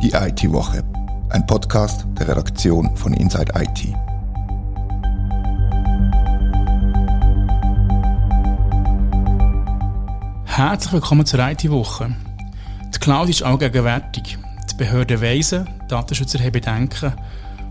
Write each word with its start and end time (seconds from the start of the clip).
Die 0.00 0.12
IT-Woche, 0.12 0.84
ein 1.30 1.44
Podcast 1.44 2.06
der 2.16 2.28
Redaktion 2.28 2.96
von 2.96 3.12
Inside 3.14 3.52
IT. 3.56 3.92
Herzlich 10.44 10.92
willkommen 10.92 11.26
zur 11.26 11.40
IT-Woche. 11.40 12.14
Die 12.94 12.98
Cloud 13.00 13.28
ist 13.28 13.42
allgegenwärtig. 13.42 14.38
Die 14.70 14.76
Behörden 14.76 15.20
weisen, 15.20 15.68
Datenschützer 15.88 16.38
haben 16.38 16.52
Bedenken 16.52 17.14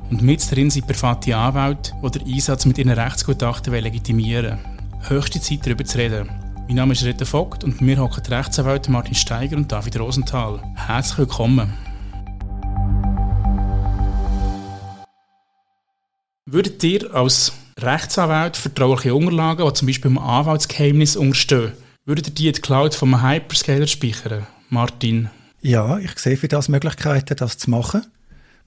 und 0.09 0.21
mit 0.21 0.51
darin 0.51 0.69
sind 0.69 0.85
private 0.85 1.33
Anwälte, 1.33 1.93
die 2.03 2.19
den 2.19 2.33
Einsatz 2.33 2.65
mit 2.65 2.77
ihren 2.77 2.91
Rechtsgutachten 2.91 3.73
legitimieren. 3.73 4.59
Höchste 5.07 5.39
Zeit, 5.39 5.65
darüber 5.65 5.85
zu 5.85 5.97
reden. 5.97 6.29
Mein 6.67 6.75
Name 6.75 6.91
ist 6.91 7.05
Rita 7.05 7.23
Vogt 7.23 7.63
und 7.63 7.79
mir 7.79 7.97
hocken 7.97 8.21
die 8.27 8.33
Rechtsanwälte 8.33 8.91
Martin 8.91 9.15
Steiger 9.15 9.55
und 9.55 9.71
David 9.71 9.97
Rosenthal. 9.97 10.59
Herzlich 10.75 11.19
willkommen. 11.19 11.86
Würdet 16.49 16.81
ihr 16.85 17.13
als 17.13 17.51
Rechtsanwalt 17.77 18.55
vertrauliche 18.55 19.13
Unterlagen, 19.13 19.67
die 19.67 19.73
zum 19.73 19.85
Beispiel 19.85 20.11
im 20.11 20.17
Anwaltsgeheimnis 20.17 21.17
unterstehen, 21.17 21.73
würdet 22.05 22.29
ihr 22.29 22.33
die 22.33 22.47
in 22.47 22.53
die 22.53 22.61
Cloud 22.61 22.95
vom 22.95 23.21
Hyperscaler 23.21 23.85
speichern? 23.85 24.47
Martin? 24.69 25.29
Ja, 25.61 25.97
ich 25.97 26.17
sehe 26.17 26.37
für 26.37 26.47
das 26.47 26.69
Möglichkeiten, 26.69 27.35
das 27.35 27.57
zu 27.57 27.69
machen. 27.69 28.05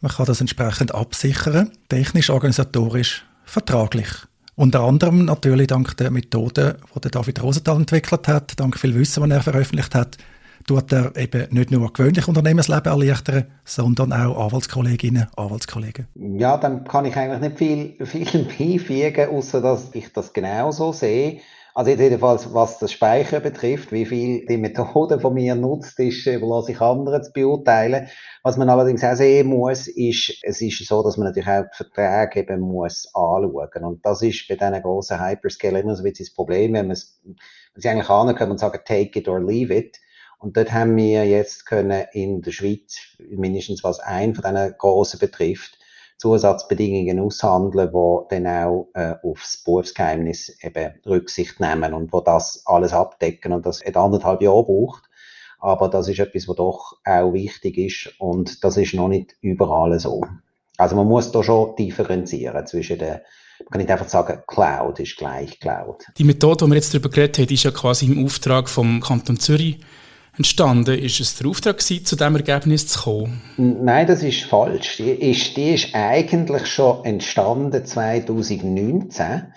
Man 0.03 0.13
kann 0.13 0.27
das 0.27 0.43
entsprechend 0.43 0.95
absichern, 0.95 1.71
technisch, 1.89 2.29
organisatorisch, 2.29 3.25
vertraglich. 3.47 4.09
Unter 4.57 4.81
anderem 4.81 5.25
natürlich 5.25 5.69
dank 5.69 5.97
der 5.97 6.11
Methode, 6.11 6.77
die 7.03 7.11
David 7.11 7.43
Rosenthal 7.43 7.77
entwickelt 7.77 8.29
hat, 8.29 8.61
dank 8.61 8.79
viel 8.79 8.95
Wissen, 8.95 9.27
das 9.27 9.39
er 9.39 9.43
veröffentlicht 9.43 9.95
hat, 9.95 10.19
tut 10.67 10.93
er 10.93 11.17
eben 11.17 11.47
nicht 11.51 11.71
nur 11.71 11.93
gewöhnlich 11.93 12.29
Unternehmensleben 12.29 12.93
erleichtern, 12.93 13.47
sondern 13.65 14.13
auch 14.13 14.47
Anwaltskolleginnen, 14.47 15.27
Anwaltskollegen. 15.37 16.07
Ja, 16.15 16.57
dann 16.57 16.85
kann 16.85 17.05
ich 17.05 17.17
eigentlich 17.17 17.41
nicht 17.41 17.59
viel, 17.59 18.07
viel 18.07 18.45
beifügen, 18.45 19.31
außer 19.31 19.61
dass 19.61 19.95
ich 19.95 20.13
das 20.13 20.33
genauso 20.33 20.93
sehe. 20.93 21.41
Also 21.75 21.93
jedenfalls, 21.93 22.53
was 22.53 22.79
das 22.79 22.93
Speichern 22.93 23.43
betrifft, 23.43 23.93
wie 23.93 24.05
viel 24.05 24.45
die 24.47 24.57
Methode 24.57 25.21
von 25.21 25.35
mir 25.35 25.55
nutzt, 25.55 25.99
ist, 26.01 26.27
überlasse 26.27 26.73
ich 26.73 26.81
anderen 26.81 27.23
zu 27.23 27.33
beurteilen. 27.33 28.09
Was 28.43 28.57
man 28.57 28.69
allerdings 28.69 29.05
auch 29.05 29.15
sehen 29.15 29.49
muss, 29.49 29.87
ist, 29.87 30.39
es 30.43 30.61
ist 30.61 30.85
so, 30.85 31.03
dass 31.03 31.17
man 31.17 31.29
natürlich 31.29 31.49
auch 31.49 31.63
die 31.63 31.85
Verträge 31.85 32.41
eben 32.41 32.61
muss 32.61 33.07
anschauen. 33.15 33.85
Und 33.85 34.05
das 34.05 34.21
ist 34.23 34.49
bei 34.49 34.57
diesen 34.57 34.83
grossen 34.83 35.25
Hyperscaler 35.25 35.81
immer 35.81 35.95
so 35.95 36.03
ein 36.03 36.11
bisschen 36.11 36.27
das 36.27 36.35
Problem, 36.35 36.73
wenn 36.73 36.87
man 36.87 36.93
es, 36.93 37.21
wenn 37.25 37.37
sie 37.83 37.89
eigentlich 37.89 38.11
ankommen 38.11 38.51
und 38.53 38.59
sagen, 38.59 38.81
take 38.85 39.19
it 39.19 39.29
or 39.29 39.41
leave 39.41 39.73
it. 39.73 39.97
Und 40.41 40.57
dort 40.57 40.73
haben 40.73 40.97
wir 40.97 41.27
jetzt 41.27 41.67
können 41.67 42.07
in 42.13 42.41
der 42.41 42.51
Schweiz, 42.51 42.97
mindestens 43.19 43.85
was 43.85 44.01
ein 44.01 44.35
von 44.35 44.43
diesen 44.43 44.75
grossen 44.79 45.21
betrifft, 45.21 45.79
Zusatzbedingungen 46.17 47.21
aushandeln, 47.21 47.91
die 47.93 48.35
dann 48.35 48.47
auch 48.47 48.89
äh, 48.95 49.15
aufs 49.23 49.63
Berufsgeheimnis 49.63 50.57
eben 50.63 50.95
Rücksicht 51.07 51.61
nehmen 51.61 51.95
und 51.95 52.13
wo 52.13 52.21
das 52.21 52.63
alles 52.67 52.93
abdecken 52.93 53.53
und 53.53 53.67
das 53.67 53.83
anderthalb 53.95 54.41
Jahre 54.41 54.65
braucht. 54.65 55.05
Aber 55.59 55.89
das 55.89 56.09
ist 56.09 56.19
etwas, 56.19 56.49
was 56.49 56.57
doch 56.57 56.97
auch 57.05 57.33
wichtig 57.35 57.77
ist 57.77 58.15
und 58.19 58.65
das 58.65 58.79
ist 58.79 58.95
noch 58.95 59.09
nicht 59.09 59.37
überall 59.43 59.99
so. 60.01 60.23
Also 60.79 60.97
man 60.97 61.07
muss 61.07 61.33
da 61.33 61.43
schon 61.43 61.77
differenzieren 61.77 62.67
zwischen 62.67 62.99
den 62.99 63.21
man 63.65 63.73
kann 63.73 63.81
nicht 63.83 63.91
einfach 63.91 64.09
sagen, 64.09 64.43
Cloud 64.47 65.01
ist 65.01 65.19
gleich 65.19 65.61
Cloud. 65.61 66.07
Die 66.17 66.25
Methode, 66.25 66.65
die 66.65 66.71
wir 66.71 66.77
jetzt 66.77 66.95
darüber 66.95 67.11
geredet 67.11 67.39
haben, 67.39 67.53
ist 67.53 67.63
ja 67.63 67.71
quasi 67.71 68.07
im 68.07 68.25
Auftrag 68.25 68.71
vom 68.71 69.03
Kanton 69.03 69.39
Zürich 69.39 69.81
entstanden? 70.41 70.99
Ist 70.99 71.21
es 71.21 71.37
der 71.37 71.49
Auftrag 71.49 71.77
gewesen, 71.77 72.07
zu 72.07 72.17
diesem 72.17 72.35
Ergebnis 72.35 72.87
zu 72.87 73.01
kommen? 73.01 73.43
Nein, 73.59 74.07
das 74.07 74.23
ist 74.23 74.45
falsch. 74.45 74.97
Die 74.97 75.11
ist, 75.11 75.55
die 75.55 75.75
ist 75.75 75.95
eigentlich 75.95 76.67
schon 76.67 77.05
entstanden 77.05 77.85
2019. 77.85 79.53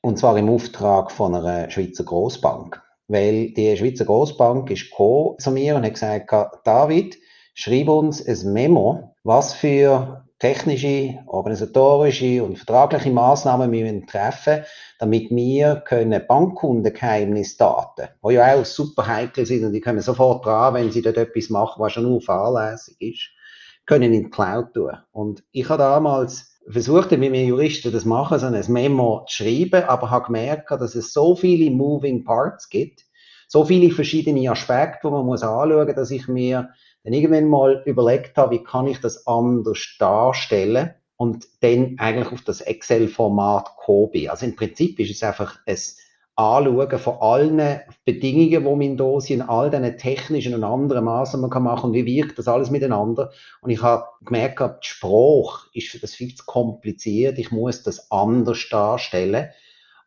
Und 0.00 0.18
zwar 0.18 0.38
im 0.38 0.48
Auftrag 0.48 1.12
von 1.12 1.34
einer 1.34 1.68
Schweizer 1.70 2.04
Großbank. 2.04 2.80
Weil 3.08 3.52
die 3.52 3.76
Schweizer 3.76 4.06
Großbank 4.06 4.70
ist 4.70 4.88
gekommen 4.90 5.38
zu 5.38 5.50
mir 5.50 5.76
und 5.76 5.84
hat 5.84 5.92
gesagt, 5.92 6.32
David, 6.64 7.18
schreib 7.52 7.88
uns 7.88 8.26
ein 8.26 8.54
Memo, 8.54 9.14
was 9.24 9.52
für 9.52 10.24
technische, 10.42 11.20
organisatorische 11.26 12.42
und 12.42 12.58
vertragliche 12.58 13.12
Maßnahmen 13.12 13.70
wir 13.70 14.06
treffen 14.06 14.64
damit 14.98 15.30
wir 15.30 15.82
können 15.84 16.20
Bankkundengeheimnisdaten, 16.26 18.08
die 18.24 18.34
ja 18.34 18.54
auch 18.54 18.64
super 18.64 19.06
heikel 19.06 19.46
sind 19.46 19.64
und 19.64 19.72
die 19.72 19.80
kommen 19.80 20.00
sofort 20.00 20.44
dran, 20.44 20.74
wenn 20.74 20.90
sie 20.90 21.00
dort 21.00 21.16
etwas 21.16 21.48
machen, 21.48 21.80
was 21.80 21.92
schon 21.92 22.04
nur 22.04 22.20
fahrlässig 22.20 22.96
ist, 23.00 23.30
können 23.86 24.12
in 24.12 24.24
die 24.24 24.30
Cloud 24.30 24.74
tun. 24.74 24.96
Und 25.12 25.44
ich 25.52 25.68
habe 25.68 25.78
damals 25.78 26.60
versucht, 26.68 27.12
wie 27.12 27.32
wir 27.32 27.44
Juristen 27.44 27.92
das 27.92 28.04
machen, 28.04 28.40
so 28.40 28.46
ein 28.46 28.64
Memo 28.68 29.24
zu 29.28 29.44
schreiben, 29.44 29.84
aber 29.84 30.10
habe 30.10 30.26
gemerkt, 30.26 30.72
dass 30.72 30.96
es 30.96 31.12
so 31.12 31.36
viele 31.36 31.70
Moving 31.70 32.24
Parts 32.24 32.68
gibt, 32.68 33.04
so 33.46 33.64
viele 33.64 33.94
verschiedene 33.94 34.50
Aspekte, 34.50 35.00
die 35.04 35.10
man 35.10 35.24
muss 35.24 35.44
anschauen 35.44 35.86
muss, 35.86 35.94
dass 35.94 36.10
ich 36.10 36.26
mir 36.26 36.70
dann 37.04 37.12
irgendwann 37.12 37.48
mal 37.48 37.82
überlegt 37.84 38.36
habe, 38.36 38.56
wie 38.56 38.62
kann 38.62 38.86
ich 38.86 39.00
das 39.00 39.26
anders 39.26 39.96
darstellen 39.98 40.94
und 41.16 41.46
dann 41.60 41.96
eigentlich 41.98 42.32
auf 42.32 42.42
das 42.42 42.60
Excel-Format 42.60 43.76
gekommen. 43.76 44.28
Also 44.28 44.46
im 44.46 44.56
Prinzip 44.56 44.98
ist 44.98 45.10
es 45.10 45.22
einfach 45.22 45.58
ein 45.66 45.76
Anschauen 46.34 46.98
von 46.98 47.14
allen 47.20 47.80
Bedingungen, 48.04 48.64
die 48.64 48.88
man 48.88 48.96
da 48.96 49.20
sind, 49.20 49.42
all 49.42 49.70
diesen 49.70 49.98
technischen 49.98 50.54
und 50.54 50.64
anderen 50.64 51.04
Maßnahmen 51.04 51.50
kann 51.50 51.62
machen 51.62 51.90
und 51.90 51.94
wie 51.94 52.06
wirkt 52.06 52.38
das 52.38 52.48
alles 52.48 52.70
miteinander. 52.70 53.30
Und 53.60 53.70
ich 53.70 53.82
habe 53.82 54.06
gemerkt, 54.24 54.60
die 54.60 54.88
Sprache 54.88 55.68
ist 55.74 55.88
für 55.88 55.98
das 55.98 56.14
viel 56.14 56.34
zu 56.34 56.44
kompliziert, 56.46 57.38
ich 57.38 57.50
muss 57.50 57.82
das 57.82 58.10
anders 58.10 58.66
darstellen. 58.70 59.50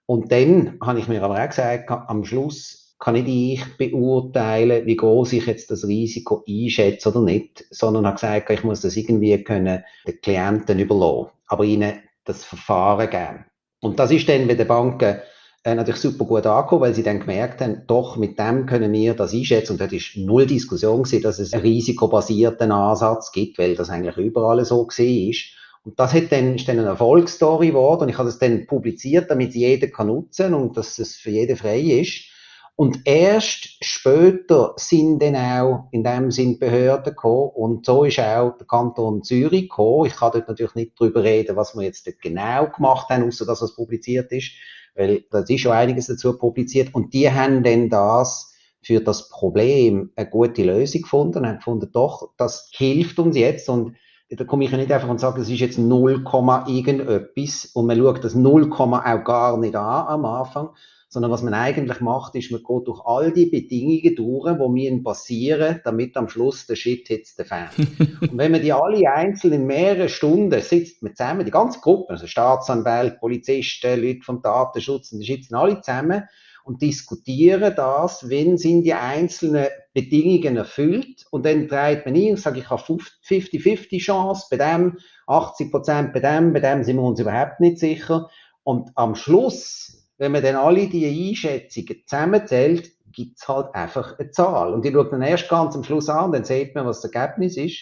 Und 0.07 0.31
dann 0.31 0.79
habe 0.81 0.99
ich 0.99 1.07
mir 1.07 1.23
aber 1.23 1.41
auch 1.41 1.47
gesagt, 1.47 1.89
am 1.89 2.25
Schluss 2.25 2.84
kann 3.05 3.13
nicht 3.13 3.27
ich 3.27 3.77
beurteilen, 3.77 4.87
wie 4.87 4.95
groß 4.95 5.33
ich 5.33 5.45
jetzt 5.45 5.69
das 5.69 5.87
Risiko 5.87 6.43
einschätze 6.49 7.09
oder 7.09 7.21
nicht, 7.21 7.63
sondern 7.69 8.07
habe 8.07 8.15
gesagt, 8.15 8.49
ich 8.49 8.63
muss 8.63 8.81
das 8.81 8.97
irgendwie 8.97 9.43
können 9.43 9.83
den 10.07 10.21
Klienten 10.21 10.79
überlassen, 10.79 11.29
aber 11.45 11.65
ihnen 11.65 12.01
das 12.23 12.43
Verfahren 12.43 13.11
geben. 13.11 13.45
Und 13.79 13.99
das 13.99 14.09
ist 14.09 14.27
dann 14.27 14.47
bei 14.47 14.55
den 14.55 14.67
Banken 14.67 15.19
äh, 15.63 15.75
natürlich 15.75 16.01
super 16.01 16.25
gut 16.25 16.47
angekommen, 16.47 16.81
weil 16.81 16.95
sie 16.95 17.03
dann 17.03 17.19
gemerkt 17.19 17.61
haben, 17.61 17.83
doch 17.85 18.17
mit 18.17 18.39
dem 18.39 18.65
können 18.65 18.91
wir 18.91 19.13
das 19.13 19.35
einschätzen 19.35 19.73
und 19.73 19.81
das 19.81 19.93
ist 19.93 20.17
null 20.17 20.47
Diskussion 20.47 21.03
gewesen, 21.03 21.21
dass 21.21 21.37
es 21.37 21.53
einen 21.53 21.61
risikobasierten 21.61 22.71
Ansatz 22.71 23.31
gibt, 23.31 23.59
weil 23.59 23.75
das 23.75 23.91
eigentlich 23.91 24.17
überall 24.17 24.65
so 24.65 24.83
gesehen 24.83 25.29
ist. 25.29 25.43
Und 25.83 25.99
das 25.99 26.11
hat 26.15 26.31
dann, 26.31 26.55
ist 26.55 26.67
dann 26.67 26.79
eine 26.79 26.87
Erfolgsstory 26.87 27.67
geworden 27.67 28.05
und 28.05 28.09
ich 28.09 28.17
habe 28.17 28.29
das 28.29 28.39
dann 28.39 28.65
publiziert, 28.65 29.29
damit 29.29 29.53
jeder 29.53 29.89
kann 29.89 30.07
nutzen 30.07 30.55
und 30.55 30.75
dass 30.75 30.97
es 30.97 31.17
für 31.17 31.29
jeden 31.29 31.55
frei 31.55 31.81
ist. 31.81 32.31
Und 32.77 33.01
erst 33.05 33.83
später 33.83 34.73
sind 34.75 35.21
dann 35.21 35.35
auch 35.35 35.87
in 35.91 36.03
dem 36.03 36.29
Sinn 36.29 36.59
Behörden 36.59 37.13
gekommen. 37.13 37.51
Und 37.55 37.85
so 37.85 38.03
ist 38.03 38.19
auch 38.19 38.57
der 38.57 38.67
Kanton 38.67 39.23
Zürich 39.23 39.69
gekommen. 39.69 40.07
Ich 40.07 40.17
kann 40.17 40.31
dort 40.33 40.49
natürlich 40.49 40.75
nicht 40.75 40.99
drüber 40.99 41.23
reden, 41.23 41.55
was 41.55 41.73
wir 41.73 41.83
jetzt 41.83 42.05
dort 42.05 42.19
genau 42.21 42.67
gemacht 42.67 43.09
haben, 43.09 43.23
außer 43.23 43.45
dass 43.45 43.61
es 43.61 43.75
publiziert 43.75 44.29
ist, 44.33 44.51
weil 44.93 45.23
das 45.31 45.49
ist 45.49 45.61
schon 45.61 45.71
einiges 45.71 46.07
dazu 46.07 46.37
publiziert. 46.37 46.93
Und 46.93 47.13
die 47.13 47.31
haben 47.31 47.63
dann 47.63 47.89
das 47.89 48.53
für 48.81 48.99
das 48.99 49.29
Problem 49.29 50.11
eine 50.17 50.29
gute 50.29 50.63
Lösung 50.63 51.03
gefunden 51.03 51.39
und 51.39 51.47
haben 51.47 51.57
gefunden, 51.57 51.89
doch, 51.93 52.33
das 52.37 52.69
hilft 52.73 53.17
uns 53.19 53.37
jetzt. 53.37 53.69
Und 53.69 53.95
da 54.29 54.43
komme 54.43 54.65
ich 54.65 54.71
ja 54.71 54.77
nicht 54.77 54.91
einfach 54.91 55.07
und 55.09 55.21
sage, 55.21 55.39
das 55.39 55.49
ist 55.49 55.59
jetzt 55.59 55.79
0, 55.79 56.25
irgendetwas. 56.67 57.71
Und 57.73 57.85
man 57.85 57.97
schaut 57.97 58.21
das 58.21 58.35
0, 58.35 58.69
auch 58.73 59.23
gar 59.23 59.57
nicht 59.57 59.75
an 59.77 60.07
am 60.07 60.25
Anfang, 60.25 60.69
sondern 61.15 61.31
was 61.31 61.43
man 61.43 61.53
eigentlich 61.53 62.01
macht, 62.01 62.35
ist, 62.35 62.51
man 62.51 62.59
geht 62.61 62.87
durch 62.87 62.99
all 63.05 63.31
die 63.31 63.45
Bedingungen 63.45 64.17
durch, 64.17 64.57
die 64.57 64.67
müssen 64.67 65.01
passieren, 65.01 65.79
damit 65.85 66.17
am 66.17 66.27
Schluss 66.27 66.67
der 66.67 66.75
Shit 66.75 67.07
hits 67.07 67.37
the 67.37 67.45
fan. 67.45 67.69
und 68.19 68.37
wenn 68.37 68.51
man 68.51 68.61
die 68.61 68.73
alle 68.73 69.09
einzeln 69.09 69.53
in 69.53 69.65
mehreren 69.65 70.09
Stunden 70.09 70.61
sitzt 70.61 71.01
man 71.01 71.15
zusammen, 71.15 71.45
die 71.45 71.51
ganze 71.51 71.79
Gruppe, 71.79 72.11
also 72.11 72.27
Staatsanwälte, 72.27 73.15
Polizisten, 73.17 74.01
Leute 74.01 74.23
vom 74.23 74.41
Datenschutz, 74.41 75.13
und 75.13 75.21
die 75.21 75.25
sitzen 75.25 75.55
alle 75.55 75.79
zusammen 75.79 76.23
und 76.65 76.81
diskutieren 76.81 77.73
das, 77.77 78.27
wenn 78.29 78.57
sind 78.57 78.83
die 78.83 78.93
einzelnen 78.93 79.67
Bedingungen 79.93 80.57
erfüllt 80.57 81.25
und 81.31 81.45
dann 81.45 81.69
dreht 81.69 82.05
man 82.05 82.15
ein 82.15 82.31
und 82.31 82.39
sagt, 82.39 82.57
ich 82.57 82.69
habe 82.69 82.81
50-50 82.81 83.99
Chance 83.99 84.47
bei 84.51 84.57
dem, 84.57 84.97
80 85.27 85.71
Prozent 85.71 86.11
bei 86.11 86.19
dem, 86.19 86.51
bei 86.51 86.59
dem 86.59 86.83
sind 86.83 86.97
wir 86.97 87.03
uns 87.03 87.21
überhaupt 87.21 87.61
nicht 87.61 87.79
sicher 87.79 88.29
und 88.65 88.91
am 88.95 89.15
Schluss 89.15 90.04
wenn 90.17 90.31
man 90.31 90.43
dann 90.43 90.55
alle 90.55 90.87
diese 90.87 91.07
Einschätzungen 91.07 92.03
zusammenzählt, 92.05 92.91
gibt 93.11 93.39
es 93.39 93.47
halt 93.47 93.73
einfach 93.73 94.17
eine 94.19 94.31
Zahl. 94.31 94.73
Und 94.73 94.83
die 94.83 94.91
schaut 94.91 95.11
dann 95.11 95.21
erst 95.21 95.49
ganz 95.49 95.75
am 95.75 95.83
Schluss 95.83 96.09
an, 96.09 96.31
dann 96.31 96.43
sieht 96.43 96.75
man, 96.75 96.85
was 96.85 97.01
das 97.01 97.11
Ergebnis 97.11 97.57
ist. 97.57 97.79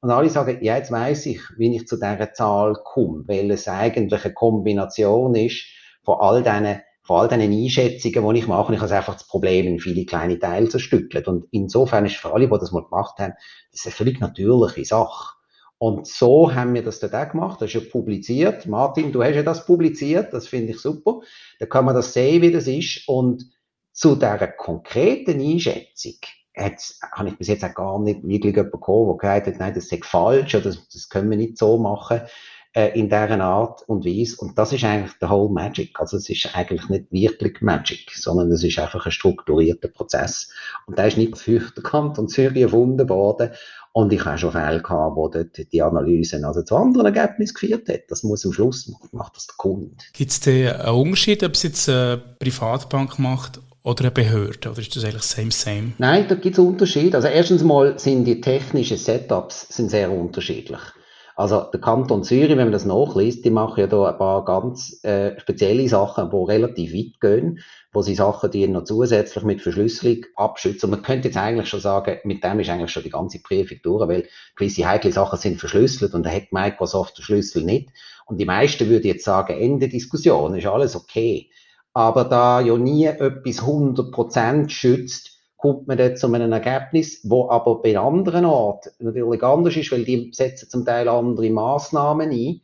Und 0.00 0.10
alle 0.10 0.28
sagen, 0.28 0.58
ja, 0.60 0.76
jetzt 0.76 0.90
weiß 0.90 1.26
ich, 1.26 1.40
wie 1.56 1.74
ich 1.74 1.86
zu 1.86 1.96
dieser 1.96 2.32
Zahl 2.32 2.76
komme, 2.84 3.24
weil 3.26 3.50
es 3.50 3.66
eigentlich 3.66 4.24
eine 4.24 4.34
Kombination 4.34 5.34
ist 5.34 5.64
von 6.04 6.20
all 6.20 6.42
diesen 6.42 6.80
vor 7.06 7.20
all 7.20 7.28
diesen 7.28 7.52
Einschätzungen, 7.52 8.34
die 8.34 8.40
ich 8.40 8.48
mache, 8.48 8.74
ich 8.74 8.80
habe 8.80 8.92
einfach 8.92 9.12
das 9.14 9.28
Problem 9.28 9.68
in 9.68 9.78
viele 9.78 10.04
kleine 10.04 10.40
Teile 10.40 10.68
zerstückelt. 10.68 11.28
Und 11.28 11.46
insofern 11.52 12.04
ist 12.04 12.16
für 12.16 12.32
alle, 12.32 12.48
die 12.48 12.58
das 12.58 12.72
mal 12.72 12.82
gemacht 12.82 13.18
haben, 13.18 13.34
das 13.70 13.80
ist 13.80 13.86
eine 13.86 13.94
völlig 13.94 14.20
natürliche 14.20 14.84
Sache. 14.84 15.35
Und 15.78 16.06
so 16.06 16.54
haben 16.54 16.74
wir 16.74 16.82
das 16.82 17.00
dort 17.00 17.14
auch 17.14 17.28
gemacht. 17.30 17.60
Das 17.60 17.68
ist 17.68 17.74
ja 17.74 17.90
publiziert. 17.90 18.66
Martin, 18.66 19.12
du 19.12 19.22
hast 19.22 19.34
ja 19.34 19.42
das 19.42 19.66
publiziert. 19.66 20.32
Das 20.32 20.48
finde 20.48 20.72
ich 20.72 20.80
super. 20.80 21.20
Da 21.58 21.66
kann 21.66 21.84
man 21.84 21.94
das 21.94 22.12
sehen, 22.12 22.42
wie 22.42 22.50
das 22.50 22.66
ist. 22.66 23.06
Und 23.08 23.44
zu 23.92 24.14
dieser 24.14 24.48
konkreten 24.48 25.40
Einschätzung 25.40 26.14
habe 26.56 27.28
ich 27.28 27.36
bis 27.36 27.48
jetzt 27.48 27.64
auch 27.64 27.74
gar 27.74 27.98
nicht 28.00 28.22
wirklich 28.22 28.56
jemanden 28.56 28.72
gekommen, 28.72 29.08
der 29.08 29.16
gesagt 29.18 29.46
hat, 29.46 29.60
nein, 29.60 29.74
das 29.74 29.92
ist 29.92 30.04
falsch 30.06 30.54
oder 30.54 30.64
das, 30.64 30.88
das 30.88 31.08
können 31.10 31.28
wir 31.28 31.36
nicht 31.36 31.58
so 31.58 31.76
machen 31.76 32.22
äh, 32.76 32.88
in 32.88 33.06
dieser 33.06 33.40
Art 33.40 33.88
und 33.88 34.04
Weise. 34.04 34.36
Und 34.38 34.58
das 34.58 34.70
ist 34.70 34.84
eigentlich 34.84 35.14
der 35.18 35.30
whole 35.30 35.50
Magic. 35.50 35.98
Also 35.98 36.18
es 36.18 36.28
ist 36.28 36.54
eigentlich 36.54 36.90
nicht 36.90 37.10
wirklich 37.10 37.62
Magic, 37.62 38.12
sondern 38.14 38.52
es 38.52 38.62
ist 38.62 38.78
einfach 38.78 39.06
ein 39.06 39.12
strukturierter 39.12 39.88
Prozess. 39.88 40.50
Und 40.84 40.98
der 40.98 41.06
ist 41.06 41.16
nicht 41.16 41.38
für 41.38 41.60
den 41.60 41.82
Kanton 41.82 42.28
Zürich 42.28 42.60
erfunden 42.60 43.08
worden. 43.08 43.52
Und 43.92 44.12
ich 44.12 44.22
habe 44.26 44.36
schon 44.36 44.52
Fälle 44.52 44.82
gehabt, 44.82 45.16
wo 45.16 45.26
dort 45.28 45.72
die 45.72 45.80
Analysen 45.82 46.44
also 46.44 46.60
zu 46.60 46.76
anderen 46.76 47.06
Ergebnissen 47.14 47.54
geführt 47.54 47.88
hat. 47.88 48.02
Das 48.10 48.22
muss 48.22 48.44
am 48.44 48.52
Schluss 48.52 48.92
macht 49.10 49.36
das 49.36 49.46
der 49.46 49.56
Kunde. 49.56 49.96
Gibt 50.12 50.30
es 50.30 50.40
da 50.40 50.50
einen 50.50 50.96
Unterschied, 51.00 51.42
ob 51.44 51.54
es 51.54 51.62
jetzt 51.62 51.88
eine 51.88 52.18
Privatbank 52.38 53.18
macht 53.18 53.58
oder 53.84 54.02
eine 54.02 54.10
Behörde? 54.10 54.70
Oder 54.70 54.80
ist 54.80 54.94
das 54.94 55.02
eigentlich 55.02 55.22
same, 55.22 55.50
same? 55.50 55.92
Nein, 55.96 56.26
da 56.28 56.34
gibt 56.34 56.58
es 56.58 56.58
Unterschiede. 56.58 57.16
Also 57.16 57.28
erstens 57.28 57.64
mal 57.64 57.98
sind 57.98 58.26
die 58.26 58.42
technischen 58.42 58.98
Setups 58.98 59.66
sind 59.70 59.90
sehr 59.90 60.12
unterschiedlich. 60.12 60.80
Also 61.38 61.64
der 61.70 61.82
Kanton 61.82 62.24
Zürich, 62.24 62.48
wenn 62.48 62.56
man 62.56 62.72
das 62.72 62.86
nachliest, 62.86 63.44
die 63.44 63.50
machen 63.50 63.80
ja 63.80 63.86
da 63.86 64.08
ein 64.08 64.16
paar 64.16 64.42
ganz 64.46 65.04
äh, 65.04 65.38
spezielle 65.38 65.86
Sachen, 65.86 66.30
die 66.30 66.50
relativ 66.50 66.94
weit 66.94 67.20
gehen, 67.20 67.60
wo 67.92 68.00
sie 68.00 68.14
Sachen, 68.14 68.50
die 68.50 68.66
noch 68.66 68.84
zusätzlich 68.84 69.44
mit 69.44 69.60
Verschlüsselung 69.60 70.24
abschützen. 70.34 70.86
Und 70.86 70.92
man 70.92 71.02
könnte 71.02 71.28
jetzt 71.28 71.36
eigentlich 71.36 71.68
schon 71.68 71.80
sagen, 71.80 72.16
mit 72.24 72.42
dem 72.42 72.58
ist 72.60 72.70
eigentlich 72.70 72.90
schon 72.90 73.02
die 73.02 73.10
ganze 73.10 73.42
Prüfung 73.42 73.76
durch, 73.82 74.08
weil 74.08 74.28
gewisse 74.56 74.88
heikle 74.88 75.12
Sachen 75.12 75.38
sind 75.38 75.60
verschlüsselt 75.60 76.14
und 76.14 76.24
da 76.24 76.30
hat 76.30 76.52
Microsoft 76.52 77.18
den 77.18 77.24
Schlüssel 77.24 77.64
nicht. 77.64 77.90
Und 78.24 78.40
die 78.40 78.46
meisten 78.46 78.88
würden 78.88 79.06
jetzt 79.06 79.24
sagen, 79.24 79.60
Ende 79.60 79.88
Diskussion, 79.88 80.56
ist 80.56 80.66
alles 80.66 80.96
okay. 80.96 81.50
Aber 81.92 82.24
da 82.24 82.62
ja 82.62 82.78
nie 82.78 83.04
etwas 83.04 83.60
100% 83.62 84.70
schützt, 84.70 85.35
kommt 85.56 85.88
man 85.88 85.96
dann 85.96 86.16
zu 86.16 86.32
einem 86.32 86.52
Ergebnis, 86.52 87.20
wo 87.24 87.48
aber 87.48 87.80
bei 87.80 87.98
anderen 87.98 88.44
Orten 88.44 88.90
natürlich 88.98 89.42
anders 89.42 89.76
ist, 89.76 89.92
weil 89.92 90.04
die 90.04 90.30
setzen 90.32 90.68
zum 90.68 90.84
Teil 90.84 91.08
andere 91.08 91.50
Maßnahmen 91.50 92.30
ein. 92.30 92.60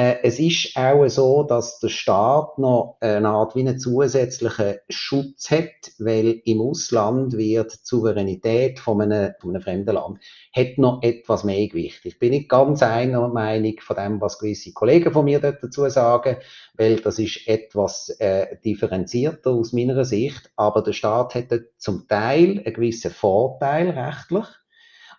Äh, 0.00 0.22
es 0.22 0.38
ist 0.38 0.78
auch 0.78 1.06
so, 1.08 1.42
dass 1.42 1.78
der 1.78 1.90
Staat 1.90 2.56
noch 2.56 2.96
eine 3.00 3.28
Art 3.28 3.54
wie 3.54 3.60
einen 3.60 3.78
zusätzlichen 3.78 4.76
Schutz 4.88 5.50
hat, 5.50 5.92
weil 5.98 6.40
im 6.46 6.62
Ausland 6.62 7.36
wird 7.36 7.74
die 7.74 7.78
Souveränität 7.82 8.80
von 8.80 9.02
einem, 9.02 9.34
von 9.38 9.50
einem 9.50 9.60
fremden 9.60 9.94
Land 9.94 10.20
hat 10.56 10.78
noch 10.78 11.02
etwas 11.02 11.44
mehr 11.44 11.68
Gewicht. 11.68 12.00
Ich 12.04 12.18
bin 12.18 12.30
nicht 12.30 12.48
ganz 12.48 12.82
einer 12.82 13.28
Meinung 13.28 13.74
von 13.80 13.96
dem, 13.96 14.22
was 14.22 14.38
gewisse 14.38 14.72
Kollegen 14.72 15.12
von 15.12 15.26
mir 15.26 15.38
dazu 15.38 15.86
sagen, 15.90 16.38
weil 16.78 16.96
das 16.96 17.18
ist 17.18 17.46
etwas 17.46 18.08
äh, 18.20 18.56
differenzierter 18.64 19.50
aus 19.50 19.74
meiner 19.74 20.06
Sicht, 20.06 20.50
aber 20.56 20.82
der 20.82 20.94
Staat 20.94 21.34
hätte 21.34 21.68
zum 21.76 22.08
Teil 22.08 22.62
einen 22.64 22.72
gewissen 22.72 23.10
Vorteil 23.10 23.90
rechtlich, 23.90 24.46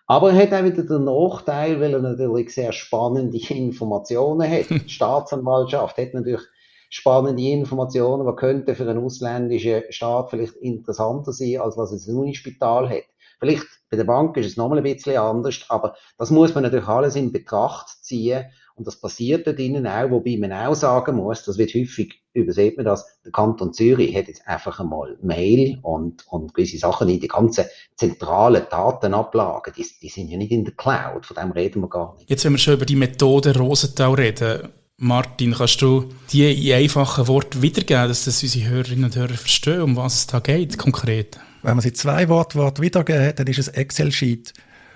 aber 0.06 0.32
er 0.32 0.42
hat 0.42 0.52
auch 0.52 0.64
wieder 0.64 0.82
den 0.82 1.04
Nachteil, 1.04 1.80
weil 1.80 1.94
er 1.94 2.00
natürlich 2.00 2.54
sehr 2.54 2.72
spannende 2.72 3.38
Informationen 3.48 4.50
hat. 4.50 4.70
Die 4.70 4.88
Staatsanwaltschaft 4.88 5.96
hat 5.96 6.14
natürlich 6.14 6.42
spannende 6.90 7.42
Informationen, 7.42 8.26
die 8.26 8.36
könnte 8.36 8.74
für 8.74 8.88
einen 8.88 9.02
ausländischen 9.02 9.82
Staat 9.88 10.28
vielleicht 10.28 10.56
interessanter 10.56 11.32
sein, 11.32 11.58
als 11.58 11.78
was 11.78 11.90
es 11.90 12.06
ein 12.06 12.16
Unispital 12.16 12.88
hat. 12.88 13.04
Vielleicht 13.40 13.66
bei 13.90 13.96
der 13.96 14.04
Bank 14.04 14.36
ist 14.36 14.46
es 14.46 14.56
nochmal 14.58 14.78
ein 14.78 14.84
bisschen 14.84 15.16
anders, 15.16 15.64
aber 15.68 15.96
das 16.18 16.30
muss 16.30 16.54
man 16.54 16.64
natürlich 16.64 16.86
alles 16.86 17.16
in 17.16 17.32
Betracht 17.32 17.88
ziehen 18.04 18.44
und 18.76 18.86
das 18.86 19.00
passiert 19.00 19.46
dort 19.46 19.58
drinnen 19.58 19.86
auch, 19.86 20.10
wobei 20.10 20.36
man 20.38 20.52
auch 20.52 20.74
sagen 20.74 21.16
muss, 21.16 21.44
das 21.44 21.58
wird 21.58 21.74
häufig, 21.74 22.22
übersieht 22.32 22.76
man 22.76 22.86
das, 22.86 23.20
der 23.24 23.32
Kanton 23.32 23.72
Zürich 23.72 24.16
hat 24.16 24.28
jetzt 24.28 24.46
einfach 24.46 24.80
einmal 24.80 25.16
Mail 25.22 25.78
und, 25.82 26.26
und 26.28 26.54
gewisse 26.54 26.78
Sachen 26.78 27.08
in 27.08 27.20
die 27.20 27.28
ganzen 27.28 27.64
zentralen 27.96 28.66
Datenablagen, 28.70 29.72
die, 29.76 29.86
die 30.00 30.08
sind 30.08 30.28
ja 30.28 30.38
nicht 30.38 30.52
in 30.52 30.64
der 30.64 30.74
Cloud, 30.74 31.26
von 31.26 31.36
dem 31.36 31.52
reden 31.52 31.82
wir 31.82 31.88
gar 31.88 32.14
nicht. 32.16 32.30
Jetzt, 32.30 32.44
wenn 32.44 32.52
wir 32.52 32.58
schon 32.58 32.74
über 32.74 32.86
die 32.86 32.96
Methode 32.96 33.56
Rosenthal 33.56 34.14
reden, 34.14 34.68
Martin, 34.96 35.52
kannst 35.52 35.82
du 35.82 36.10
die 36.30 36.68
in 36.70 36.74
einfachen 36.74 37.26
Worten 37.26 37.60
wiedergeben, 37.60 38.08
dass 38.08 38.24
das 38.24 38.42
unsere 38.42 38.68
Hörerinnen 38.68 39.06
und 39.06 39.16
Hörer 39.16 39.34
verstehen, 39.34 39.82
um 39.82 39.96
was 39.96 40.14
es 40.14 40.26
da 40.28 40.38
geht, 40.38 40.78
konkret? 40.78 41.40
Wenn 41.62 41.74
man 41.74 41.80
sie 41.80 41.92
zwei 41.92 42.28
Worte 42.28 42.58
wiedergeben, 42.80 43.32
dann 43.34 43.46
ist 43.46 43.58
es 43.58 43.68
Excel-Sheet. 43.68 44.52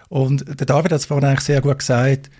Und 0.08 0.60
der 0.60 0.66
David 0.66 0.92
hat 0.92 1.00
es 1.00 1.06
vorhin 1.06 1.26
eigentlich 1.26 1.40
sehr 1.40 1.60
gut 1.60 1.80
gesagt, 1.80 2.30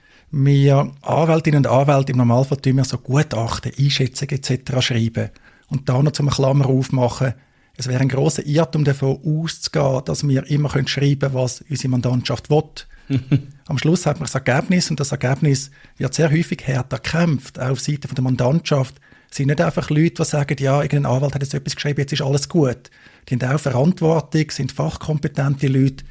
wir 0.45 0.93
Anwältinnen 1.03 1.65
und 1.65 1.67
Anwälte 1.67 2.13
im 2.13 2.19
Normalfall 2.19 2.59
tun 2.59 2.77
wir 2.77 2.85
so 2.85 2.99
Gutachten, 2.99 3.73
Einschätzungen 3.79 4.35
etc. 4.35 4.83
schreiben. 4.83 5.31
Und 5.69 5.89
da 5.89 6.03
noch 6.03 6.13
zum 6.13 6.29
Klammer 6.29 6.67
aufmachen, 6.67 7.35
es 7.79 7.89
wäre 7.89 8.01
ein 8.01 8.09
grosser 8.09 8.45
Irrtum 8.45 8.85
davon 8.85 9.19
auszugehen, 9.25 10.03
dass 10.05 10.27
wir 10.27 10.47
immer 10.51 10.71
schreiben 10.87 11.21
können, 11.21 11.35
was 11.35 11.63
unsere 11.69 11.89
Mandantschaft 11.89 12.51
will. 12.51 12.65
Am 13.67 13.79
Schluss 13.79 14.07
hat 14.07 14.19
man 14.19 14.27
das 14.31 14.35
Ergebnis 14.35 14.91
und 14.91 15.01
das 15.01 15.13
Ergebnis 15.13 15.71
wird 15.97 16.15
sehr 16.15 16.31
häufig 16.31 16.67
härter 16.67 16.99
gekämpft, 16.99 17.59
auch 17.59 17.71
auf 17.71 17.81
Seite 17.81 18.09
der 18.09 18.25
Mandantschaft. 18.25 18.97
Es 19.31 19.39
sind 19.39 19.49
nicht 19.49 19.61
einfach 19.61 19.91
Leute, 19.91 20.23
die 20.23 20.25
sagen, 20.25 20.57
ja, 20.59 20.83
irgendein 20.83 21.13
Anwalt 21.13 21.35
hat 21.35 21.43
jetzt 21.43 21.55
etwas 21.55 21.77
geschrieben, 21.77 22.01
jetzt 22.01 22.13
ist 22.13 22.23
alles 22.23 22.49
gut. 22.49 22.91
Die 23.29 23.35
haben 23.35 23.55
auch 23.55 23.61
Verantwortung, 23.61 24.51
sind 24.51 24.73
fachkompetente 24.73 25.67
Leute, 25.69 26.05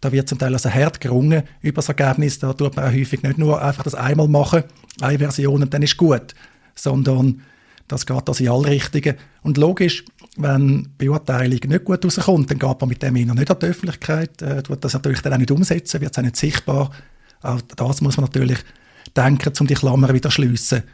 da 0.00 0.12
wird 0.12 0.28
zum 0.28 0.38
Teil 0.38 0.52
also 0.52 0.70
hart 0.70 1.00
gerungen 1.00 1.42
über 1.60 1.76
das 1.76 1.88
Ergebnis. 1.88 2.38
Da 2.38 2.52
tut 2.52 2.76
man 2.76 2.86
auch 2.86 2.92
häufig 2.92 3.22
nicht 3.22 3.38
nur 3.38 3.62
einfach 3.62 3.82
das 3.82 3.94
einmal 3.94 4.28
machen, 4.28 4.64
eine 5.00 5.18
Version 5.18 5.62
und 5.62 5.72
dann 5.74 5.82
ist 5.82 5.96
gut, 5.96 6.34
sondern 6.74 7.42
das 7.86 8.06
geht 8.06 8.28
also 8.28 8.42
in 8.42 8.50
alle 8.50 8.68
Richtungen. 8.68 9.16
Und 9.42 9.58
logisch, 9.58 10.04
wenn 10.36 10.88
Beurteilung 10.96 11.60
nicht 11.64 11.84
gut 11.84 12.04
rauskommt, 12.04 12.50
dann 12.50 12.58
geht 12.58 12.80
man 12.80 12.88
mit 12.88 13.02
dem 13.02 13.14
noch 13.26 13.34
nicht 13.34 13.50
an 13.50 13.58
die 13.60 13.66
Öffentlichkeit, 13.66 14.40
äh, 14.42 14.62
tut 14.62 14.84
das 14.84 14.94
natürlich 14.94 15.22
dann 15.22 15.34
auch 15.34 15.38
nicht 15.38 15.50
umsetzen, 15.50 16.00
wird 16.00 16.12
es 16.12 16.18
auch 16.18 16.22
nicht 16.22 16.36
sichtbar. 16.36 16.90
Auch 17.42 17.60
das 17.60 18.00
muss 18.00 18.16
man 18.16 18.26
natürlich 18.26 18.58
denken, 19.16 19.52
um 19.58 19.66
die 19.66 19.74
Klammer 19.74 20.12
wieder 20.14 20.30
zu 20.30 20.36
schliessen. 20.36 20.84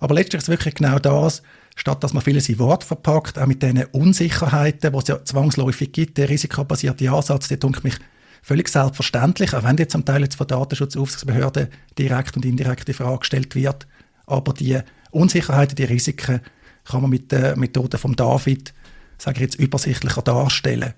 Aber 0.00 0.14
letztlich 0.14 0.38
ist 0.38 0.44
es 0.44 0.48
wirklich 0.48 0.74
genau 0.74 0.98
das, 0.98 1.42
statt 1.76 2.02
dass 2.02 2.12
man 2.12 2.22
vieles 2.22 2.48
in 2.48 2.58
Wort 2.58 2.82
verpackt, 2.82 3.38
auch 3.38 3.46
mit 3.46 3.62
diesen 3.62 3.84
Unsicherheiten, 3.92 4.92
die 4.92 4.98
es 4.98 5.08
ja 5.08 5.24
zwangsläufig 5.24 5.92
gibt, 5.92 6.18
der 6.18 6.28
risikobasierte 6.28 7.10
Ansatz, 7.10 7.48
der 7.48 7.58
denke 7.58 7.80
mich 7.82 7.98
völlig 8.42 8.68
selbstverständlich, 8.68 9.54
auch 9.54 9.62
wenn 9.62 9.76
jetzt 9.76 9.92
zum 9.92 10.04
Teil 10.04 10.22
jetzt 10.22 10.34
von 10.34 10.46
Datenschutzaufsichtsbehörden 10.46 11.68
direkt 11.96 12.36
und 12.36 12.44
indirekt 12.44 12.88
die 12.88 12.92
Frage 12.92 13.20
gestellt 13.20 13.54
wird. 13.54 13.86
Aber 14.26 14.52
die 14.52 14.80
Unsicherheiten, 15.12 15.76
die 15.76 15.84
Risiken 15.84 16.40
kann 16.84 17.02
man 17.02 17.10
mit 17.10 17.30
der 17.30 17.56
Methode 17.56 17.98
von 17.98 18.14
David, 18.14 18.74
sage 19.16 19.36
ich 19.36 19.42
jetzt, 19.42 19.54
übersichtlicher 19.54 20.22
darstellen. 20.22 20.94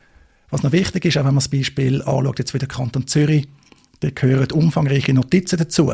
Was 0.51 0.63
noch 0.63 0.73
wichtig 0.73 1.05
ist, 1.05 1.17
auch 1.19 1.25
wenn 1.25 1.35
man 1.35 1.37
das 1.37 1.49
Beispiel 1.49 2.03
anschaut, 2.03 2.39
jetzt 2.39 2.55
wieder 2.55 2.67
Kanton 2.67 3.07
Zürich, 3.07 3.49
da 4.01 4.11
gehören 4.11 4.51
umfangreiche 4.53 5.13
Notizen 5.13 5.59
dazu. 5.59 5.93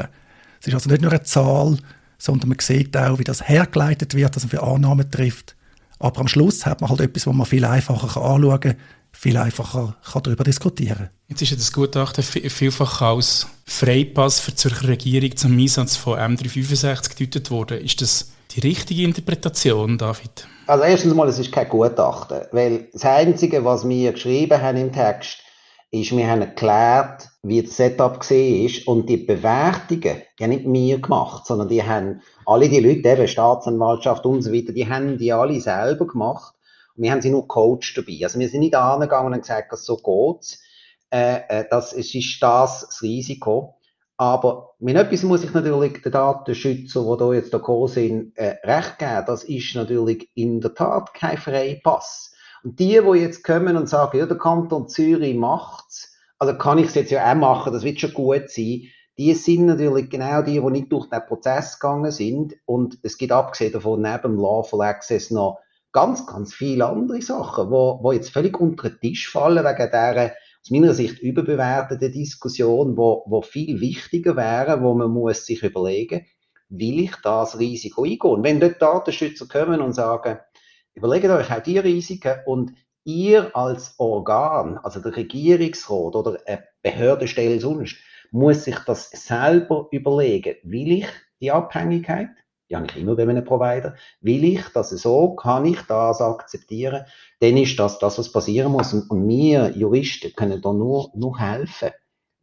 Es 0.61 0.67
ist 0.67 0.75
also 0.75 0.91
nicht 0.91 1.03
nur 1.03 1.11
eine 1.11 1.23
Zahl, 1.23 1.79
sondern 2.19 2.51
man 2.51 2.59
sieht 2.61 2.97
auch, 2.97 3.19
wie 3.19 3.25
das 3.25 3.49
hergeleitet 3.49 4.15
wird, 4.15 4.37
dass 4.37 4.45
man 4.45 4.51
für 4.51 4.63
Annahmen 4.63 5.11
trifft. 5.11 5.57
Aber 5.99 6.21
am 6.21 6.29
Schluss 6.29 6.67
hat 6.67 6.81
man 6.81 6.91
halt 6.91 7.01
etwas, 7.01 7.27
wo 7.27 7.33
man 7.33 7.47
viel 7.47 7.65
einfacher 7.65 8.23
anschauen 8.23 8.61
kann, 8.61 8.77
viel 9.13 9.37
einfacher 9.37 9.97
kann 10.13 10.23
darüber 10.23 10.45
diskutieren 10.45 11.11
Jetzt 11.31 11.43
ist 11.43 11.51
ja 11.51 11.57
das 11.57 11.73
Gutachten 11.73 12.25
vielfach 12.25 13.03
als 13.03 13.47
Freipass 13.65 14.41
für 14.41 14.51
die 14.51 14.57
Zürcher 14.57 14.89
Regierung 14.89 15.37
zum 15.37 15.57
Einsatz 15.57 15.95
von 15.95 16.19
M365 16.19 17.17
gedeutet 17.17 17.53
worden. 17.53 17.81
Ist 17.81 18.03
das 18.03 18.33
die 18.51 18.59
richtige 18.59 19.05
Interpretation, 19.05 19.97
David? 19.97 20.49
Also 20.67 20.83
erstens 20.83 21.15
mal, 21.15 21.29
es 21.29 21.39
ist 21.39 21.53
kein 21.53 21.69
Gutachten, 21.69 22.41
weil 22.51 22.89
das 22.93 23.05
Einzige, 23.05 23.65
was 23.65 23.89
wir 23.89 24.13
geschrieben 24.13 24.61
haben 24.61 24.77
im 24.77 24.93
Text, 24.93 25.39
ist, 25.93 26.17
wir 26.17 26.29
haben 26.29 26.41
erklärt, 26.41 27.29
wie 27.43 27.63
das 27.63 27.77
Setup 27.77 28.19
war 28.19 28.93
und 28.93 29.09
die 29.09 29.17
Bewertungen, 29.17 30.23
die 30.39 30.43
haben 30.43 30.51
nicht 30.51 30.67
wir 30.67 31.01
gemacht, 31.01 31.47
sondern 31.47 31.69
die 31.69 31.83
haben 31.83 32.23
alle 32.47 32.69
die 32.69 32.81
Leute, 32.81 33.09
eben 33.09 33.29
Staatsanwaltschaft 33.29 34.27
und 34.27 34.43
so 34.43 34.53
weiter, 34.53 34.73
die 34.73 34.89
haben 34.89 35.19
die 35.19 35.33
alle 35.33 35.61
selber 35.61 36.09
gemacht 36.09 36.55
wir 37.01 37.13
haben 37.13 37.23
sie 37.23 37.31
nur 37.31 37.49
Coach 37.49 37.95
dabei. 37.95 38.19
Also 38.23 38.39
wir 38.39 38.49
sind 38.49 38.61
nicht 38.61 38.75
angegangen 38.75 39.33
und 39.33 39.41
gesagt, 39.41 39.77
so 39.77 39.97
geht's. 39.97 40.63
Äh, 41.11 41.41
äh, 41.49 41.65
das 41.71 41.93
ist, 41.93 42.15
ist 42.15 42.43
das 42.43 42.87
das 42.87 43.03
Risiko. 43.03 43.77
Aber 44.19 44.75
mit 44.79 44.97
etwas 44.97 45.23
muss 45.23 45.43
ich 45.43 45.55
natürlich 45.55 46.03
den 46.03 46.13
Datenschützer, 46.13 47.03
die 47.03 47.19
da 47.19 47.33
jetzt 47.33 47.53
gekommen 47.53 47.89
sind, 47.89 48.37
äh, 48.37 48.59
recht 48.65 48.99
geben. 48.99 49.25
Das 49.27 49.45
ist 49.45 49.75
natürlich 49.75 50.29
in 50.35 50.61
der 50.61 50.75
Tat 50.75 51.15
kein 51.15 51.39
Freipass. 51.39 52.35
Und 52.63 52.79
die, 52.79 53.01
die 53.01 53.19
jetzt 53.19 53.45
kommen 53.45 53.79
und 53.79 53.89
sagen, 53.89 54.19
ja, 54.19 54.27
der 54.27 54.37
Kanton 54.37 54.89
Zürich 54.89 55.35
macht's, 55.35 56.15
also 56.39 56.55
kann 56.59 56.77
ich 56.77 56.89
es 56.89 56.95
jetzt 56.95 57.11
ja 57.11 57.31
auch 57.31 57.35
machen, 57.35 57.73
das 57.73 57.83
wird 57.83 57.99
schon 57.99 58.13
gut 58.13 58.51
sein, 58.51 58.83
die 59.17 59.35
sind 59.35 59.67
natürlich 59.67 60.11
genau 60.11 60.43
die, 60.43 60.61
die 60.61 60.71
nicht 60.71 60.93
durch 60.93 61.09
den 61.09 61.25
Prozess 61.27 61.79
gegangen 61.79 62.11
sind. 62.11 62.55
Und 62.67 62.99
es 63.03 63.17
gibt 63.17 63.33
abgesehen 63.33 63.73
davon 63.73 64.03
neben 64.03 64.23
dem 64.23 64.37
Lawful 64.37 64.83
Access 64.83 65.31
noch 65.31 65.61
ganz, 65.93 66.27
ganz 66.27 66.55
viele 66.55 66.87
andere 66.87 67.23
Sachen, 67.23 67.71
wo, 67.71 67.99
wo 68.03 68.13
jetzt 68.13 68.31
völlig 68.31 68.59
unter 68.61 68.91
den 68.91 69.01
Tisch 69.01 69.31
fallen 69.31 69.65
wegen 69.65 69.91
dieser 69.91 70.33
aus 70.63 70.71
meiner 70.71 70.95
Sicht 70.95 71.21
überbewertete 71.21 72.11
Diskussion, 72.11 72.97
wo, 72.97 73.25
wo 73.27 73.41
viel 73.41 73.81
wichtiger 73.81 74.37
wäre, 74.37 74.83
wo 74.83 74.95
man 74.95 75.11
muss 75.11 75.47
sich 75.47 75.63
überlegen, 75.63 76.27
will 76.69 77.01
ich 77.01 77.17
das 77.23 77.59
Risiko 77.59 78.05
eingehen? 78.05 78.31
Und 78.31 78.45
wenn 78.45 78.61
dort 78.61 78.81
Datenschützer 78.81 79.47
kommen 79.49 79.81
und 79.81 79.95
sagen, 79.95 80.39
überlegt 80.95 81.27
euch 81.27 81.51
auch 81.51 81.63
die 81.63 81.79
Risiken 81.79 82.41
und 82.47 82.75
ihr 83.05 83.57
als 83.57 83.95
Organ, 83.99 84.79
also 84.79 85.01
der 85.01 85.17
Regierungsrat 85.17 86.15
oder 86.15 86.39
eine 86.47 86.65
Behördenstelle 86.83 87.59
sonst, 87.59 87.97
muss 88.31 88.65
sich 88.65 88.79
das 88.81 89.11
selber 89.11 89.89
überlegen. 89.91 90.57
Will 90.63 90.93
ich 90.93 91.07
die 91.41 91.51
Abhängigkeit? 91.51 92.29
Habe 92.75 92.87
ich 92.87 92.97
immer 92.97 93.17
bei 93.17 93.23
einem 93.23 93.45
Provider. 93.45 93.95
Will 94.21 94.45
ich 94.45 94.63
das 94.75 94.91
so? 94.91 95.35
Kann 95.35 95.65
ich 95.67 95.81
das 95.83 96.21
akzeptieren? 96.21 97.05
Dann 97.41 97.57
ist 97.57 97.79
das 97.79 97.99
das, 97.99 98.19
was 98.19 98.33
passieren 98.33 98.73
muss. 98.73 98.93
Und, 98.93 99.11
und 99.11 99.29
wir 99.29 99.71
Juristen 99.77 100.33
können 100.35 100.63
da 100.63 100.73
nur, 100.73 101.11
nur 101.15 101.39
helfen, 101.39 101.91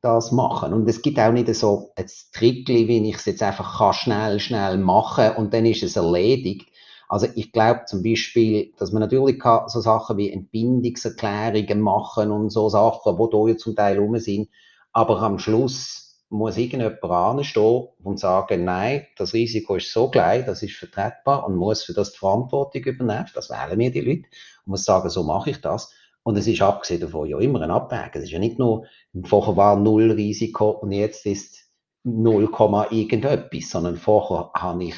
das 0.01 0.31
machen. 0.31 0.73
Und 0.73 0.87
es 0.89 1.01
gibt 1.01 1.19
auch 1.19 1.31
nicht 1.31 1.53
so 1.55 1.91
ein 1.95 2.05
Trickli, 2.33 2.87
wie 2.87 3.09
ich 3.09 3.15
es 3.15 3.25
jetzt 3.25 3.43
einfach 3.43 3.77
kann 3.77 3.93
schnell, 3.93 4.39
schnell 4.39 4.77
machen 4.77 5.31
und 5.37 5.53
dann 5.53 5.65
ist 5.65 5.83
es 5.83 5.95
erledigt. 5.95 6.69
Also 7.09 7.27
ich 7.35 7.51
glaube 7.51 7.85
zum 7.85 8.03
Beispiel, 8.03 8.73
dass 8.77 8.91
man 8.91 9.01
natürlich 9.01 9.39
kann 9.39 9.69
so 9.69 9.79
Sachen 9.79 10.17
wie 10.17 10.31
Entbindungserklärungen 10.31 11.79
machen 11.79 12.31
und 12.31 12.49
so 12.49 12.69
Sachen, 12.69 13.17
wo 13.17 13.27
da 13.27 13.49
ja 13.49 13.57
zum 13.57 13.75
Teil 13.75 13.97
rum 13.97 14.17
sind, 14.19 14.49
aber 14.91 15.21
am 15.21 15.39
Schluss 15.39 16.06
muss 16.29 16.57
irgendjemand 16.57 17.03
anstehen 17.03 17.87
und 18.03 18.19
sagen, 18.19 18.65
nein, 18.65 19.07
das 19.15 19.33
Risiko 19.33 19.75
ist 19.75 19.91
so 19.91 20.09
klein, 20.09 20.45
das 20.45 20.61
ist 20.61 20.75
vertretbar 20.75 21.45
und 21.45 21.55
muss 21.55 21.83
für 21.83 21.93
das 21.93 22.11
die 22.11 22.17
Verantwortung 22.19 22.83
übernehmen. 22.83 23.29
Das 23.33 23.49
wählen 23.49 23.77
mir 23.77 23.91
die 23.91 24.01
Leute 24.01 24.27
und 24.65 24.71
muss 24.71 24.83
sagen, 24.83 25.09
so 25.09 25.23
mache 25.23 25.51
ich 25.51 25.61
das. 25.61 25.93
Und 26.23 26.37
es 26.37 26.47
ist 26.47 26.61
abgesehen 26.61 26.99
davon 26.99 27.29
ja 27.29 27.39
immer 27.39 27.61
ein 27.61 27.71
Abwägen. 27.71 28.11
Es 28.15 28.23
ist 28.23 28.31
ja 28.31 28.39
nicht 28.39 28.59
nur, 28.59 28.85
vorher 29.23 29.55
war 29.55 29.77
null 29.77 30.11
Risiko 30.11 30.71
und 30.71 30.91
jetzt 30.91 31.25
ist 31.25 31.67
0, 32.03 32.49
irgendetwas, 32.91 33.69
sondern 33.69 33.95
vorher 33.95 34.51
habe 34.53 34.85
ich 34.85 34.95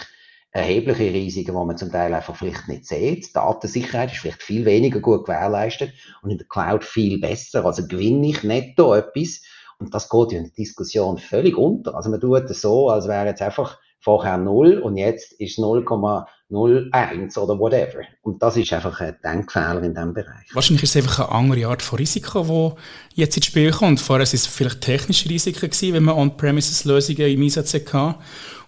erhebliche 0.52 1.14
Risiken, 1.14 1.52
die 1.52 1.66
man 1.66 1.78
zum 1.78 1.92
Teil 1.92 2.14
einfach 2.14 2.36
vielleicht 2.36 2.68
nicht 2.68 2.86
sieht. 2.86 3.28
Die 3.28 3.34
Datensicherheit 3.34 4.12
ist 4.12 4.20
vielleicht 4.20 4.42
viel 4.42 4.66
weniger 4.66 5.00
gut 5.00 5.26
gewährleistet 5.26 5.94
und 6.24 6.32
in 6.32 6.40
der 6.40 6.48
Cloud 6.48 6.84
viel 6.84 7.20
besser. 7.20 7.66
Also 7.66 7.88
gewinne 7.88 8.30
ich 8.30 8.44
netto 8.44 8.96
etwas 8.96 9.42
und 9.80 9.94
das 9.94 10.10
geht 10.10 10.34
in 10.34 10.44
der 10.44 10.52
Diskussion 10.52 11.18
völlig 11.18 11.58
unter. 11.58 11.96
Also 11.96 12.10
man 12.10 12.20
tut 12.20 12.50
es 12.50 12.62
so, 12.62 12.90
als 12.90 13.08
wäre 13.08 13.28
jetzt 13.28 13.42
einfach 13.42 13.78
vorher 14.02 14.38
0 14.38 14.80
und 14.80 14.98
jetzt 14.98 15.34
ist 15.34 15.58
0,01 15.58 17.38
oder 17.38 17.60
whatever. 17.60 18.02
Und 18.22 18.42
das 18.42 18.58
ist 18.58 18.72
einfach 18.74 19.00
ein 19.02 19.16
Denkfehler 19.24 19.82
in 19.84 19.94
diesem 19.94 20.14
Bereich. 20.14 20.48
Wahrscheinlich 20.54 20.84
ist 20.84 20.96
es 20.96 21.04
einfach 21.04 21.30
eine 21.30 21.38
andere 21.38 21.68
Art 21.68 21.82
von 21.82 21.98
Risiko, 21.98 22.78
die 23.16 23.22
jetzt 23.22 23.38
ins 23.38 23.46
Spiel 23.46 23.72
kommt. 23.72 24.00
Vorher 24.00 24.26
waren 24.26 24.36
es 24.36 24.48
vielleicht 24.48 24.82
technische 24.82 25.30
Risiken 25.30 25.70
gewesen, 25.70 25.94
wenn 25.94 26.04
man 26.04 26.16
On-Premises-Lösungen 26.16 27.30
im 27.30 27.42
Einsatz 27.42 27.74
hatte. 27.74 28.16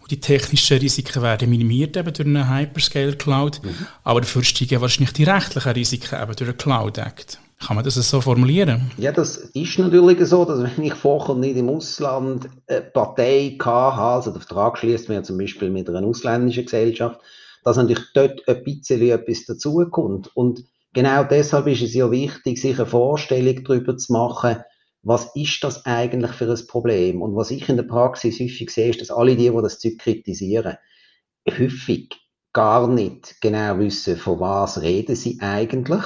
Und 0.01 0.11
die 0.11 0.19
technischen 0.19 0.79
Risiken 0.79 1.21
werden 1.21 1.49
minimiert 1.49 1.95
eben 1.95 2.13
durch 2.13 2.27
eine 2.27 2.49
Hyperscale-Cloud. 2.49 3.63
Mhm. 3.63 3.87
Aber 4.03 4.21
dafür 4.21 4.43
steigen 4.43 4.81
wahrscheinlich 4.81 5.13
die 5.13 5.23
rechtlichen 5.23 5.71
Risiken 5.71 6.21
eben 6.21 6.35
durch 6.35 6.49
einen 6.49 6.57
Cloud-Act. 6.57 7.39
Kann 7.65 7.75
man 7.75 7.85
das 7.85 7.95
so 7.95 8.21
formulieren? 8.21 8.91
Ja, 8.97 9.11
das 9.11 9.37
ist 9.37 9.77
natürlich 9.77 10.25
so, 10.25 10.45
dass 10.45 10.63
wenn 10.63 10.83
ich 10.83 10.95
vorher 10.95 11.35
nicht 11.35 11.57
im 11.57 11.69
Ausland 11.69 12.49
eine 12.67 12.81
Partei 12.81 13.55
hatte, 13.59 14.01
also 14.01 14.31
der 14.31 14.41
Vertrag 14.41 14.77
schließt 14.77 15.09
ja 15.09 15.21
zum 15.21 15.37
Beispiel 15.37 15.69
mit 15.69 15.87
einer 15.87 16.05
ausländischen 16.05 16.65
Gesellschaft, 16.65 17.21
dass 17.63 17.77
natürlich 17.77 18.03
dort 18.15 18.47
ein 18.47 18.63
bisschen 18.63 19.01
etwas 19.01 19.45
dazukommt. 19.45 20.35
Und 20.35 20.63
genau 20.93 21.23
deshalb 21.23 21.67
ist 21.67 21.83
es 21.83 21.93
ja 21.93 22.09
wichtig, 22.09 22.59
sich 22.59 22.77
eine 22.77 22.87
Vorstellung 22.87 23.63
darüber 23.63 23.95
zu 23.95 24.13
machen, 24.13 24.57
was 25.03 25.35
ist 25.35 25.63
das 25.63 25.85
eigentlich 25.85 26.31
für 26.31 26.49
ein 26.49 26.67
Problem? 26.67 27.21
Und 27.21 27.35
was 27.35 27.51
ich 27.51 27.69
in 27.69 27.77
der 27.77 27.83
Praxis 27.83 28.39
häufig 28.39 28.69
sehe, 28.69 28.89
ist, 28.89 29.01
dass 29.01 29.11
alle 29.11 29.35
die, 29.35 29.49
die 29.49 29.61
das 29.61 29.79
Zeug 29.79 29.97
kritisieren, 29.99 30.77
häufig 31.47 32.09
gar 32.53 32.87
nicht 32.87 33.35
genau 33.41 33.79
wissen, 33.79 34.17
von 34.17 34.39
was 34.39 34.81
reden 34.81 35.15
sie 35.15 35.39
eigentlich 35.39 36.03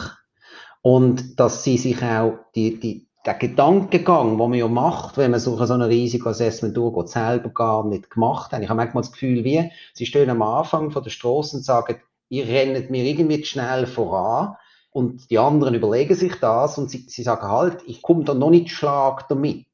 und 0.86 1.39
dass 1.39 1.63
sie 1.63 1.80
sich 1.80 2.04
auch 2.04 2.38
die, 2.54 2.80
die, 2.80 3.08
der 3.25 3.34
Gedankengang, 3.34 4.38
den 4.38 4.38
man 4.38 4.54
ja 4.54 4.68
macht, 4.68 5.18
wenn 5.18 5.32
man 5.32 5.39
so, 5.39 5.58
so 5.65 5.74
ein 5.74 5.82
Risikoassessment 5.82 6.77
durchgeht, 6.77 7.10
selber 7.10 7.50
gar 7.50 7.84
nicht 7.88 8.12
gemacht 8.12 8.51
haben. 8.51 8.62
Ich 8.62 8.70
habe 8.70 8.77
manchmal 8.77 9.01
das 9.01 9.12
Gefühl, 9.12 9.44
wie, 9.44 9.72
sie 9.96 10.06
stehen 10.06 10.30
am 10.30 10.44
Anfang 10.44 10.92
von 10.92 11.01
der 11.01 11.10
Straße 11.10 11.58
und 11.58 11.63
sagen, 11.63 11.96
ihr 12.30 12.48
rennt 12.48 12.92
mir 12.92 13.04
irgendwie 13.04 13.44
schnell 13.44 13.88
voran 13.88 14.58
und 14.92 15.32
die 15.32 15.39
anderen 15.39 15.74
überlegen 15.74 16.13
sich 16.13 16.36
das 16.36 16.77
und 16.77 16.92
sie, 16.92 17.06
sie 17.08 17.24
sagen 17.24 17.50
halt, 17.50 17.80
ich 17.88 18.04
komme 18.04 18.24
da 18.24 18.36
noch 18.36 18.51
nicht 18.51 18.70
schlag 18.70 19.27
damit. 19.27 19.65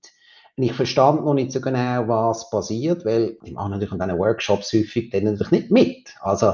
Und 0.55 0.63
ich 0.63 0.71
verstand 0.71 1.25
noch 1.25 1.33
nicht 1.33 1.51
so 1.51 1.59
genau, 1.59 2.07
was 2.07 2.49
passiert, 2.49 3.03
weil 3.03 3.37
die 3.45 3.51
machen 3.51 3.71
natürlich 3.71 3.91
an 3.91 3.99
diesen 3.99 4.17
Workshops 4.17 4.71
häufig 4.71 5.09
dann 5.09 5.25
natürlich 5.25 5.51
nicht 5.51 5.71
mit. 5.71 6.15
Also 6.21 6.53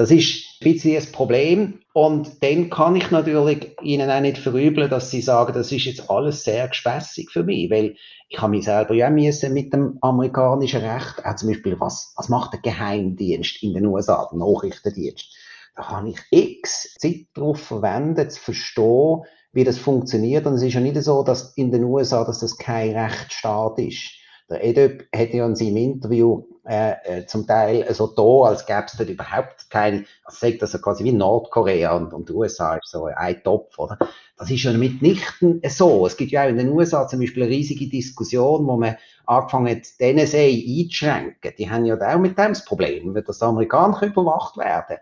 das 0.00 0.10
ist 0.10 0.62
ein 0.62 0.72
bisschen 0.72 0.94
das 0.94 1.12
Problem. 1.12 1.80
Und 1.92 2.42
dann 2.42 2.70
kann 2.70 2.96
ich 2.96 3.10
natürlich 3.10 3.76
Ihnen 3.82 4.10
auch 4.10 4.22
nicht 4.22 4.38
verübeln, 4.38 4.88
dass 4.88 5.10
Sie 5.10 5.20
sagen, 5.20 5.52
das 5.52 5.70
ist 5.72 5.84
jetzt 5.84 6.08
alles 6.08 6.42
sehr 6.42 6.68
gespässig 6.68 7.30
für 7.30 7.44
mich, 7.44 7.70
weil 7.70 7.96
ich 8.30 8.40
habe 8.40 8.52
mich 8.52 8.64
selber 8.64 8.94
ja 8.94 9.10
müssen 9.10 9.52
mit 9.52 9.74
dem 9.74 9.98
amerikanischen 10.00 10.80
Recht, 10.80 11.22
auch 11.22 11.36
zum 11.36 11.50
Beispiel, 11.50 11.78
was, 11.80 12.14
was 12.16 12.30
macht 12.30 12.54
der 12.54 12.60
Geheimdienst 12.60 13.62
in 13.62 13.74
den 13.74 13.84
USA, 13.84 14.26
der 14.32 14.38
Nachrichtendienst? 14.38 15.36
Da 15.76 15.82
kann 15.82 16.06
ich 16.06 16.18
x 16.30 16.94
Zeit 16.98 17.26
darauf 17.34 17.60
verwenden, 17.60 18.30
zu 18.30 18.40
verstehen, 18.40 19.24
wie 19.52 19.64
das 19.64 19.76
funktioniert. 19.76 20.46
Und 20.46 20.54
es 20.54 20.62
ist 20.62 20.72
ja 20.72 20.80
nicht 20.80 20.96
so, 21.02 21.22
dass 21.22 21.54
in 21.58 21.72
den 21.72 21.84
USA, 21.84 22.24
dass 22.24 22.40
das 22.40 22.56
kein 22.56 22.96
Rechtsstaat 22.96 23.78
ist. 23.78 24.12
Der 24.50 24.64
Edöp 24.64 25.04
hat 25.14 25.32
ja 25.32 25.46
in 25.46 25.54
seinem 25.54 25.76
Interview 25.76 26.44
äh, 26.66 26.94
äh, 27.04 27.26
zum 27.26 27.46
Teil 27.46 27.86
so 27.94 28.08
da, 28.08 28.50
als 28.50 28.66
gäbe 28.66 28.84
es 28.86 28.96
dort 28.96 29.08
überhaupt 29.08 29.70
kein, 29.70 30.06
also 30.24 30.46
sagt 30.46 30.60
das 30.60 30.80
quasi 30.82 31.04
wie 31.04 31.12
Nordkorea 31.12 31.96
und, 31.96 32.12
und 32.12 32.28
die 32.28 32.32
USA 32.32 32.76
ist 32.76 32.90
so 32.90 33.06
ein 33.06 33.42
Topf, 33.42 33.78
oder? 33.78 33.98
Das 34.36 34.50
ist 34.50 34.62
ja 34.62 34.72
mitnichten 34.72 35.60
so. 35.68 36.06
Es 36.06 36.16
gibt 36.16 36.32
ja 36.32 36.44
auch 36.44 36.48
in 36.48 36.58
den 36.58 36.70
USA 36.70 37.06
zum 37.06 37.20
Beispiel 37.20 37.44
eine 37.44 37.52
riesige 37.52 37.88
Diskussion, 37.88 38.66
wo 38.66 38.76
man 38.76 38.96
angefangen 39.26 39.76
hat, 39.76 39.86
die 40.00 40.12
NSA 40.12 40.38
einzuschränken. 40.38 41.52
Die 41.56 41.70
haben 41.70 41.84
ja 41.84 41.96
auch 41.96 42.18
mit 42.18 42.36
dem 42.38 42.48
das 42.48 42.64
Problem, 42.64 43.14
wenn 43.14 43.24
das 43.24 43.42
Amerikaner 43.42 44.02
überwacht 44.02 44.56
werden. 44.56 44.98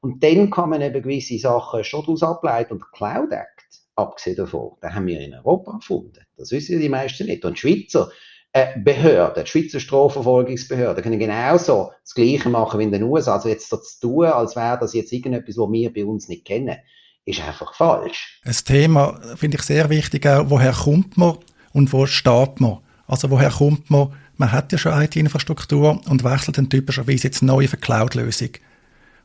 Und 0.00 0.22
dann 0.22 0.50
kann 0.50 0.70
man 0.70 0.80
eben 0.80 1.02
gewisse 1.02 1.38
Sachen 1.38 1.84
schon 1.84 2.02
daraus 2.02 2.22
ableiten. 2.22 2.74
Und 2.74 2.92
Cloud 2.92 3.32
Act, 3.32 3.82
abgesehen 3.94 4.36
davon, 4.36 4.72
den 4.82 4.94
haben 4.94 5.06
wir 5.06 5.20
in 5.20 5.34
Europa 5.34 5.72
gefunden. 5.72 6.20
Das 6.36 6.50
wissen 6.52 6.80
die 6.80 6.88
meisten 6.88 7.26
nicht. 7.26 7.44
Und 7.44 7.58
Schweizer, 7.58 8.10
Behörden, 8.52 9.44
die 9.44 9.48
Schweizer 9.48 9.78
Strafverfolgungsbehörden, 9.78 11.04
können 11.04 11.20
genauso 11.20 11.92
das 12.02 12.14
Gleiche 12.14 12.48
machen 12.48 12.80
wie 12.80 12.84
in 12.84 12.92
den 12.92 13.04
USA. 13.04 13.34
Also 13.34 13.48
jetzt 13.48 13.70
so 13.70 13.76
zu 13.76 14.00
tun, 14.00 14.26
als 14.26 14.56
wäre 14.56 14.78
das 14.80 14.92
jetzt 14.92 15.12
irgendetwas, 15.12 15.56
was 15.56 15.70
wir 15.70 15.92
bei 15.92 16.04
uns 16.04 16.28
nicht 16.28 16.44
kennen, 16.44 16.76
ist 17.24 17.40
einfach 17.40 17.74
falsch. 17.74 18.40
Ein 18.44 18.56
Thema 18.64 19.20
finde 19.36 19.58
ich 19.58 19.62
sehr 19.62 19.88
wichtig 19.88 20.26
auch, 20.26 20.50
woher 20.50 20.72
kommt 20.72 21.16
man 21.16 21.38
und 21.72 21.92
wo 21.92 22.06
steht 22.06 22.60
man? 22.60 22.78
Also 23.06 23.30
woher 23.30 23.50
kommt 23.50 23.88
man? 23.90 24.12
Man 24.36 24.50
hat 24.50 24.72
ja 24.72 24.78
schon 24.78 25.00
IT-Infrastruktur 25.00 26.00
und 26.08 26.24
wechselt 26.24 26.58
dann 26.58 26.70
typischerweise 26.70 27.28
jetzt 27.28 27.42
neu 27.42 27.58
eine 27.58 27.68
Cloud-Lösung. 27.68 28.50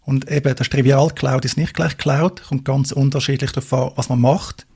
Und 0.01 0.29
eben, 0.29 0.55
das 0.55 0.69
Trivial 0.69 1.09
Cloud 1.09 1.45
ist 1.45 1.57
nicht 1.57 1.73
gleich 1.73 1.97
Cloud, 1.97 2.43
kommt 2.43 2.65
ganz 2.65 2.91
unterschiedlich 2.91 3.51
an, 3.57 3.91
was 3.95 4.09
man 4.09 4.21
macht. 4.21 4.67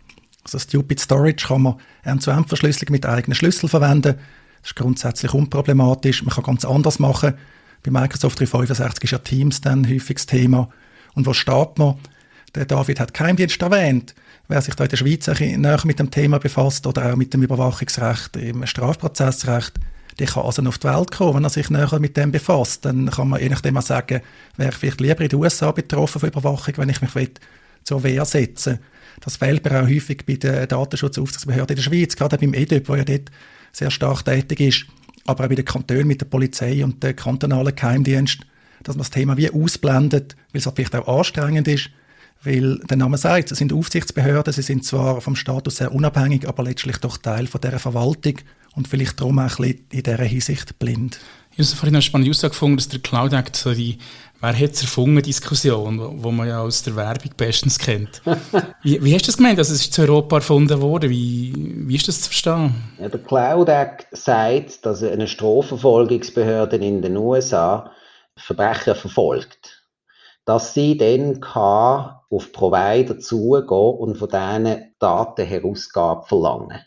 Also 0.43 0.59
Stupid 0.59 0.99
Storage 0.99 1.47
kann 1.47 1.63
man 1.63 1.75
End-zu-End-Verschlüsselung 2.03 2.91
mit 2.91 3.05
eigenen 3.05 3.35
Schlüssel 3.35 3.69
verwenden. 3.69 4.15
Das 4.61 4.71
ist 4.71 4.75
grundsätzlich 4.75 5.33
unproblematisch. 5.33 6.23
Man 6.23 6.33
kann 6.33 6.43
ganz 6.43 6.65
anders 6.65 6.99
machen. 6.99 7.35
Bei 7.83 7.91
Microsoft 7.91 8.39
365 8.39 9.03
ist 9.03 9.11
ja 9.11 9.17
Teams 9.19 9.61
dann 9.61 9.87
häufig 9.87 10.17
das 10.17 10.25
Thema. 10.25 10.69
Und 11.15 11.25
wo 11.25 11.33
steht 11.33 11.77
man? 11.77 11.95
Der 12.55 12.65
David 12.65 12.99
hat 12.99 13.13
Geheimdienst 13.13 13.61
erwähnt. 13.61 14.15
Wer 14.47 14.61
sich 14.61 14.75
da 14.75 14.83
in 14.83 14.89
der 14.89 14.97
Schweiz 14.97 15.27
näher 15.27 15.81
mit 15.83 15.99
dem 15.99 16.09
Thema 16.09 16.39
befasst 16.39 16.87
oder 16.87 17.11
auch 17.11 17.15
mit 17.15 17.33
dem 17.33 17.43
Überwachungsrecht 17.43 18.35
im 18.37 18.65
Strafprozessrecht, 18.65 19.73
der 20.17 20.27
kann 20.27 20.43
also 20.43 20.61
auf 20.63 20.77
die 20.79 20.87
Welt 20.87 21.11
kommen, 21.11 21.35
wenn 21.35 21.43
er 21.43 21.49
sich 21.49 21.69
näher 21.69 21.99
mit 21.99 22.17
dem 22.17 22.31
befasst. 22.31 22.83
Dann 22.85 23.09
kann 23.11 23.29
man 23.29 23.39
je 23.39 23.49
nachdem 23.49 23.77
auch 23.77 23.83
sagen, 23.83 24.21
wäre 24.57 24.69
ich 24.69 24.75
vielleicht 24.75 25.01
lieber 25.01 25.21
in 25.21 25.29
den 25.29 25.39
USA 25.39 25.71
betroffen 25.71 26.19
von 26.19 26.29
Überwachung, 26.29 26.73
wenn 26.77 26.89
ich 26.89 27.01
mich 27.01 27.15
zur 27.89 28.03
Wehr 28.03 28.23
setzen. 28.23 28.77
Das 29.19 29.37
fehlt 29.37 29.65
mir 29.65 29.81
auch 29.81 29.87
häufig 29.87 30.23
bei 30.23 30.35
der 30.35 30.67
Datenschutzaufsichtsbehörde 30.67 31.73
in 31.73 31.77
der 31.77 31.83
Schweiz, 31.83 32.15
gerade 32.15 32.37
beim 32.37 32.53
EDUP, 32.53 32.87
wo 32.87 32.95
ja 32.95 33.03
dort 33.03 33.31
sehr 33.71 33.89
stark 33.89 34.23
tätig 34.23 34.59
ist, 34.59 34.85
aber 35.25 35.45
auch 35.45 35.49
bei 35.49 35.55
den 35.55 35.65
Kantonen 35.65 36.05
mit 36.07 36.21
der 36.21 36.27
Polizei 36.27 36.83
und 36.83 37.01
dem 37.03 37.15
kantonalen 37.15 37.75
Geheimdienst, 37.75 38.41
dass 38.83 38.95
man 38.95 39.01
das 39.01 39.09
Thema 39.09 39.37
wie 39.37 39.49
ausblendet, 39.49 40.35
weil 40.53 40.59
es 40.59 40.67
halt 40.67 40.75
vielleicht 40.75 40.95
auch 40.95 41.17
anstrengend 41.17 41.67
ist, 41.67 41.89
weil 42.43 42.77
der 42.77 42.97
Name 42.97 43.17
sagt, 43.17 43.51
es 43.51 43.57
sind 43.57 43.73
Aufsichtsbehörden, 43.73 44.53
sie 44.53 44.61
sind 44.61 44.85
zwar 44.85 45.19
vom 45.19 45.35
Status 45.35 45.77
sehr 45.77 45.91
unabhängig, 45.91 46.47
aber 46.47 46.63
letztlich 46.63 46.97
doch 46.97 47.17
Teil 47.17 47.47
von 47.47 47.59
der 47.59 47.79
Verwaltung 47.79 48.35
und 48.75 48.87
vielleicht 48.87 49.19
darum 49.19 49.39
auch 49.39 49.43
ein 49.43 49.47
bisschen 49.47 49.85
in 49.89 50.03
dieser 50.03 50.23
Hinsicht 50.23 50.77
blind. 50.77 51.19
Ich 51.51 51.67
habe 51.67 51.75
vorhin 51.77 51.95
eine 51.95 52.01
spannende 52.01 52.31
Aussage 52.31 52.51
gefunden, 52.51 52.77
dass 52.77 52.87
der 52.87 52.99
Cloud 52.99 53.33
Act 53.33 53.55
so 53.55 53.73
die 53.73 53.97
Wer 54.41 54.57
hat 54.57 54.71
es 54.71 54.81
erfunden, 54.83 55.21
Diskussion, 55.21 56.23
wo 56.23 56.31
man 56.31 56.47
ja 56.47 56.61
aus 56.61 56.81
der 56.83 56.95
Werbung 56.95 57.31
bestens 57.35 57.77
kennt. 57.77 58.21
wie, 58.83 59.03
wie 59.03 59.13
hast 59.13 59.23
du 59.23 59.27
das 59.27 59.37
gemeint? 59.37 59.59
Also 59.59 59.73
es 59.73 59.81
ist 59.81 59.93
zu 59.93 60.01
Europa 60.03 60.37
erfunden 60.37 60.79
worden. 60.79 61.09
Wie, 61.09 61.53
wie 61.55 61.95
ist 61.95 62.07
das 62.07 62.21
zu 62.21 62.29
verstehen? 62.29 62.73
Ja, 62.99 63.09
der 63.09 63.21
Cloud 63.21 63.67
Act 63.67 64.07
sagt, 64.11 64.85
dass 64.85 65.03
eine 65.03 65.27
Strafverfolgungsbehörde 65.27 66.77
in 66.77 67.01
den 67.01 67.17
USA 67.17 67.91
Verbrecher 68.37 68.95
verfolgt. 68.95 69.83
Dass 70.45 70.73
sie 70.73 70.95
dann 70.95 71.41
kann 71.41 72.15
auf 72.29 72.53
Provider 72.53 73.19
zugehen 73.19 73.67
und 73.67 74.15
von 74.15 74.29
denen 74.29 74.95
Datenherausgabe 74.99 76.25
verlangen. 76.25 76.79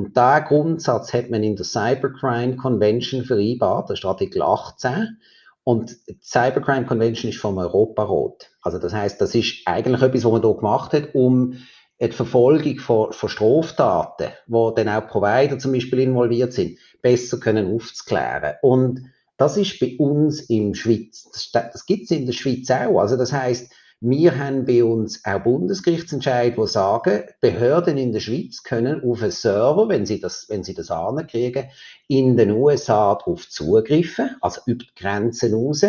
Und 0.00 0.16
diesen 0.16 0.44
Grundsatz 0.46 1.12
hat 1.12 1.28
man 1.28 1.42
in 1.42 1.56
der 1.56 1.66
Cybercrime 1.66 2.56
Convention 2.56 3.22
vereinbart, 3.22 3.90
das 3.90 3.98
ist 3.98 4.06
Artikel 4.06 4.40
18. 4.40 5.18
Und 5.62 5.94
die 6.08 6.18
Cybercrime 6.22 6.86
Convention 6.86 7.30
ist 7.30 7.38
vom 7.38 7.58
Europarat. 7.58 8.50
Also 8.62 8.78
das 8.78 8.94
heißt, 8.94 9.20
das 9.20 9.34
ist 9.34 9.58
eigentlich 9.66 10.00
etwas, 10.00 10.24
was 10.24 10.32
man 10.32 10.40
hier 10.40 10.54
gemacht 10.54 10.94
hat, 10.94 11.14
um 11.14 11.58
die 12.00 12.12
Verfolgung 12.12 12.78
von, 12.78 13.12
von 13.12 13.28
Straftaten, 13.28 14.30
wo 14.46 14.70
dann 14.70 14.88
auch 14.88 15.06
Provider 15.06 15.58
zum 15.58 15.72
Beispiel 15.72 15.98
involviert 15.98 16.54
sind, 16.54 16.78
besser 17.02 17.38
können 17.38 17.70
aufzuklären. 17.70 18.54
Und 18.62 19.02
das 19.36 19.58
ist 19.58 19.78
bei 19.80 19.96
uns 19.98 20.40
in 20.40 20.74
Schweiz, 20.74 21.28
das, 21.30 21.50
das 21.52 21.84
gibt 21.84 22.04
es 22.04 22.10
in 22.10 22.24
der 22.24 22.32
Schweiz 22.32 22.70
auch. 22.70 23.00
Also 23.00 23.18
das 23.18 23.34
heißt, 23.34 23.70
wir 24.02 24.38
haben 24.38 24.64
bei 24.64 24.82
uns 24.82 25.22
auch 25.26 25.42
Bundesgerichtsentscheid, 25.42 26.56
wo 26.56 26.64
sagen, 26.64 27.24
Behörden 27.42 27.98
in 27.98 28.12
der 28.12 28.20
Schweiz 28.20 28.62
können 28.62 29.04
auf 29.04 29.20
einen 29.20 29.30
Server, 29.30 29.90
wenn 29.90 30.06
sie 30.06 30.20
das, 30.20 30.46
wenn 30.48 30.64
sie 30.64 30.72
das 30.72 30.90
ankriegen, 30.90 31.68
in 32.08 32.38
den 32.38 32.52
USA 32.52 33.14
darauf 33.14 33.46
zugreifen, 33.50 34.36
also 34.40 34.62
über 34.64 34.84
die 34.84 34.94
Grenzen 34.96 35.52
raus. 35.52 35.84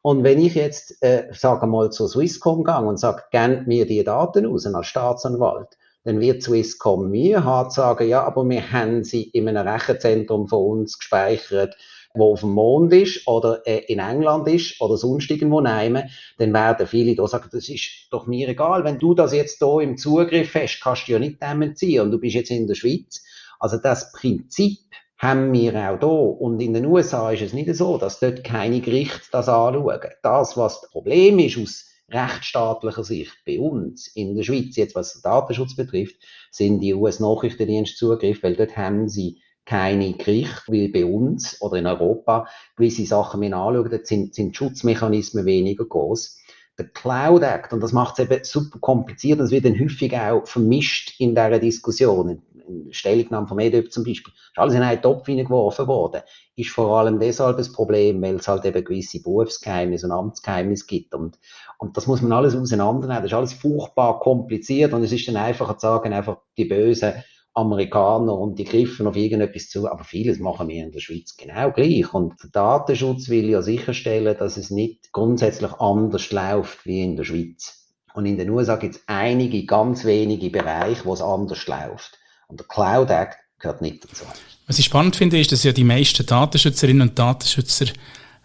Und 0.00 0.22
wenn 0.22 0.40
ich 0.40 0.54
jetzt, 0.54 1.02
äh, 1.02 1.26
sage 1.32 1.66
mal, 1.66 1.90
zur 1.90 2.08
Swisscom 2.08 2.62
gehe 2.62 2.78
und 2.78 3.00
sage, 3.00 3.24
gebt 3.32 3.66
mir 3.66 3.84
die 3.84 4.04
Daten 4.04 4.46
raus 4.46 4.64
als 4.66 4.86
Staatsanwalt, 4.86 5.76
dann 6.04 6.20
wird 6.20 6.44
Swisscom 6.44 7.10
mir 7.10 7.42
hart 7.42 7.72
sagen, 7.72 8.08
ja, 8.08 8.22
aber 8.22 8.48
wir 8.48 8.70
haben 8.70 9.02
sie 9.02 9.24
in 9.24 9.48
einem 9.48 9.66
Rechenzentrum 9.66 10.46
von 10.46 10.78
uns 10.78 11.00
gespeichert, 11.00 11.76
wo 12.16 12.32
auf 12.32 12.40
dem 12.40 12.52
Mond 12.52 12.92
ist 12.92 13.26
oder 13.26 13.66
äh, 13.66 13.84
in 13.86 13.98
England 13.98 14.48
ist 14.48 14.80
oder 14.80 14.96
sonst 14.96 15.30
irgendwo 15.30 15.60
nehmen, 15.60 16.10
dann 16.38 16.52
werden 16.52 16.86
viele 16.86 17.14
da 17.14 17.26
sagen, 17.26 17.48
das 17.52 17.68
ist 17.68 18.08
doch 18.10 18.26
mir 18.26 18.48
egal. 18.48 18.84
Wenn 18.84 18.98
du 18.98 19.14
das 19.14 19.32
jetzt 19.32 19.58
hier 19.58 19.80
im 19.80 19.96
Zugriff 19.96 20.54
hast, 20.54 20.80
kannst 20.80 21.08
du 21.08 21.12
ja 21.12 21.18
nicht 21.18 21.42
dem 21.42 21.74
ziehen 21.76 22.02
und 22.02 22.10
du 22.10 22.18
bist 22.18 22.34
jetzt 22.34 22.50
in 22.50 22.66
der 22.66 22.74
Schweiz. 22.74 23.24
Also 23.58 23.78
das 23.78 24.12
Prinzip 24.12 24.78
haben 25.18 25.52
wir 25.52 25.74
auch 25.74 25.98
da. 25.98 26.06
Und 26.06 26.60
in 26.60 26.74
den 26.74 26.86
USA 26.86 27.32
ist 27.32 27.42
es 27.42 27.52
nicht 27.52 27.74
so, 27.74 27.98
dass 27.98 28.20
dort 28.20 28.44
keine 28.44 28.80
Gerichte 28.80 29.28
das 29.32 29.48
anschauen. 29.48 30.00
Das, 30.22 30.56
was 30.56 30.80
das 30.80 30.90
Problem 30.90 31.38
ist 31.38 31.58
aus 31.58 31.86
rechtsstaatlicher 32.10 33.04
Sicht 33.04 33.36
bei 33.44 33.58
uns 33.58 34.06
in 34.14 34.36
der 34.36 34.44
Schweiz, 34.44 34.76
jetzt 34.76 34.94
was 34.94 35.14
den 35.14 35.22
Datenschutz 35.22 35.74
betrifft, 35.74 36.16
sind 36.50 36.80
die 36.80 36.94
US-Nachrichtendienstzugriffe, 36.94 38.42
weil 38.44 38.56
dort 38.56 38.76
haben 38.76 39.08
sie 39.08 39.42
keine 39.66 40.12
Gerichte, 40.12 40.72
wie 40.72 40.88
bei 40.88 41.04
uns 41.04 41.60
oder 41.60 41.76
in 41.76 41.86
Europa 41.86 42.46
gewisse 42.76 43.04
Sachen 43.04 43.40
mir 43.40 43.54
anschauen, 43.54 44.00
sind, 44.04 44.34
sind 44.34 44.56
Schutzmechanismen 44.56 45.44
weniger 45.44 45.84
groß. 45.84 46.38
Der 46.78 46.88
Cloud 46.88 47.42
Act, 47.42 47.72
und 47.72 47.80
das 47.80 47.92
macht 47.92 48.18
es 48.18 48.30
eben 48.30 48.44
super 48.44 48.78
kompliziert, 48.78 49.40
das 49.40 49.50
wird 49.50 49.64
dann 49.64 49.78
häufig 49.78 50.16
auch 50.16 50.46
vermischt 50.46 51.18
in 51.18 51.30
dieser 51.30 51.58
Diskussion. 51.58 52.42
In 52.68 52.92
Stellungnahme 52.92 53.46
vom 53.46 53.58
EDÖP 53.58 53.92
zum 53.92 54.04
Beispiel, 54.04 54.32
ist 54.34 54.58
alles 54.58 54.74
in 54.74 54.82
einen 54.82 55.00
Topf 55.00 55.26
hineingeworfen 55.26 55.86
worden, 55.86 56.22
ist 56.56 56.70
vor 56.70 56.98
allem 56.98 57.18
deshalb 57.18 57.56
das 57.56 57.72
Problem, 57.72 58.20
weil 58.22 58.36
es 58.36 58.48
halt 58.48 58.64
eben 58.64 58.84
gewisse 58.84 59.22
Berufsgeheimnisse 59.22 60.06
und 60.06 60.12
Amtsgeheimnisse 60.12 60.86
gibt. 60.86 61.14
Und, 61.14 61.38
und 61.78 61.96
das 61.96 62.06
muss 62.06 62.22
man 62.22 62.32
alles 62.32 62.56
auseinandernehmen. 62.56 63.22
Das 63.22 63.30
ist 63.30 63.36
alles 63.36 63.52
furchtbar 63.52 64.18
kompliziert 64.18 64.92
und 64.92 65.04
es 65.04 65.12
ist 65.12 65.28
dann 65.28 65.36
einfacher 65.36 65.78
zu 65.78 65.86
sagen, 65.86 66.12
einfach 66.12 66.38
die 66.56 66.64
Bösen 66.64 67.14
Amerikaner 67.56 68.34
und 68.34 68.58
die 68.58 68.64
griffen 68.64 69.06
auf 69.06 69.16
irgendetwas 69.16 69.68
zu, 69.70 69.90
aber 69.90 70.04
vieles 70.04 70.38
machen 70.38 70.68
wir 70.68 70.84
in 70.84 70.92
der 70.92 71.00
Schweiz 71.00 71.36
genau 71.36 71.72
gleich. 71.72 72.12
Und 72.12 72.34
der 72.42 72.50
Datenschutz 72.50 73.28
will 73.28 73.48
ja 73.48 73.62
sicherstellen, 73.62 74.36
dass 74.38 74.58
es 74.58 74.70
nicht 74.70 75.12
grundsätzlich 75.12 75.72
anders 75.72 76.30
läuft 76.32 76.84
wie 76.84 77.02
in 77.02 77.16
der 77.16 77.24
Schweiz. 77.24 77.94
Und 78.14 78.26
in 78.26 78.36
den 78.36 78.50
USA 78.50 78.76
gibt 78.76 78.96
es 78.96 79.02
einige, 79.06 79.64
ganz 79.64 80.04
wenige 80.04 80.50
Bereiche, 80.50 81.04
wo 81.04 81.14
es 81.14 81.22
anders 81.22 81.66
läuft. 81.66 82.18
Und 82.48 82.60
der 82.60 82.66
Cloud 82.66 83.10
Act 83.10 83.38
gehört 83.58 83.80
nicht 83.80 84.04
dazu. 84.04 84.24
Was 84.66 84.78
ich 84.78 84.84
spannend 84.84 85.16
finde, 85.16 85.40
ist, 85.40 85.52
dass 85.52 85.64
ja 85.64 85.72
die 85.72 85.84
meisten 85.84 86.26
Datenschützerinnen 86.26 87.08
und 87.08 87.18
Datenschützer 87.18 87.86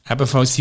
ebenfalls 0.10 0.58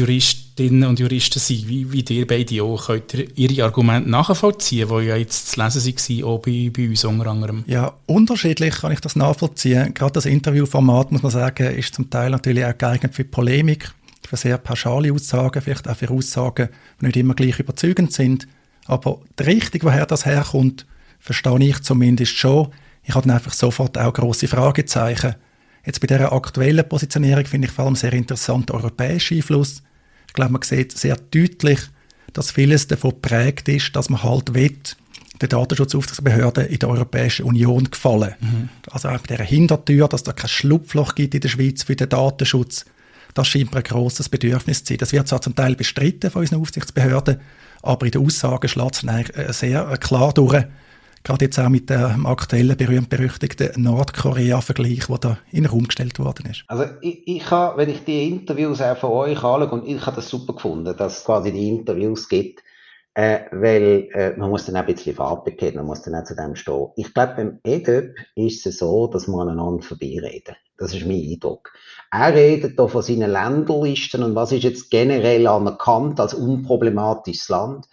Juristinnen 0.61 0.89
und 0.89 1.01
Juristen 1.01 1.39
sind, 1.39 1.69
wie, 1.69 1.91
wie 1.91 2.05
ihr 2.15 2.27
beide 2.27 2.63
auch. 2.63 2.87
Könnt 2.87 3.15
ihr 3.15 3.31
ihre 3.37 3.65
Argumente 3.65 4.11
nachvollziehen, 4.11 4.89
die 4.89 5.07
ja 5.07 5.17
jetzt 5.17 5.51
zu 5.53 5.63
lesen 5.63 5.95
waren, 5.95 6.25
auch 6.25 6.39
bei, 6.39 6.71
bei 6.75 6.89
uns 6.89 7.05
unter 7.05 7.27
anderem? 7.27 7.65
Ja, 7.67 7.95
unterschiedlich 8.07 8.75
kann 8.77 8.93
ich 8.93 9.01
das 9.01 9.17
nachvollziehen. 9.17 9.95
Gerade 9.95 10.13
das 10.13 10.27
Interviewformat, 10.27 11.13
muss 11.13 11.23
man 11.23 11.33
sagen, 11.33 11.75
ist 11.75 11.95
zum 11.95 12.11
Teil 12.11 12.31
natürlich 12.31 12.65
auch 12.65 12.77
geeignet 12.77 13.15
für 13.15 13.25
Polemik, 13.25 13.93
für 14.27 14.37
sehr 14.37 14.59
pauschale 14.59 15.13
Aussagen, 15.13 15.63
vielleicht 15.63 15.89
auch 15.89 15.97
für 15.97 16.11
Aussagen, 16.11 16.69
die 17.01 17.07
nicht 17.07 17.17
immer 17.17 17.35
gleich 17.35 17.59
überzeugend 17.59 18.13
sind. 18.13 18.47
Aber 18.87 19.21
die 19.39 19.45
Richtung, 19.45 19.83
woher 19.85 20.07
das 20.07 20.27
herkommt, 20.27 20.87
verstehe 21.19 21.59
ich 21.61 21.81
zumindest 21.81 22.37
schon. 22.37 22.69
Ich 23.03 23.15
habe 23.15 23.27
dann 23.27 23.37
einfach 23.37 23.53
sofort 23.53 23.97
auch 23.97 24.13
grosse 24.13 24.49
Fragezeichen 24.49 25.37
Jetzt 25.83 26.01
bei 26.03 26.07
dieser 26.07 26.31
aktuellen 26.31 26.87
Positionierung 26.87 27.47
finde 27.47 27.67
ich 27.67 27.73
vor 27.73 27.87
allem 27.87 27.97
sehr 27.97 28.13
interessant 28.13 28.71
europäischen 28.71 29.39
Einfluss. 29.39 29.83
Ich 30.31 30.35
glaube, 30.35 30.53
man 30.53 30.63
sieht 30.63 30.97
sehr 30.97 31.17
deutlich, 31.17 31.81
dass 32.33 32.53
vieles 32.53 32.87
davon 32.87 33.11
geprägt 33.11 33.69
ist, 33.69 33.97
dass 33.97 34.09
man 34.09 34.23
halt 34.23 34.55
will, 34.55 34.77
der 35.41 35.49
Datenschutzaufsichtsbehörde 35.49 36.63
in 36.63 36.79
der 36.79 36.89
Europäischen 36.89 37.47
Union 37.47 37.91
gefallen. 37.91 38.35
Mhm. 38.39 38.69
Also 38.93 39.09
auch 39.09 39.19
bei 39.19 39.35
dieser 39.35 39.43
Hintertür, 39.43 40.07
dass 40.07 40.23
da 40.23 40.33
kein 40.33 40.49
Schlupfloch 40.49 41.17
gibt 41.17 41.35
in 41.35 41.41
der 41.41 41.49
Schweiz 41.49 41.83
für 41.83 41.97
den 41.97 42.09
Datenschutz, 42.09 42.85
das 43.35 43.49
scheint 43.49 43.73
mir 43.73 43.79
ein 43.79 43.85
grosses 43.85 44.29
Bedürfnis 44.29 44.85
zu 44.85 44.93
sein. 44.93 44.99
Das 44.99 45.13
wird 45.13 45.27
zwar 45.27 45.43
zum 45.43 45.57
Teil 45.57 45.75
bestritten 45.75 46.31
von 46.31 46.43
unseren 46.43 46.61
Aufsichtsbehörden, 46.61 47.41
aber 47.83 48.07
in 48.07 48.13
den 48.13 48.25
Aussagen 48.25 48.69
schlägt 48.69 49.37
es 49.37 49.59
sehr 49.59 49.97
klar 49.99 50.33
durch, 50.33 50.65
Gerade 51.23 51.45
jetzt 51.45 51.59
auch 51.59 51.69
mit 51.69 51.91
dem 51.91 52.25
aktuellen 52.25 52.77
berühmt-berüchtigten 52.77 53.83
Nordkorea-Vergleich, 53.83 55.07
der 55.07 55.19
da 55.19 55.39
in 55.51 55.65
den 55.65 55.71
Raum 55.71 55.85
gestellt 55.85 56.19
worden 56.19 56.47
ist. 56.51 56.65
Also 56.69 56.85
ich, 57.03 57.27
ich 57.27 57.51
habe, 57.51 57.77
wenn 57.77 57.91
ich 57.91 58.05
die 58.05 58.29
Interviews 58.29 58.81
auch 58.81 58.97
von 58.97 59.11
euch 59.11 59.37
anschaue, 59.37 59.71
und 59.71 59.87
ich 59.87 60.05
habe 60.07 60.17
das 60.17 60.29
super 60.29 60.55
gefunden, 60.55 60.97
dass 60.97 61.19
es 61.19 61.25
quasi 61.25 61.53
die 61.53 61.69
Interviews 61.69 62.29
gibt, 62.29 62.63
äh, 63.15 63.41
weil 63.53 64.09
äh, 64.15 64.37
man 64.37 64.51
muss 64.51 64.67
dann 64.67 64.77
auch 64.77 64.81
ein 64.81 64.95
bisschen 64.95 65.17
Farbe 65.17 65.51
bekennen, 65.51 65.77
man 65.77 65.87
muss 65.87 66.03
dann 66.03 66.15
auch 66.15 66.25
zu 66.25 66.35
dem 66.35 66.55
stehen. 66.55 66.89
Ich 66.97 67.13
glaube, 67.13 67.35
beim 67.37 67.59
EDÖP 67.65 68.15
ist 68.37 68.67
es 68.67 68.79
so, 68.79 69.09
dass 69.09 69.27
man 69.27 69.49
aneinander 69.49 69.83
vorbeireden. 69.83 70.55
Das 70.79 70.95
ist 70.95 71.07
mein 71.07 71.21
Eindruck. 71.21 71.73
Er 72.11 72.33
redet 72.33 72.79
da 72.79 72.89
von 72.89 73.03
seinen 73.03 73.31
Länderlisten 73.31 74.23
und 74.23 74.35
was 74.35 74.53
ist 74.53 74.63
jetzt 74.63 74.91
generell 74.91 75.47
anerkannt 75.47 76.19
als 76.19 76.33
unproblematisches 76.33 77.49
Land 77.51 77.89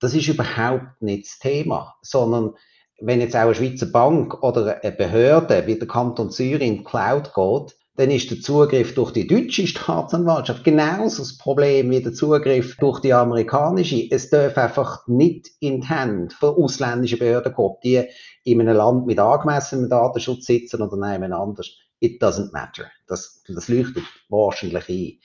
das 0.00 0.14
ist 0.14 0.28
überhaupt 0.28 1.00
nicht 1.00 1.26
das 1.26 1.38
Thema, 1.38 1.94
sondern 2.02 2.54
wenn 3.00 3.20
jetzt 3.20 3.36
auch 3.36 3.40
eine 3.40 3.54
Schweizer 3.54 3.86
Bank 3.86 4.42
oder 4.42 4.82
eine 4.82 4.92
Behörde 4.92 5.66
wie 5.66 5.78
der 5.78 5.88
Kanton 5.88 6.30
Zürich 6.30 6.62
in 6.62 6.78
die 6.78 6.84
Cloud 6.84 7.32
geht, 7.34 7.76
dann 7.96 8.10
ist 8.10 8.30
der 8.30 8.40
Zugriff 8.40 8.94
durch 8.94 9.12
die 9.12 9.26
deutsche 9.26 9.66
Staatsanwaltschaft 9.66 10.64
genauso 10.64 11.22
das 11.22 11.38
Problem 11.38 11.90
wie 11.90 12.02
der 12.02 12.12
Zugriff 12.12 12.76
durch 12.76 13.00
die 13.00 13.12
amerikanische. 13.12 14.06
Es 14.10 14.28
darf 14.28 14.56
einfach 14.58 15.06
nicht 15.06 15.48
in 15.60 15.80
die 15.80 15.88
Hände 15.88 16.34
von 16.34 16.56
ausländischen 16.56 17.18
Behörden 17.18 17.54
gehen, 17.54 18.06
die 18.44 18.52
in 18.52 18.60
einem 18.60 18.76
Land 18.76 19.06
mit 19.06 19.18
angemessenem 19.18 19.88
Datenschutz 19.88 20.44
sitzen 20.44 20.82
oder 20.82 20.96
nehmen 20.96 21.32
anders. 21.32 21.70
It 22.00 22.22
doesn't 22.22 22.52
matter. 22.52 22.84
Das, 23.06 23.42
das 23.48 23.68
leuchtet 23.68 24.04
wahrscheinlich 24.28 24.88
ein. 24.90 25.18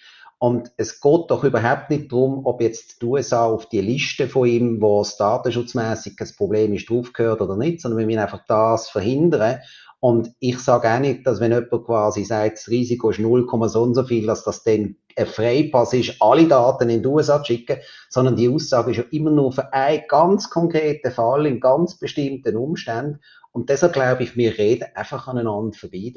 Und 0.44 0.72
es 0.76 1.00
geht 1.00 1.30
doch 1.30 1.44
überhaupt 1.44 1.92
nicht 1.92 2.12
darum, 2.12 2.48
ob 2.48 2.62
jetzt 2.62 3.00
die 3.00 3.06
USA 3.06 3.46
auf 3.46 3.68
die 3.68 3.80
Liste 3.80 4.28
von 4.28 4.48
ihm, 4.48 4.82
wo 4.82 5.02
es 5.02 5.16
datenschutzmäßig 5.16 6.20
ein 6.20 6.30
Problem 6.36 6.74
ist, 6.74 6.90
draufgehört 6.90 7.42
oder 7.42 7.56
nicht, 7.56 7.80
sondern 7.80 8.00
wir 8.00 8.08
müssen 8.08 8.22
einfach 8.22 8.44
das 8.48 8.90
verhindern. 8.90 9.60
Und 10.00 10.32
ich 10.40 10.58
sage 10.58 10.90
auch 10.90 11.00
nicht, 11.00 11.28
dass 11.28 11.40
wenn 11.40 11.52
jemand 11.52 11.86
quasi 11.86 12.24
sagt, 12.24 12.58
das 12.58 12.70
Risiko 12.70 13.12
ist 13.12 13.20
0, 13.20 13.48
so 13.68 13.84
und 13.84 13.94
so 13.94 14.04
viel, 14.04 14.26
dass 14.26 14.44
das 14.44 14.64
dann 14.64 14.96
ein 15.16 15.28
Freipass 15.28 15.94
ist, 15.94 16.16
alle 16.20 16.48
Daten 16.48 16.90
in 16.90 17.04
die 17.04 17.08
USA 17.08 17.44
zu 17.44 17.54
schicken, 17.54 17.78
sondern 18.10 18.36
die 18.36 18.50
Aussage 18.50 18.90
ist 18.90 18.98
ja 18.98 19.04
immer 19.12 19.30
nur 19.30 19.52
für 19.52 19.72
einen 19.72 20.02
ganz 20.08 20.50
konkreten 20.50 21.12
Fall 21.12 21.46
in 21.46 21.60
ganz 21.60 22.00
bestimmten 22.00 22.58
Umständen. 22.58 23.20
Und 23.52 23.70
deshalb 23.70 23.94
glaube 23.94 24.24
ich, 24.24 24.36
wir 24.36 24.58
reden 24.58 24.88
einfach 24.96 25.28
aneinander 25.28 25.78
vorbei. 25.78 26.12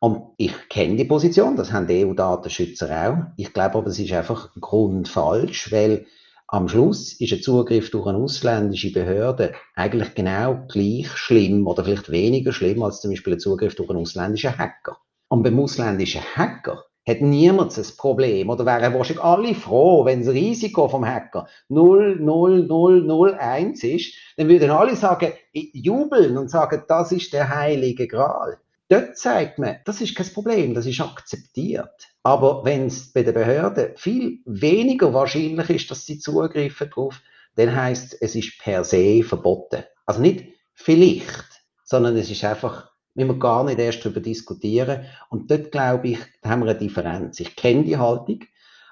Und 0.00 0.22
ich 0.38 0.54
kenne 0.70 0.96
die 0.96 1.04
Position, 1.04 1.56
das 1.56 1.70
haben 1.70 1.86
die 1.86 2.06
EU-Datenschützer 2.06 2.88
auch. 2.90 3.18
Ich 3.36 3.52
glaube 3.52 3.76
aber, 3.76 3.84
das 3.84 3.98
ist 3.98 4.12
einfach 4.12 4.54
grundfalsch, 4.58 5.70
weil 5.70 6.06
am 6.54 6.68
Schluss 6.68 7.12
ist 7.14 7.32
ein 7.32 7.42
Zugriff 7.42 7.90
durch 7.90 8.06
eine 8.06 8.18
ausländische 8.18 8.92
Behörde 8.92 9.54
eigentlich 9.74 10.14
genau 10.14 10.64
gleich 10.68 11.08
schlimm 11.16 11.66
oder 11.66 11.84
vielleicht 11.84 12.12
weniger 12.12 12.52
schlimm 12.52 12.80
als 12.84 13.00
zum 13.00 13.10
Beispiel 13.10 13.32
ein 13.32 13.40
Zugriff 13.40 13.74
durch 13.74 13.90
einen 13.90 13.98
ausländischen 13.98 14.56
Hacker. 14.56 14.98
Und 15.26 15.42
beim 15.42 15.58
ausländischen 15.58 16.20
Hacker 16.36 16.84
hat 17.08 17.22
niemand 17.22 17.76
ein 17.76 17.84
Problem 17.96 18.50
oder 18.50 18.64
wären 18.64 18.94
wahrscheinlich 18.94 19.24
alle 19.24 19.56
froh, 19.56 20.04
wenn 20.04 20.24
das 20.24 20.32
Risiko 20.32 20.88
vom 20.88 21.04
Hacker 21.04 21.48
00001 21.70 23.82
ist, 23.82 24.14
dann 24.36 24.48
würden 24.48 24.70
alle 24.70 24.94
sagen, 24.94 25.32
jubeln 25.52 26.38
und 26.38 26.52
sagen, 26.52 26.84
das 26.86 27.10
ist 27.10 27.32
der 27.32 27.48
heilige 27.48 28.06
Gral. 28.06 28.58
Dort 28.88 29.18
zeigt 29.18 29.58
man, 29.58 29.78
das 29.86 30.00
ist 30.00 30.14
kein 30.14 30.32
Problem, 30.32 30.72
das 30.72 30.86
ist 30.86 31.00
akzeptiert. 31.00 32.13
Aber 32.24 32.64
wenn 32.64 32.86
es 32.86 33.12
bei 33.12 33.22
den 33.22 33.34
Behörden 33.34 33.90
viel 33.96 34.40
weniger 34.46 35.12
wahrscheinlich 35.12 35.68
ist, 35.68 35.90
dass 35.90 36.06
sie 36.06 36.18
zugreifen 36.18 36.88
darauf, 36.88 37.20
dann 37.54 37.76
heißt 37.76 38.16
es 38.20 38.34
ist 38.34 38.58
per 38.58 38.82
se 38.82 39.22
verboten. 39.22 39.84
Also 40.06 40.22
nicht 40.22 40.46
vielleicht, 40.72 41.44
sondern 41.84 42.16
es 42.16 42.30
ist 42.30 42.42
einfach, 42.42 42.90
wenn 43.14 43.28
wir 43.28 43.38
gar 43.38 43.62
nicht 43.62 43.78
erst 43.78 44.04
darüber 44.04 44.20
diskutieren. 44.20 45.04
Und 45.28 45.50
dort 45.50 45.70
glaube 45.70 46.08
ich, 46.08 46.18
da 46.40 46.50
haben 46.50 46.64
wir 46.64 46.70
eine 46.70 46.78
Differenz. 46.78 47.40
Ich 47.40 47.56
kenne 47.56 47.84
die 47.84 47.98
Haltung, 47.98 48.40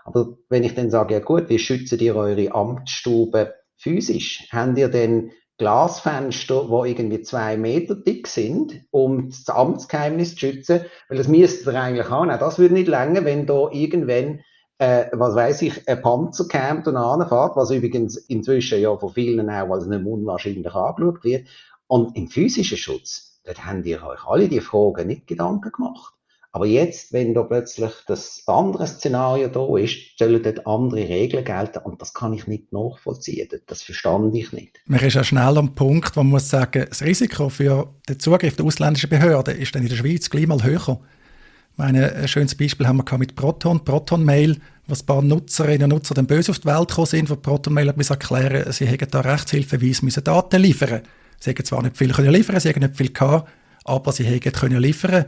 aber 0.05 0.37
wenn 0.51 0.63
ich 0.63 0.75
dann 0.75 0.91
sage, 0.91 1.15
ja 1.15 1.21
gut, 1.21 1.49
wie 1.49 1.59
schützen 1.59 1.99
ihr 2.01 2.15
eure 2.15 2.55
Amtsstube 2.55 3.55
physisch? 3.77 4.47
Haben 4.53 4.77
ihr 4.77 4.89
denn 4.89 5.33
Glasfenster, 5.63 6.65
die 6.65 6.91
irgendwie 6.91 7.21
zwei 7.23 7.57
Meter 7.57 7.95
dick 7.95 8.27
sind, 8.27 8.85
um 8.91 9.29
das 9.29 9.49
Amtsgeheimnis 9.49 10.33
zu 10.33 10.41
schützen, 10.41 10.81
weil 11.09 11.19
das 11.19 11.29
müsste 11.29 11.71
ihr 11.71 11.81
eigentlich 11.81 12.11
haben. 12.11 12.31
Das 12.31 12.59
würde 12.59 12.75
nicht 12.75 12.89
länger, 12.89 13.25
wenn 13.25 13.47
da 13.47 13.71
irgendwann, 13.71 14.41
äh, 14.79 15.07
was 15.13 15.37
weiß 15.37 15.63
ich, 15.63 15.89
ein 15.89 16.03
Panzer 16.03 16.49
käme 16.49 16.83
und 16.85 16.97
anfährt, 16.97 17.55
was 17.55 17.71
übrigens 17.71 18.17
inzwischen 18.17 18.81
ja 18.81 18.97
von 18.97 19.11
vielen 19.11 19.49
auch 19.49 19.71
als 19.71 19.87
nicht 19.87 20.05
unwahrscheinlich 20.05 20.67
angeschaut 20.67 21.23
wird. 21.23 21.47
Und 21.87 22.17
im 22.17 22.27
physischen 22.27 22.77
Schutz, 22.77 23.41
dort 23.45 23.65
habt 23.65 23.87
ihr 23.87 24.03
euch 24.05 24.27
alle 24.27 24.49
die 24.49 24.61
Fragen 24.61 25.07
nicht 25.07 25.29
Gedanken 25.29 25.71
gemacht. 25.71 26.13
Aber 26.55 26.67
jetzt, 26.67 27.15
wenn 27.15 27.33
da 27.33 27.43
plötzlich 27.43 27.93
das 28.07 28.43
andere 28.47 28.87
Szenario 28.87 29.49
da 29.49 29.79
ist, 29.79 30.19
sollen 30.19 30.43
dort 30.43 30.67
andere 30.67 31.09
Regeln 31.09 31.45
gelten 31.45 31.79
und 31.79 32.03
das 32.03 32.13
kann 32.13 32.35
ich 32.35 32.47
nicht 32.47 32.75
nachvollziehen. 32.75 33.49
Das 33.67 33.83
verstand 33.83 34.35
ich 34.35 34.53
nicht. 34.53 34.79
Man 34.85 35.01
ist 35.01 35.15
ja 35.15 35.25
schnell 35.25 35.57
am 35.57 35.75
Punkt, 35.75 36.15
wo 36.15 36.23
man 36.23 36.33
muss 36.33 36.51
sagen, 36.51 36.85
das 36.87 37.03
Risiko 37.03 37.49
für 37.49 37.95
den 38.07 38.21
Zugriff 38.21 38.57
der 38.57 38.67
ausländischen 38.67 39.09
Behörden 39.09 39.57
ist 39.57 39.75
dann 39.75 39.83
in 39.83 39.89
der 39.89 39.97
Schweiz 39.97 40.29
gleich 40.29 40.47
mal 40.47 40.63
höher. 40.63 41.01
Ich 41.73 41.79
meine, 41.79 42.13
ein 42.13 42.29
schönes 42.29 42.55
Beispiel 42.55 42.87
haben 42.87 42.99
wir 42.99 43.19
mit 43.19 43.35
Proton, 43.35 43.83
Proton 43.83 44.23
Mail, 44.23 44.59
was 44.87 45.03
ein 45.03 45.07
paar 45.07 45.23
Nutzerinnen 45.23 45.85
und 45.85 46.01
Nutzer 46.01 46.15
dann 46.15 46.27
böse 46.27 46.51
auf 46.51 46.59
die 46.59 46.67
Welt 46.67 46.89
gekommen 46.89 47.07
sind, 47.07 47.31
wo 47.31 47.37
Proton 47.37 47.73
Mail 47.73 47.89
hat 47.89 48.11
erklären, 48.11 48.71
sie 48.73 48.85
hätten 48.85 49.11
da 49.11 49.21
Rechtshilfeweise 49.21 50.05
müssen 50.05 50.23
Daten 50.23 50.61
liefern. 50.61 51.01
Sie 51.41 51.49
hätten 51.49 51.65
zwar 51.65 51.83
nicht 51.83 51.97
viel 51.97 52.13
können 52.13 52.31
liefern, 52.31 52.61
sie 52.61 52.69
hätten 52.69 52.81
nicht 52.81 52.97
viel 52.97 53.11
gehabt, 53.11 53.49
aber 53.85 54.13
sie 54.13 54.25
hätten 54.25 54.53
können 54.53 54.83
liefern 54.83 55.25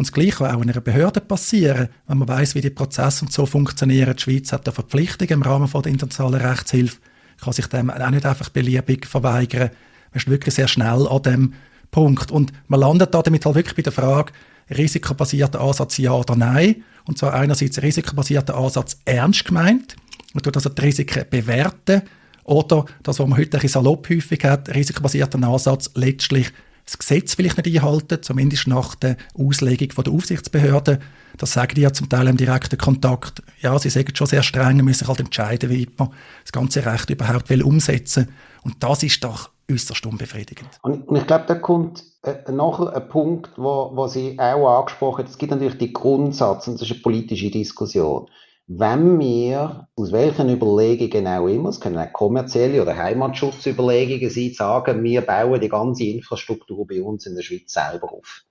und 0.00 0.06
das 0.06 0.12
Gleiche 0.14 0.38
kann 0.38 0.56
auch 0.56 0.62
in 0.62 0.70
einer 0.70 0.80
Behörde 0.80 1.20
passieren, 1.20 1.90
wenn 2.06 2.16
man 2.16 2.26
weiß, 2.26 2.54
wie 2.54 2.62
die 2.62 2.70
Prozesse 2.70 3.22
und 3.22 3.34
so 3.34 3.44
funktionieren. 3.44 4.16
Die 4.16 4.22
Schweiz 4.22 4.50
hat 4.50 4.66
eine 4.66 4.72
Verpflichtung 4.72 5.28
im 5.28 5.42
Rahmen 5.42 5.68
von 5.68 5.82
der 5.82 5.92
internationalen 5.92 6.40
Rechtshilfe, 6.40 6.96
kann 7.38 7.52
sich 7.52 7.66
dem 7.66 7.90
auch 7.90 8.08
nicht 8.08 8.24
einfach 8.24 8.48
beliebig 8.48 9.06
verweigern. 9.06 9.68
Man 9.68 10.16
ist 10.16 10.26
wirklich 10.26 10.54
sehr 10.54 10.68
schnell 10.68 11.06
an 11.06 11.22
dem 11.22 11.52
Punkt. 11.90 12.30
Und 12.30 12.50
man 12.66 12.80
landet 12.80 13.12
da 13.12 13.20
damit 13.20 13.44
halt 13.44 13.56
wirklich 13.56 13.76
bei 13.76 13.82
der 13.82 13.92
Frage, 13.92 14.32
risikobasierter 14.70 15.60
Ansatz 15.60 15.98
ja 15.98 16.12
oder 16.12 16.34
nein. 16.34 16.82
Und 17.04 17.18
zwar 17.18 17.34
einerseits 17.34 17.82
risikobasierter 17.82 18.56
Ansatz 18.56 18.96
ernst 19.04 19.44
gemeint. 19.44 19.96
Man 20.32 20.42
tut 20.42 20.56
also 20.56 20.70
die 20.70 20.80
Risiken 20.80 21.26
bewerten. 21.28 22.00
Oder 22.44 22.86
das, 23.02 23.18
was 23.18 23.28
man 23.28 23.38
heute 23.38 23.60
ein 23.60 23.68
salopp 23.68 24.08
häufig 24.08 24.44
hat, 24.44 24.74
risikobasierter 24.74 25.46
Ansatz 25.46 25.90
letztlich 25.94 26.52
das 26.84 26.98
Gesetz 26.98 27.34
vielleicht 27.34 27.56
nicht 27.56 27.76
einhalten, 27.76 28.22
zumindest 28.22 28.66
nach 28.66 28.94
der 28.94 29.16
Auslegung 29.38 29.88
der 30.04 30.12
Aufsichtsbehörde. 30.12 30.98
Das 31.38 31.52
sagen 31.52 31.74
die 31.74 31.82
ja 31.82 31.92
zum 31.92 32.08
Teil 32.08 32.28
im 32.28 32.36
direkten 32.36 32.78
Kontakt. 32.78 33.42
Ja, 33.60 33.78
sie 33.78 33.90
sagen 33.90 34.14
schon 34.14 34.26
sehr 34.26 34.42
streng, 34.42 34.78
man 34.84 34.92
sich 34.92 35.06
halt 35.06 35.20
entscheiden, 35.20 35.70
wie 35.70 35.88
man 35.96 36.10
das 36.42 36.52
ganze 36.52 36.84
Recht 36.84 37.08
überhaupt 37.10 37.48
will 37.50 37.62
umsetzen 37.62 38.28
Und 38.62 38.82
das 38.82 39.02
ist 39.02 39.22
doch 39.24 39.50
äußerst 39.70 40.04
unbefriedigend. 40.06 40.68
Und 40.82 41.16
ich 41.16 41.26
glaube, 41.26 41.44
da 41.46 41.54
kommt 41.54 42.04
äh, 42.22 42.50
nachher 42.50 42.94
ein 42.94 43.08
Punkt, 43.08 43.50
wo, 43.56 43.92
wo 43.94 44.06
Sie 44.08 44.38
auch 44.38 44.80
angesprochen 44.80 45.24
haben. 45.24 45.30
Es 45.30 45.38
gibt 45.38 45.52
natürlich 45.52 45.78
die 45.78 45.92
Grundsatz, 45.92 46.66
und 46.66 46.74
das 46.74 46.82
ist 46.82 46.92
eine 46.92 47.00
politische 47.00 47.50
Diskussion 47.50 48.26
wenn 48.72 49.18
wir 49.18 49.88
aus 49.96 50.12
welchen 50.12 50.48
Überlegungen 50.48 51.26
auch 51.26 51.48
immer, 51.48 51.70
es 51.70 51.80
können 51.80 51.98
auch 51.98 52.12
kommerzielle 52.12 52.80
oder 52.80 52.96
Heimatschutzüberlegungen 52.96 54.30
sein, 54.30 54.52
sagen, 54.52 55.02
wir 55.02 55.22
bauen 55.22 55.60
die 55.60 55.68
ganze 55.68 56.04
Infrastruktur 56.04 56.86
bei 56.86 57.02
uns 57.02 57.26
in 57.26 57.34
der 57.34 57.42
Schweiz 57.42 57.72
selber 57.72 58.12
auf. 58.12 58.44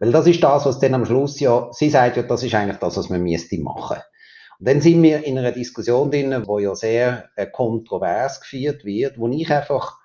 Weil 0.00 0.10
das 0.10 0.26
ist 0.26 0.42
das, 0.42 0.66
was 0.66 0.80
dann 0.80 0.94
am 0.94 1.06
Schluss 1.06 1.38
ja, 1.38 1.68
sie 1.70 1.88
sagt 1.88 2.16
ja, 2.16 2.24
das 2.24 2.42
ist 2.42 2.52
eigentlich 2.52 2.78
das, 2.78 2.96
was 2.96 3.10
man 3.10 3.22
müsste 3.22 3.60
machen. 3.60 3.98
Und 4.58 4.68
dann 4.68 4.80
sind 4.80 5.04
wir 5.04 5.24
in 5.24 5.38
einer 5.38 5.52
Diskussion 5.52 6.10
drin, 6.10 6.42
wo 6.46 6.58
ja 6.58 6.74
sehr 6.74 7.30
äh, 7.36 7.46
kontrovers 7.46 8.40
geführt 8.40 8.84
wird, 8.84 9.18
wo 9.18 9.28
ich 9.28 9.52
einfach, 9.52 9.98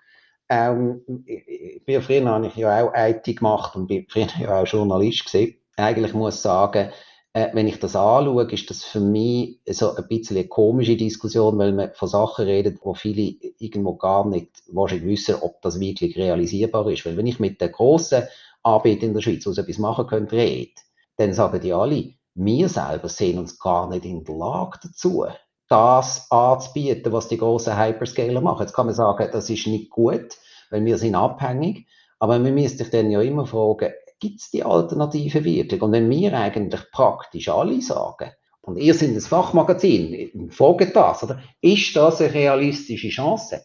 ähm, 0.47 1.01
ich, 1.25 1.81
ich, 1.87 2.05
früher 2.05 2.25
habe 2.25 2.45
ich 2.45 2.55
ja 2.55 2.85
auch 2.85 2.93
IT 2.95 3.35
gemacht 3.35 3.75
und 3.75 3.87
bin 3.87 4.05
früher 4.07 4.27
ja 4.39 4.61
auch 4.61 4.67
Journalist 4.67 5.25
gesehen, 5.25 5.55
eigentlich 5.75 6.13
muss 6.13 6.43
sagen, 6.43 6.91
äh, 7.35 7.49
wenn 7.51 7.67
ich 7.67 7.79
das 7.81 7.97
anschaue, 7.97 8.49
ist 8.49 8.69
das 8.69 8.85
für 8.85 9.01
mich 9.01 9.59
so 9.67 9.93
ein 9.93 10.07
bisschen 10.07 10.37
eine 10.37 10.47
komische 10.47 10.95
Diskussion, 10.95 11.57
weil 11.57 11.73
man 11.73 11.91
von 11.93 12.07
Sachen 12.07 12.45
redet, 12.45 12.79
wo 12.81 12.93
viele 12.93 13.35
irgendwo 13.59 13.95
gar 13.95 14.25
nicht 14.25 14.63
wahrscheinlich 14.71 15.09
wissen, 15.09 15.35
ob 15.41 15.61
das 15.61 15.81
wirklich 15.81 16.15
realisierbar 16.15 16.89
ist. 16.89 17.05
Weil 17.05 17.17
wenn 17.17 17.27
ich 17.27 17.41
mit 17.41 17.59
den 17.59 17.73
grossen 17.73 18.23
Anbietern 18.63 19.09
in 19.09 19.13
der 19.15 19.21
Schweiz, 19.21 19.43
die 19.43 19.49
etwas 19.49 19.77
machen 19.79 20.07
können, 20.07 20.29
rede, 20.29 20.71
dann 21.17 21.33
sagen 21.33 21.59
die 21.59 21.73
alle, 21.73 22.13
wir 22.35 22.69
selber 22.69 23.09
sehen 23.09 23.37
uns 23.37 23.59
gar 23.59 23.89
nicht 23.89 24.05
in 24.05 24.23
der 24.23 24.35
Lage 24.35 24.79
dazu, 24.83 25.25
das 25.67 26.31
anzubieten, 26.31 27.11
was 27.11 27.27
die 27.27 27.37
grossen 27.37 27.77
Hyperscaler 27.77 28.39
machen. 28.39 28.61
Jetzt 28.61 28.73
kann 28.73 28.85
man 28.85 28.95
sagen, 28.95 29.27
das 29.33 29.49
ist 29.49 29.67
nicht 29.67 29.89
gut, 29.89 30.37
weil 30.69 30.85
wir 30.85 30.97
sind 30.97 31.15
abhängig. 31.15 31.85
Aber 32.17 32.39
man 32.39 32.53
müsste 32.53 32.77
sich 32.77 32.91
dann 32.91 33.11
ja 33.11 33.19
immer 33.19 33.45
fragen, 33.45 33.91
gibt 34.25 34.41
es 34.41 34.49
die 34.49 34.63
Alternative 34.63 35.43
wirklich? 35.43 35.81
Und 35.81 35.91
wenn 35.91 36.09
wir 36.09 36.33
eigentlich 36.33 36.81
praktisch 36.91 37.49
alle 37.49 37.81
sagen, 37.81 38.31
und 38.61 38.77
ihr 38.77 38.95
seid 38.95 39.09
ein 39.09 39.21
Fachmagazin, 39.21 40.49
fragt 40.49 40.95
das, 40.95 41.23
oder? 41.23 41.39
Ist 41.61 41.95
das 41.95 42.19
eine 42.19 42.33
realistische 42.33 43.09
Chance? 43.09 43.61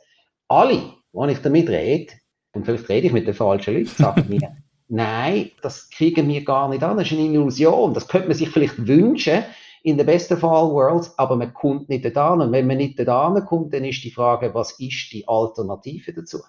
Alle, 0.48 0.82
wenn 1.12 1.30
ich 1.30 1.38
damit 1.38 1.70
rede, 1.70 2.12
und 2.52 2.66
vielleicht 2.66 2.88
rede 2.90 3.06
ich 3.06 3.12
mit 3.12 3.26
den 3.26 3.34
falschen 3.34 3.74
Leuten, 3.74 3.86
sagen 3.86 4.26
mir, 4.28 4.56
nein, 4.88 5.52
das 5.62 5.88
kriegen 5.88 6.28
wir 6.28 6.44
gar 6.44 6.68
nicht 6.68 6.82
an, 6.82 6.98
das 6.98 7.06
ist 7.06 7.18
eine 7.18 7.28
Illusion, 7.28 7.94
das 7.94 8.08
könnte 8.08 8.28
man 8.28 8.36
sich 8.36 8.50
vielleicht 8.50 8.86
wünschen, 8.86 9.44
in 9.82 9.96
der 9.96 10.04
besten 10.04 10.36
Fall 10.36 10.70
Worlds, 10.70 11.18
aber 11.18 11.36
man 11.36 11.54
kommt 11.54 11.88
nicht 11.88 12.04
da 12.14 12.34
Und 12.34 12.52
wenn 12.52 12.66
man 12.66 12.76
nicht 12.76 12.98
da 12.98 13.40
kommt, 13.48 13.72
dann 13.72 13.84
ist 13.84 14.04
die 14.04 14.10
Frage, 14.10 14.52
was 14.52 14.72
ist 14.78 15.10
die 15.12 15.26
Alternative 15.26 16.12
dazu? 16.12 16.40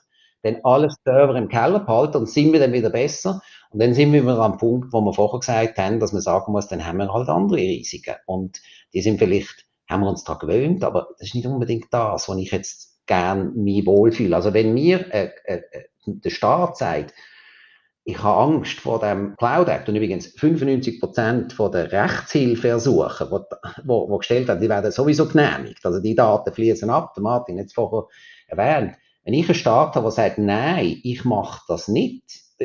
Denn 0.43 0.59
alles 0.65 0.95
Server 1.05 1.35
im 1.35 1.47
Keller 1.47 1.79
behalten 1.79 2.17
und 2.17 2.29
sind 2.29 2.51
wir 2.51 2.59
dann 2.59 2.73
wieder 2.73 2.89
besser? 2.89 3.41
Und 3.71 3.79
dann 3.81 3.93
sind 3.93 4.11
wir 4.11 4.23
wieder 4.23 4.39
am 4.39 4.57
Punkt, 4.57 4.91
wo 4.91 5.01
wir 5.01 5.13
vorher 5.13 5.39
gesagt 5.39 5.77
haben, 5.77 5.99
dass 5.99 6.11
man 6.11 6.21
sagen 6.21 6.51
muss, 6.51 6.67
dann 6.67 6.85
haben 6.85 6.97
wir 6.97 7.11
halt 7.11 7.29
andere 7.29 7.59
Risiken. 7.59 8.15
Und 8.25 8.61
die 8.93 9.01
sind 9.01 9.17
vielleicht, 9.17 9.65
haben 9.89 10.01
wir 10.01 10.09
uns 10.09 10.23
daran 10.25 10.47
gewöhnt, 10.47 10.83
aber 10.83 11.07
das 11.17 11.29
ist 11.29 11.35
nicht 11.35 11.47
unbedingt 11.47 11.87
das, 11.91 12.27
was 12.27 12.37
ich 12.37 12.51
jetzt 12.51 12.99
gern 13.05 13.55
mich 13.55 13.85
wohlfühle. 13.85 14.35
Also 14.35 14.53
wenn 14.53 14.73
mir 14.73 15.13
äh, 15.13 15.31
äh, 15.45 15.61
der 16.05 16.29
Staat 16.29 16.77
sagt, 16.77 17.13
ich 18.03 18.21
habe 18.21 18.53
Angst 18.55 18.79
vor 18.79 18.99
dem 18.99 19.35
Cloud 19.37 19.69
Act 19.69 19.87
und 19.87 19.95
übrigens 19.95 20.27
95 20.27 20.99
Prozent 20.99 21.55
der 21.57 21.91
Rechtshilfeersuchen, 21.91 23.29
wo, 23.29 24.09
wo 24.09 24.17
gestellt 24.17 24.47
werden, 24.47 24.61
die 24.61 24.69
werden 24.69 24.91
sowieso 24.91 25.27
genehmigt. 25.27 25.85
Also 25.85 26.01
die 26.01 26.15
Daten 26.15 26.51
fließen 26.51 26.89
ab, 26.89 27.13
der 27.13 27.23
Martin 27.23 27.59
hat 27.59 27.67
es 27.67 27.73
vorher 27.73 28.07
erwähnt. 28.47 28.95
Wenn 29.23 29.35
ich 29.35 29.45
einen 29.45 29.55
Staat 29.55 29.95
habe, 29.95 30.05
der 30.05 30.11
sagt, 30.11 30.39
nein, 30.39 30.99
ich 31.03 31.23
mache 31.25 31.61
das 31.67 31.87
nicht, 31.87 32.23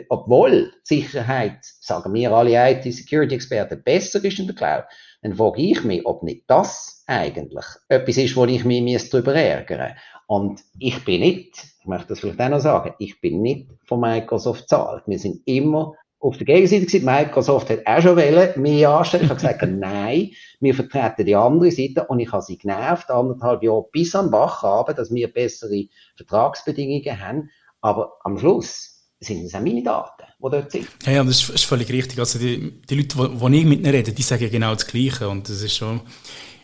obwohl 0.08 0.72
Sicherheit, 0.82 1.58
sagen 1.62 2.12
wir 2.14 2.32
alle 2.32 2.72
IT-Security-Experten, 2.72 3.82
besser 3.82 4.22
ist 4.24 4.38
in 4.38 4.46
der 4.46 4.56
Cloud, 4.56 4.84
dann 5.22 5.34
frage 5.34 5.62
ich 5.62 5.84
mich, 5.84 6.04
ob 6.06 6.22
nicht 6.22 6.44
das 6.48 7.04
eigentlich 7.06 7.64
etwas 7.88 8.16
ist, 8.16 8.36
wo 8.36 8.44
ich 8.44 8.64
mich 8.64 9.10
darüber 9.10 9.34
ärgere. 9.34 9.96
Und 10.26 10.60
ich 10.78 11.04
bin 11.04 11.20
nicht, 11.20 11.64
ich 11.80 11.86
möchte 11.86 12.08
das 12.08 12.20
vielleicht 12.20 12.40
auch 12.40 12.48
noch 12.48 12.60
sagen, 12.60 12.94
ich 12.98 13.20
bin 13.20 13.42
nicht 13.42 13.70
von 13.84 14.00
Microsoft 14.00 14.68
zahlt. 14.68 15.04
Wir 15.06 15.18
sind 15.18 15.42
immer 15.46 15.94
auf 16.18 16.36
der 16.36 16.46
Gegenseite 16.46 16.86
gewesen. 16.86 17.04
Microsoft 17.04 17.70
hat 17.70 17.86
auch 17.86 18.00
schon 18.00 18.16
wollen, 18.16 18.60
mich 18.60 18.86
anstellen. 18.86 19.24
Ich 19.24 19.30
habe 19.30 19.40
gesagt, 19.40 19.62
nein, 19.68 20.30
wir 20.60 20.74
vertreten 20.74 21.26
die 21.26 21.36
andere 21.36 21.70
Seite 21.70 22.06
und 22.06 22.20
ich 22.20 22.32
habe 22.32 22.42
sie 22.42 22.58
genervt, 22.58 23.10
anderthalb 23.10 23.62
Jahre 23.62 23.86
bis 23.92 24.14
am 24.14 24.30
Bach 24.30 24.62
haben, 24.62 24.96
dass 24.96 25.12
wir 25.12 25.32
bessere 25.32 25.84
Vertragsbedingungen 26.16 27.20
haben. 27.20 27.50
Aber 27.80 28.14
am 28.24 28.38
Schluss 28.38 28.95
sind 29.20 29.44
es 29.44 29.54
auch 29.54 29.60
meine 29.60 29.82
Daten, 29.82 30.24
die 30.38 30.50
dort 30.50 30.70
sind. 30.70 30.88
Ja, 31.04 31.12
ja 31.12 31.24
das 31.24 31.48
ist, 31.48 31.64
völlig 31.64 31.90
richtig. 31.90 32.18
Also 32.18 32.38
die, 32.38 32.80
die 32.88 32.94
Leute, 32.94 33.16
die, 33.16 33.58
ich 33.58 33.64
mit 33.64 33.80
ihnen 33.80 33.94
rede, 33.94 34.12
die 34.12 34.22
sagen 34.22 34.50
genau 34.50 34.74
das 34.74 34.86
Gleiche. 34.86 35.28
Und 35.28 35.48
das 35.48 35.62
ist 35.62 35.76
schon 35.76 36.00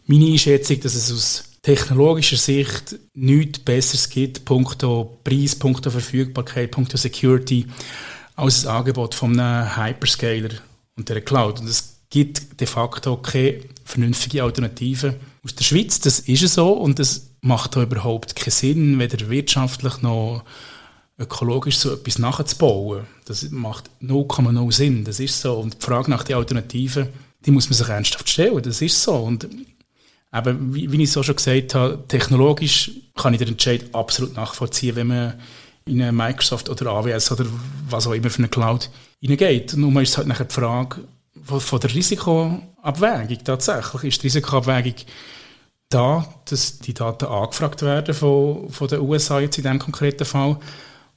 meine 0.07 0.27
Einschätzung, 0.27 0.81
dass 0.81 0.95
es 0.95 1.13
aus 1.13 1.45
technologischer 1.63 2.37
Sicht 2.37 2.99
nichts 3.15 3.61
Besseres 3.61 4.09
gibt, 4.09 4.45
punkto 4.45 5.19
Preis, 5.23 5.57
punkto 5.57 5.91
Verfügbarkeit, 5.91 6.73
punkto 6.73 6.97
Security, 6.97 7.67
als 8.35 8.63
das 8.63 8.67
Angebot 8.67 9.15
von 9.15 9.39
einem 9.39 9.77
Hyperscaler 9.77 10.51
und 10.97 11.09
der 11.09 11.21
Cloud. 11.21 11.61
Und 11.61 11.69
es 11.69 12.01
gibt 12.11 12.61
de 12.61 12.67
facto 12.67 13.17
keine 13.17 13.61
vernünftige 13.85 14.43
Alternative 14.43 15.19
aus 15.45 15.55
der 15.55 15.65
Schweiz. 15.65 16.01
Das 16.01 16.21
ist 16.21 16.47
so 16.53 16.73
und 16.73 16.99
das 16.99 17.31
macht 17.41 17.77
auch 17.77 17.83
überhaupt 17.83 18.37
keinen 18.37 18.51
Sinn, 18.51 18.99
weder 18.99 19.31
wirtschaftlich 19.31 20.03
noch 20.03 20.45
ökologisch 21.19 21.79
so 21.79 21.93
etwas 21.93 22.19
nachzubauen. 22.19 23.07
Das 23.27 23.51
macht 23.51 23.91
0,0 24.03 24.73
Sinn. 24.73 25.05
Das 25.05 25.21
ist 25.21 25.41
so. 25.41 25.59
Und 25.59 25.75
die 25.75 25.85
Frage 25.85 26.11
nach 26.11 26.25
den 26.25 26.37
Alternativen, 26.37 27.09
die 27.45 27.51
muss 27.51 27.69
man 27.69 27.77
sich 27.77 27.89
ernsthaft 27.89 28.29
stellen. 28.29 28.63
Das 28.63 28.81
ist 28.81 29.03
so. 29.03 29.15
Und 29.15 29.49
eben, 30.35 30.75
wie, 30.75 30.91
wie 30.91 31.03
ich 31.03 31.13
so 31.13 31.23
schon 31.23 31.37
gesagt 31.37 31.75
habe, 31.75 32.03
technologisch 32.09 32.91
kann 33.17 33.35
ich 33.35 33.39
den 33.39 33.49
Entscheid 33.49 33.85
absolut 33.93 34.35
nachvollziehen, 34.35 34.97
wenn 34.97 35.07
man 35.09 35.35
in 35.85 36.01
eine 36.01 36.13
Microsoft 36.13 36.69
oder 36.69 36.91
AWS 36.91 37.33
oder 37.33 37.47
was 37.89 38.07
auch 38.07 38.13
immer 38.13 38.31
für 38.31 38.39
eine 38.39 38.49
Cloud 38.49 38.91
hineingeht. 39.21 39.75
Nur 39.77 40.01
ist 40.01 40.11
es 40.11 40.19
halt 40.19 40.29
nachher 40.29 40.45
die 40.45 40.55
Frage 40.55 41.05
von 41.45 41.81
der 41.81 41.93
Risikoabwägung 41.93 43.45
tatsächlich. 43.45 44.05
Ist 44.05 44.23
die 44.23 44.27
Risikoabwägung 44.27 44.95
da, 45.89 46.27
dass 46.47 46.79
die 46.79 46.95
Daten 46.95 47.27
angefragt 47.27 47.83
werden 47.83 48.15
von, 48.15 48.71
von 48.71 48.89
den 48.89 49.01
USA 49.01 49.41
jetzt 49.41 49.59
in 49.59 49.65
diesem 49.65 49.79
konkreten 49.79 50.25
Fall? 50.25 50.57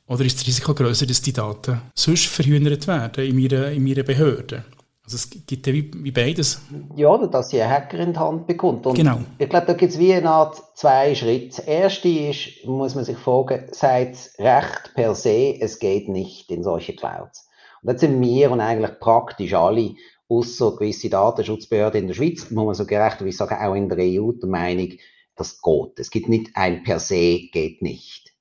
Oder 0.07 0.23
ist 0.23 0.39
das 0.39 0.47
Risiko 0.47 0.73
größer, 0.73 1.05
dass 1.05 1.21
die 1.21 1.33
Daten 1.33 1.81
sonst 1.95 2.27
verhindert 2.27 2.87
werden 2.87 3.25
in 3.25 3.35
meiner, 3.35 3.71
in 3.71 3.83
meiner 3.83 4.03
Behörde? 4.03 4.63
Also 5.03 5.17
es 5.17 5.29
gibt 5.29 5.67
ja 5.67 5.73
wie, 5.73 5.91
wie 6.03 6.11
beides. 6.11 6.61
Ja, 6.95 7.15
dass 7.27 7.49
sie 7.49 7.61
einen 7.61 7.71
Hacker 7.71 7.99
in 7.99 8.13
die 8.13 8.19
Hand 8.19 8.47
bekommt. 8.47 8.87
Und 8.87 8.95
genau. 8.95 9.19
Ich 9.37 9.49
glaube, 9.49 9.67
da 9.67 9.73
gibt 9.73 9.93
es 9.93 9.99
wie 9.99 10.13
eine 10.13 10.29
Art 10.29 10.61
zwei 10.75 11.13
Schritte. 11.13 11.57
Das 11.57 11.59
erste 11.59 12.09
ist, 12.09 12.65
muss 12.65 12.95
man 12.95 13.05
sich 13.05 13.17
fragen, 13.17 13.65
sagt 13.71 14.31
Recht 14.39 14.91
per 14.95 15.13
se, 15.13 15.57
es 15.59 15.77
geht 15.77 16.09
nicht 16.09 16.49
in 16.49 16.63
solche 16.63 16.95
Clouds. 16.95 17.47
Und 17.83 17.93
das 17.93 18.01
sind 18.01 18.19
wir 18.19 18.49
und 18.49 18.61
eigentlich 18.61 18.99
praktisch 18.99 19.53
alle, 19.53 19.93
außer 20.27 20.75
gewisse 20.75 21.09
Datenschutzbehörden 21.09 22.01
in 22.01 22.07
der 22.07 22.15
Schweiz, 22.15 22.49
muss 22.49 22.65
man 22.65 22.75
so 22.75 22.85
gerecht 22.85 23.23
wie 23.23 23.31
sagen, 23.31 23.63
auch 23.63 23.75
in 23.75 23.89
der 23.89 23.99
EU 23.99 24.31
der 24.31 24.49
Meinung, 24.49 24.93
das 25.35 25.61
geht. 25.61 25.99
Es 25.99 26.09
gibt 26.09 26.29
nicht 26.29 26.51
ein 26.55 26.83
per 26.83 26.99
se, 26.99 27.41
geht 27.51 27.83
nicht. 27.83 28.34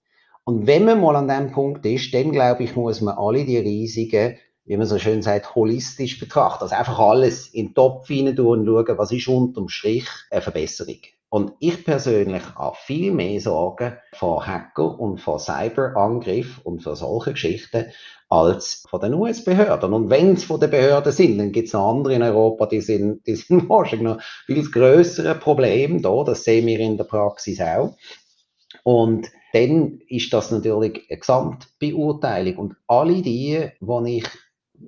Und 0.45 0.67
wenn 0.67 0.85
man 0.85 1.01
mal 1.01 1.17
an 1.17 1.29
dem 1.29 1.53
Punkt 1.53 1.87
ist, 1.87 2.13
dann 2.13 2.33
glaube 2.33 2.65
ich, 2.65 2.77
muss 2.77 3.01
man 3.01 3.17
alle 3.17 3.45
die 3.45 3.59
Risiken 3.59 4.37
wie 4.67 4.77
man 4.77 4.87
so 4.87 4.99
schön 4.99 5.23
sagt, 5.23 5.55
holistisch 5.55 6.19
betrachtet. 6.19 6.63
Also 6.63 6.75
einfach 6.75 6.99
alles 6.99 7.49
in 7.49 7.69
den 7.69 7.75
Topf 7.75 8.09
hinein 8.09 8.39
und 8.39 8.67
schauen, 8.67 8.99
was 8.99 9.13
ist 9.13 9.29
unterm 9.29 9.69
Strich 9.69 10.09
eine 10.31 10.41
Verbesserung. 10.41 11.01
Und 11.29 11.53
ich 11.59 11.85
persönlich 11.85 12.43
habe 12.55 12.77
viel 12.79 13.13
mehr 13.13 13.41
Sorgen 13.41 13.97
vor 14.15 14.47
Hacker 14.47 14.99
und 14.99 15.21
vor 15.21 15.41
Cyberangriff 15.41 16.61
und 16.63 16.83
vor 16.83 16.95
solchen 16.95 17.35
Geschichten 17.35 17.87
als 18.29 18.85
von 18.89 19.01
den 19.01 19.15
US-Behörden. 19.15 19.93
Und 19.93 20.11
wenn 20.11 20.35
es 20.35 20.45
von 20.45 20.61
den 20.61 20.71
Behörden 20.71 21.13
sind, 21.13 21.39
dann 21.39 21.53
gibt 21.53 21.69
es 21.69 21.75
andere 21.75 22.15
in 22.15 22.23
Europa, 22.23 22.67
die 22.67 22.81
sind, 22.81 23.27
die 23.27 23.35
sind 23.35 23.69
wahrscheinlich 23.69 24.09
noch 24.09 24.23
viel 24.47 24.71
größere 24.71 25.35
Problem 25.35 26.01
da. 26.01 26.23
Das 26.25 26.45
sehen 26.45 26.67
wir 26.67 26.79
in 26.79 26.97
der 26.97 27.05
Praxis 27.05 27.61
auch. 27.61 27.97
Und 28.85 29.29
dann 29.55 30.01
ist 30.09 30.33
das 30.33 30.51
natürlich 30.51 31.07
eine 31.09 31.19
Gesamtbeurteilung. 31.21 32.57
Und 32.57 32.77
alle 32.89 33.23
die, 33.23 33.71
die 33.81 34.19
ich 34.19 34.29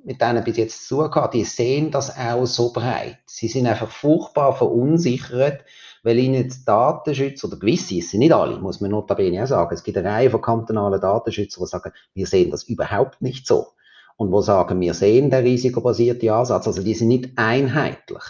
mit 0.05 0.20
denen 0.20 0.42
bis 0.42 0.57
jetzt 0.57 0.88
zugehört, 0.88 1.35
die 1.35 1.44
sehen 1.44 1.92
das 1.92 2.16
auch 2.18 2.46
so 2.46 2.72
breit. 2.72 3.18
Sie 3.26 3.46
sind 3.46 3.68
einfach 3.68 3.90
furchtbar 3.90 4.57
verunsichert, 4.57 5.64
weil 6.02 6.18
ihnen 6.18 6.48
die 6.48 6.64
Datenschützer, 6.64 7.46
oder 7.46 7.59
gewisse, 7.59 8.00
sind 8.00 8.18
nicht 8.20 8.33
alle, 8.33 8.59
muss 8.59 8.81
man 8.81 8.90
notabene 8.90 9.44
auch 9.44 9.46
sagen, 9.46 9.72
es 9.72 9.85
gibt 9.85 9.98
eine 9.98 10.09
Reihe 10.09 10.31
von 10.31 10.42
kantonalen 10.42 11.00
Datenschützern, 11.00 11.64
die 11.64 11.68
sagen, 11.68 11.92
wir 12.14 12.26
sehen 12.26 12.50
das 12.50 12.64
überhaupt 12.64 13.22
nicht 13.22 13.46
so. 13.46 13.68
Und 14.16 14.33
wo 14.33 14.40
sagen, 14.40 14.81
wir 14.81 14.94
sehen 14.94 15.31
den 15.31 15.44
risikobasierten 15.44 16.31
Ansatz, 16.31 16.66
also 16.66 16.83
die 16.83 16.94
sind 16.94 17.09
nicht 17.09 17.31
einheitlich. 17.37 18.22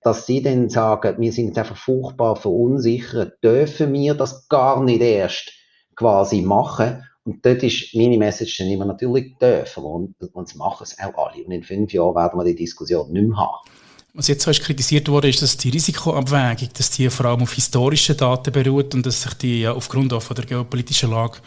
Dass 0.00 0.24
sie 0.24 0.40
dann 0.42 0.70
sagen, 0.70 1.16
wir 1.18 1.32
sind 1.32 1.58
einfach 1.58 1.76
furchtbar 1.76 2.36
verunsichert, 2.36 3.42
dürfen 3.44 3.92
wir 3.92 4.14
das 4.14 4.48
gar 4.48 4.82
nicht 4.82 5.02
erst 5.02 5.52
quasi 5.96 6.42
machen 6.42 7.02
und 7.26 7.44
dort 7.44 7.62
ist 7.64 7.94
meine 7.94 8.16
Message 8.18 8.58
dann 8.58 8.68
immer 8.68 8.84
natürlich 8.84 9.36
dürfen 9.38 9.82
und, 9.82 10.14
und 10.32 10.56
machen 10.56 10.84
es 10.84 10.96
auch 11.00 11.16
alle. 11.16 11.44
Und 11.44 11.50
in 11.50 11.64
fünf 11.64 11.92
Jahren 11.92 12.14
werden 12.14 12.38
wir 12.38 12.44
die 12.44 12.54
Diskussion 12.54 13.10
nicht 13.10 13.26
mehr 13.26 13.36
haben. 13.36 13.68
Was 14.14 14.28
jetzt 14.28 14.46
hast 14.46 14.62
kritisiert 14.62 15.08
wurde, 15.08 15.28
ist, 15.28 15.42
dass 15.42 15.56
die 15.56 15.68
Risikoabwägung, 15.68 16.68
dass 16.78 16.90
die 16.90 17.10
vor 17.10 17.26
allem 17.26 17.42
auf 17.42 17.52
historischen 17.52 18.16
Daten 18.16 18.52
beruht 18.52 18.94
und 18.94 19.04
dass 19.04 19.22
sich 19.22 19.34
die 19.34 19.62
ja 19.62 19.72
aufgrund 19.72 20.12
auch 20.12 20.22
von 20.22 20.36
der 20.36 20.46
geopolitischen 20.46 21.10
Lage 21.10 21.38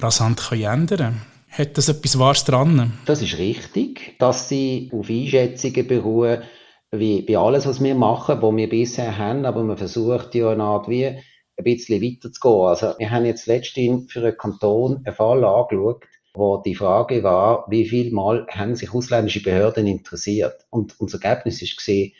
rasant 0.00 0.38
können 0.38 0.64
ändern 0.64 1.22
Hat 1.48 1.78
das 1.78 1.88
etwas 1.88 2.18
Wahres 2.18 2.44
dran? 2.44 2.92
Das 3.06 3.22
ist 3.22 3.38
richtig, 3.38 4.16
dass 4.18 4.48
sie 4.48 4.90
auf 4.92 5.08
Einschätzungen 5.08 5.86
beruhen, 5.86 6.42
wie 6.90 7.22
bei 7.22 7.38
alles, 7.38 7.66
was 7.66 7.82
wir 7.82 7.94
machen, 7.94 8.42
was 8.42 8.56
wir 8.56 8.68
bisher 8.68 9.16
haben, 9.16 9.46
aber 9.46 9.62
man 9.62 9.78
versucht 9.78 10.34
ja 10.34 10.50
eine 10.50 10.64
Art 10.64 10.88
wie 10.88 11.16
ein 11.60 11.64
bisschen 11.64 12.02
weiter 12.02 12.32
zu 12.32 12.40
gehen. 12.40 12.66
Also 12.66 12.94
wir 12.98 13.10
haben 13.10 13.24
jetzt 13.24 13.46
letztens 13.46 14.12
für 14.12 14.20
einen 14.20 14.36
Kanton 14.36 15.02
einen 15.04 15.14
Fall 15.14 15.44
angeschaut, 15.44 16.04
wo 16.34 16.58
die 16.58 16.74
Frage 16.74 17.22
war, 17.22 17.66
wie 17.68 17.88
viel 17.88 18.12
Mal 18.12 18.46
haben 18.50 18.74
sich 18.74 18.92
ausländische 18.94 19.42
Behörden 19.42 19.86
interessiert? 19.86 20.66
Und 20.70 20.98
unser 21.00 21.22
Ergebnis 21.22 21.62
ist 21.62 21.76
gesehen, 21.76 22.12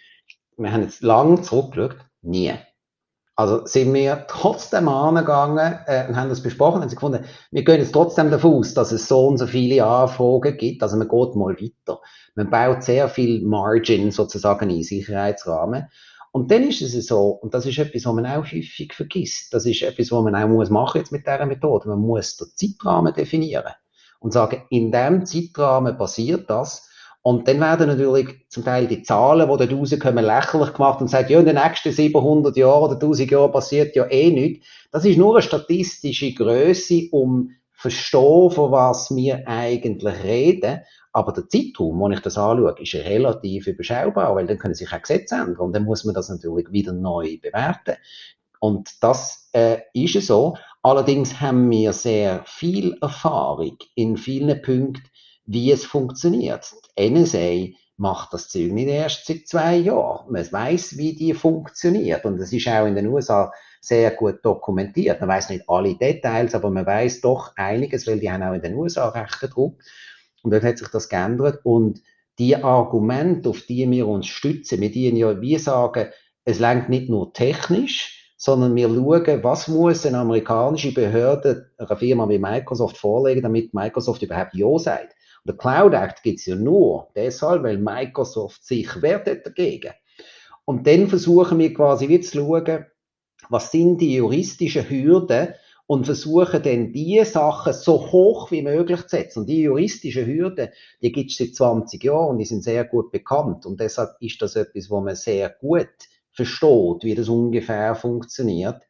wir 0.57 0.73
haben 0.73 0.83
jetzt 0.83 1.03
lang 1.03 1.43
zurückgeschaut, 1.43 1.97
nie. 2.23 2.53
Also 3.41 3.65
sind 3.65 3.95
wir 3.95 4.27
trotzdem 4.29 4.87
angegangen 4.87 5.79
äh, 5.87 6.07
und 6.07 6.17
haben 6.17 6.29
das 6.29 6.43
besprochen 6.43 6.83
und 6.83 6.91
sie 6.91 6.97
gefunden, 6.97 7.25
wir 7.51 7.65
gehen 7.65 7.81
jetzt 7.81 7.93
trotzdem 7.93 8.31
davon 8.31 8.57
aus, 8.57 8.75
dass 8.75 8.93
es 8.93 9.09
so 9.09 9.29
und 9.29 9.39
so 9.39 9.47
viele 9.47 9.83
Anfragen 9.83 10.59
gibt. 10.59 10.83
Also 10.83 10.99
man 10.99 11.09
geht 11.09 11.37
mal 11.37 11.57
weiter. 11.57 12.01
Man 12.35 12.51
baut 12.51 12.83
sehr 12.83 13.09
viel 13.09 13.41
Margin 13.47 14.11
sozusagen 14.11 14.69
in 14.69 14.83
Sicherheitsrahmen. 14.83 15.87
Und 16.33 16.51
dann 16.51 16.69
ist 16.69 16.81
es 16.81 17.07
so, 17.07 17.29
und 17.29 17.55
das 17.55 17.67
ist 17.67 17.79
etwas, 17.79 18.05
was 18.05 18.15
man 18.15 18.27
auch 18.27 18.45
häufig 18.45 18.93
vergisst, 18.93 19.53
das 19.53 19.67
ist 19.67 19.83
etwas, 19.83 20.13
was 20.13 20.23
man 20.23 20.37
auch 20.37 20.49
muss 20.49 20.71
machen 20.71 20.99
jetzt 20.99 21.11
mit 21.11 21.27
dieser 21.27 21.45
Methode, 21.47 21.89
man 21.89 22.01
muss 22.01 22.37
den 22.37 22.49
Zeitrahmen 22.55 23.13
definieren 23.13 23.73
und 24.21 24.33
sagen, 24.33 24.63
in 24.71 24.93
dem 24.93 25.27
Zeitrahmen 25.27 25.99
passiert 25.99 26.49
das, 26.49 26.89
und 27.23 27.47
dann 27.47 27.61
werden 27.61 27.89
natürlich 27.89 28.47
zum 28.49 28.65
Teil 28.65 28.87
die 28.87 29.03
Zahlen, 29.03 29.47
die 29.51 29.67
dort 29.67 29.73
rauskommen, 29.73 30.25
lächerlich 30.25 30.73
gemacht 30.73 31.03
und 31.03 31.09
sagen, 31.09 31.31
ja, 31.31 31.39
in 31.41 31.45
den 31.45 31.57
nächsten 31.57 31.93
700 31.93 32.57
Jahren 32.57 32.85
oder 32.85 32.95
1000 32.95 33.31
Jahren 33.31 33.53
passiert 33.53 33.95
ja 33.95 34.07
eh 34.07 34.31
nichts. 34.31 34.67
Das 34.91 35.05
ist 35.05 35.19
nur 35.19 35.35
eine 35.35 35.43
statistische 35.43 36.33
Größe, 36.33 37.09
um 37.11 37.51
verstehen, 37.81 38.51
von 38.51 38.71
was 38.71 39.11
wir 39.15 39.49
eigentlich 39.49 40.23
reden. 40.23 40.81
Aber 41.13 41.33
der 41.33 41.49
Zeitraum, 41.49 41.99
wo 41.99 42.11
ich 42.11 42.21
das 42.21 42.37
anschaue, 42.39 42.75
ist 42.79 42.95
relativ 42.95 43.67
überschaubar, 43.67 44.35
weil 44.37 44.47
dann 44.47 44.59
können 44.59 44.75
sich 44.75 44.93
auch 44.93 45.01
Gesetze 45.01 45.37
ändern 45.37 45.57
und 45.57 45.73
dann 45.73 45.85
muss 45.85 46.05
man 46.05 46.15
das 46.15 46.29
natürlich 46.29 46.71
wieder 46.71 46.93
neu 46.93 47.39
bewerten. 47.41 47.97
Und 48.61 49.03
das 49.03 49.49
äh, 49.53 49.79
ist 49.95 50.27
so. 50.27 50.57
Allerdings 50.83 51.41
haben 51.41 51.71
wir 51.71 51.95
sehr 51.95 52.43
viel 52.47 52.97
Erfahrung 53.01 53.79
in 53.95 54.19
vielen 54.19 54.61
Punkten, 54.61 55.03
wie 55.47 55.73
es 55.73 55.85
funktioniert. 55.85 56.71
Die 56.99 57.11
NSA 57.11 57.75
macht 58.01 58.33
das 58.33 58.49
Zeug 58.49 58.73
nicht 58.73 58.89
erst 58.89 59.27
seit 59.27 59.47
zwei 59.47 59.77
Jahren. 59.77 60.33
Man 60.33 60.51
weiß, 60.51 60.97
wie 60.97 61.15
die 61.15 61.35
funktioniert. 61.35 62.25
Und 62.25 62.39
das 62.39 62.51
ist 62.51 62.67
auch 62.67 62.87
in 62.87 62.95
den 62.95 63.07
USA 63.09 63.53
sehr 63.83 64.11
gut 64.13 64.39
dokumentiert. 64.43 65.21
Man 65.21 65.29
weiß 65.29 65.51
nicht 65.51 65.69
alle 65.69 65.95
Details, 65.95 66.55
aber 66.55 66.71
man 66.71 66.87
weiß 66.87 67.21
doch 67.21 67.53
einiges, 67.57 68.07
weil 68.07 68.19
die 68.19 68.31
haben 68.31 68.43
auch 68.43 68.55
in 68.55 68.63
den 68.63 68.75
USA 68.75 69.11
rechten 69.11 69.51
Druck. 69.51 69.83
Und 70.43 70.51
dort 70.51 70.65
hat 70.65 70.79
sich 70.79 70.89
das 70.89 71.11
geändert. 71.11 71.61
Und 71.63 72.01
die 72.39 72.57
Argumente, 72.57 73.51
auf 73.51 73.61
die 73.63 73.89
wir 73.91 74.09
uns 74.09 74.27
stützen, 74.27 74.81
wir 74.81 74.91
dienen 74.91 75.19
ja, 75.19 75.39
wie 75.39 75.59
sagen, 75.59 76.09
es 76.47 76.59
lenkt 76.59 76.89
nicht 76.89 77.11
nur 77.11 77.35
technisch, 77.35 78.33
sondern 78.39 78.75
wir 78.77 78.89
schauen, 78.89 79.45
was 79.45 79.69
muss 79.69 80.07
eine 80.07 80.19
amerikanische 80.19 80.95
Behörde 80.95 81.71
einer 81.77 81.97
Firma 81.99 82.27
wie 82.31 82.39
Microsoft 82.39 82.97
vorlegen, 82.97 83.43
damit 83.43 83.75
Microsoft 83.75 84.23
überhaupt 84.23 84.55
Ja 84.55 84.79
sagt. 84.79 85.15
Und 85.45 85.49
der 85.49 85.57
Cloud 85.57 85.95
Act 85.95 86.23
gibt 86.23 86.41
es 86.41 86.47
ja 86.47 86.57
nur 86.57 87.09
deshalb, 87.15 87.63
weil 87.63 87.79
Microsoft 87.79 88.65
sich 88.65 89.03
wehrt 89.03 89.27
dagegen. 89.27 89.93
Und 90.65 90.87
dann 90.87 91.09
versuchen 91.09 91.59
wir 91.59 91.75
quasi 91.75 92.09
wie 92.09 92.21
zu 92.21 92.39
schauen, 92.39 92.87
was 93.49 93.73
sind 93.73 93.99
die 93.99 94.15
juristischen 94.15 94.89
Hürden 94.89 95.55
und 95.87 96.05
versuchen 96.05 96.63
dann 96.63 96.93
die 96.93 97.25
Sachen 97.25 97.73
so 97.73 98.13
hoch 98.13 98.53
wie 98.53 98.63
möglich 98.63 99.01
zu 99.03 99.09
setzen. 99.09 99.41
Und 99.41 99.47
die 99.49 99.63
juristischen 99.63 100.27
Hürden, 100.27 100.69
die 101.03 101.11
gibt 101.11 101.33
es 101.33 101.39
seit 101.39 101.57
20 101.57 102.05
Jahren 102.05 102.29
und 102.29 102.39
die 102.39 102.45
sind 102.45 102.63
sehr 102.63 102.85
gut 102.85 103.11
bekannt. 103.11 103.67
Und 103.67 103.81
deshalb 103.81 104.11
ist 104.21 104.41
das 104.41 104.55
etwas, 104.55 104.89
wo 104.89 105.01
man 105.01 105.17
sehr 105.17 105.51
gut 105.51 105.89
versteht, 106.31 107.03
wie 107.03 107.17
das 107.17 107.29
ungefähr 107.29 107.97
funktioniert. 107.97 108.81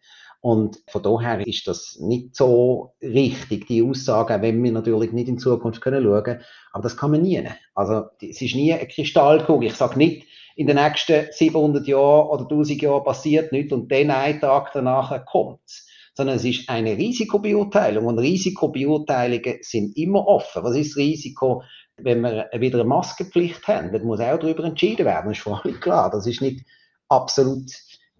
Und 0.42 0.78
von 0.88 1.02
daher 1.02 1.46
ist 1.46 1.66
das 1.68 1.98
nicht 2.00 2.34
so 2.34 2.94
richtig, 3.02 3.66
die 3.66 3.82
Aussage, 3.82 4.40
wenn 4.40 4.62
wir 4.62 4.72
natürlich 4.72 5.12
nicht 5.12 5.28
in 5.28 5.38
Zukunft 5.38 5.82
können 5.82 6.02
schauen, 6.02 6.40
aber 6.72 6.82
das 6.82 6.96
kann 6.96 7.10
man 7.10 7.22
nie. 7.22 7.46
Also, 7.74 8.04
es 8.22 8.40
ist 8.40 8.54
nie 8.54 8.72
eine 8.72 8.88
Kristallkugel. 8.88 9.68
Ich 9.68 9.74
sage 9.74 9.98
nicht, 9.98 10.26
in 10.56 10.66
den 10.66 10.76
nächsten 10.76 11.26
700 11.30 11.86
Jahren 11.86 12.28
oder 12.28 12.42
1000 12.42 12.80
Jahren 12.80 13.04
passiert 13.04 13.52
nichts 13.52 13.72
und 13.72 13.92
dann 13.92 14.10
einen 14.10 14.40
Tag 14.40 14.72
danach 14.72 15.24
kommt's. 15.26 15.86
Sondern 16.14 16.36
es 16.36 16.44
ist 16.44 16.68
eine 16.68 16.96
Risikobeurteilung 16.96 18.06
und 18.06 18.18
Risikobeurteilungen 18.18 19.58
sind 19.60 19.96
immer 19.96 20.26
offen. 20.26 20.62
Was 20.64 20.76
ist 20.76 20.90
das 20.90 20.96
Risiko, 20.96 21.62
wenn 21.96 22.22
wir 22.22 22.50
wieder 22.58 22.80
eine 22.80 22.88
Maskenpflicht 22.88 23.66
haben? 23.68 23.92
Das 23.92 24.02
muss 24.02 24.20
auch 24.20 24.38
darüber 24.38 24.64
entschieden 24.64 25.06
werden, 25.06 25.30
das 25.30 25.38
ist 25.38 25.46
allem 25.46 25.80
klar. 25.80 26.10
Das 26.10 26.26
ist 26.26 26.40
nicht 26.40 26.64
absolut 27.08 27.70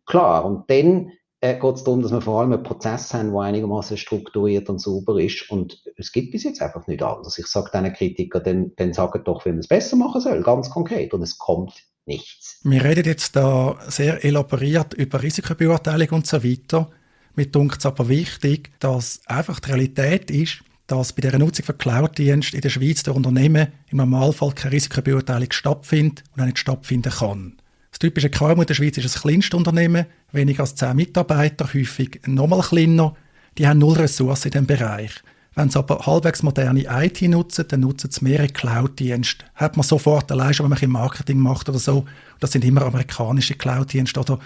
klar. 0.06 0.44
Und 0.44 0.70
dann 0.70 1.12
äh, 1.40 1.58
geht 1.58 1.74
es 1.74 1.84
darum, 1.84 2.02
dass 2.02 2.12
wir 2.12 2.20
vor 2.20 2.40
allem 2.40 2.52
einen 2.52 2.62
Prozess 2.62 3.12
haben, 3.14 3.32
der 3.32 3.40
einigermaßen 3.40 3.96
strukturiert 3.96 4.68
und 4.68 4.80
sauber 4.80 5.20
ist. 5.20 5.50
Und 5.50 5.82
es 5.96 6.12
gibt 6.12 6.32
bis 6.32 6.44
jetzt 6.44 6.60
einfach 6.60 6.86
nicht 6.86 7.02
anders. 7.02 7.38
Ich 7.38 7.46
sage 7.46 7.70
diesen 7.72 7.92
Kritikern, 7.94 8.42
dann, 8.44 8.72
dann 8.76 8.92
sagen 8.92 9.22
doch, 9.24 9.44
wie 9.44 9.50
man 9.50 9.58
es 9.58 9.68
besser 9.68 9.96
machen 9.96 10.20
soll, 10.20 10.42
ganz 10.42 10.70
konkret. 10.70 11.14
Und 11.14 11.22
es 11.22 11.38
kommt 11.38 11.72
nichts. 12.06 12.60
Wir 12.64 12.84
reden 12.84 13.04
jetzt 13.04 13.36
da 13.36 13.78
sehr 13.88 14.24
elaboriert 14.24 14.94
über 14.94 15.22
Risikobeurteilung 15.22 16.10
und 16.10 16.26
so 16.26 16.44
weiter. 16.44 16.90
Mir 17.34 17.46
dunkt 17.46 17.78
es 17.78 17.86
aber 17.86 18.08
wichtig, 18.08 18.72
dass 18.80 19.20
einfach 19.26 19.60
die 19.60 19.70
Realität 19.70 20.30
ist, 20.30 20.62
dass 20.86 21.12
bei 21.12 21.22
der 21.22 21.38
Nutzung 21.38 21.64
von 21.64 21.78
Cloud-Diensten 21.78 22.56
in 22.56 22.62
der 22.62 22.68
Schweiz 22.68 23.04
der 23.04 23.14
Unternehmen 23.14 23.68
im 23.90 23.98
Normalfall 23.98 24.52
keine 24.52 24.74
Risikobeurteilung 24.74 25.52
stattfindet 25.52 26.24
und 26.34 26.42
auch 26.42 26.46
nicht 26.46 26.58
stattfinden 26.58 27.12
kann. 27.12 27.59
Typische 28.00 28.30
KMU 28.30 28.62
in 28.62 28.66
der 28.66 28.72
Schweiz 28.72 28.96
ist 28.96 29.14
ein 29.14 29.20
Kleinstunternehmen, 29.20 30.06
weniger 30.32 30.62
als 30.62 30.74
10 30.74 30.96
Mitarbeiter, 30.96 31.68
häufig 31.74 32.22
nochmal 32.26 32.62
kleiner. 32.62 33.14
Die 33.58 33.68
haben 33.68 33.78
null 33.78 33.92
Ressourcen 33.92 34.46
in 34.46 34.52
diesem 34.52 34.66
Bereich. 34.66 35.12
Wenn 35.54 35.68
sie 35.68 35.78
aber 35.78 36.06
halbwegs 36.06 36.42
moderne 36.42 36.86
IT 36.88 37.20
nutzen, 37.20 37.66
dann 37.68 37.80
nutzen 37.80 38.10
sie 38.10 38.24
mehrere 38.24 38.48
Cloud-Dienste. 38.48 39.44
Hat 39.54 39.76
man 39.76 39.84
sofort 39.84 40.32
allein 40.32 40.54
schon, 40.54 40.64
wenn 40.64 40.70
man 40.70 40.78
im 40.78 40.92
Marketing 40.92 41.40
macht 41.40 41.68
oder 41.68 41.78
so. 41.78 42.06
Das 42.38 42.52
sind 42.52 42.64
immer 42.64 42.86
amerikanische 42.86 43.54
Cloud-Dienste 43.54 44.18
oder 44.20 44.38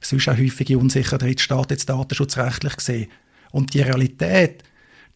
sonst 0.00 0.30
auch 0.30 0.38
häufige 0.38 0.78
unsicher 0.78 1.18
Drittstaaten, 1.18 1.74
jetzt 1.74 1.90
datenschutzrechtlich 1.90 2.76
gesehen. 2.76 3.10
Und 3.50 3.74
die 3.74 3.82
Realität, 3.82 4.62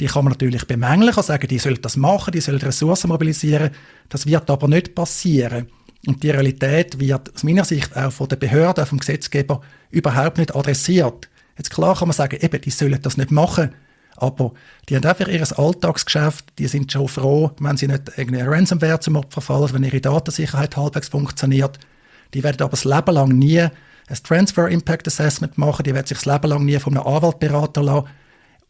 die 0.01 0.07
kann 0.07 0.25
man 0.25 0.33
natürlich 0.33 0.67
bemängeln, 0.67 1.15
kann 1.15 1.25
sagen, 1.25 1.49
die 1.49 1.59
sollen 1.59 1.81
das 1.81 1.97
machen, 1.97 2.33
die 2.33 2.43
sollen 2.43 2.61
Ressourcen 2.61 3.09
mobilisieren. 3.09 3.71
Das 4.11 4.27
wird 4.27 4.51
aber 4.51 4.69
nicht 4.69 4.95
passieren. 4.95 5.69
Und 6.07 6.23
die 6.23 6.31
Realität 6.31 7.01
wird 7.01 7.35
aus 7.35 7.43
meiner 7.43 7.65
Sicht 7.65 7.97
auch 7.97 8.13
von 8.13 8.29
den 8.29 8.39
Behörden, 8.39 8.87
vom 8.87 8.99
Gesetzgeber 8.99 9.61
überhaupt 9.91 10.39
nicht 10.39 10.55
adressiert. 10.55 11.29
Jetzt 11.57 11.71
klar 11.71 11.97
kann 11.97 12.09
man 12.09 12.15
sagen, 12.15 12.39
eben, 12.41 12.61
die 12.61 12.71
sollen 12.71 13.01
das 13.01 13.17
nicht 13.17 13.31
machen. 13.31 13.71
Aber 14.17 14.53
die 14.89 14.97
haben 14.97 15.05
einfach 15.05 15.29
ihr 15.29 15.59
Alltagsgeschäft, 15.59 16.47
die 16.59 16.69
sind 16.69 16.91
schon 16.91 17.09
froh, 17.09 17.51
wenn 17.61 17.77
sie 17.77 17.87
nicht 17.87 18.17
irgendeine 18.17 18.51
Ransomware 18.51 19.01
zum 19.01 19.17
Opfer 19.17 19.41
fallen, 19.41 19.73
wenn 19.73 19.85
ihre 19.85 20.01
Datensicherheit 20.01 20.77
halbwegs 20.77 21.09
funktioniert. 21.09 21.79
Die 22.33 22.43
werden 22.43 22.63
aber 22.63 22.71
das 22.71 22.85
Leben 22.85 23.15
lang 23.15 23.29
nie 23.29 23.61
ein 23.61 24.19
Transfer 24.23 24.69
Impact 24.69 25.07
Assessment 25.07 25.59
machen, 25.59 25.83
die 25.83 25.95
werden 25.95 26.07
sich 26.07 26.19
das 26.19 26.27
Leben 26.27 26.49
lang 26.49 26.65
nie 26.65 26.79
von 26.79 26.97
einem 26.97 27.07
Anwalt 27.07 27.41
beraten 27.41 27.85
lassen, 27.85 28.09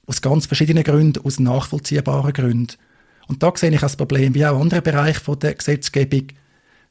aus 0.07 0.23
ganz 0.23 0.47
verschiedenen 0.47 0.85
Gründen, 0.85 1.25
aus 1.25 1.39
nachvollziehbaren 1.39 2.33
Gründen. 2.33 2.75
Und 3.29 3.43
da 3.43 3.53
sehe 3.55 3.71
ich 3.71 3.81
das 3.81 3.97
Problem, 3.97 4.35
wie 4.35 4.47
auch 4.47 4.61
andere 4.61 4.83
Bereiche 4.83 5.37
der 5.37 5.55
Gesetzgebung, 5.55 6.29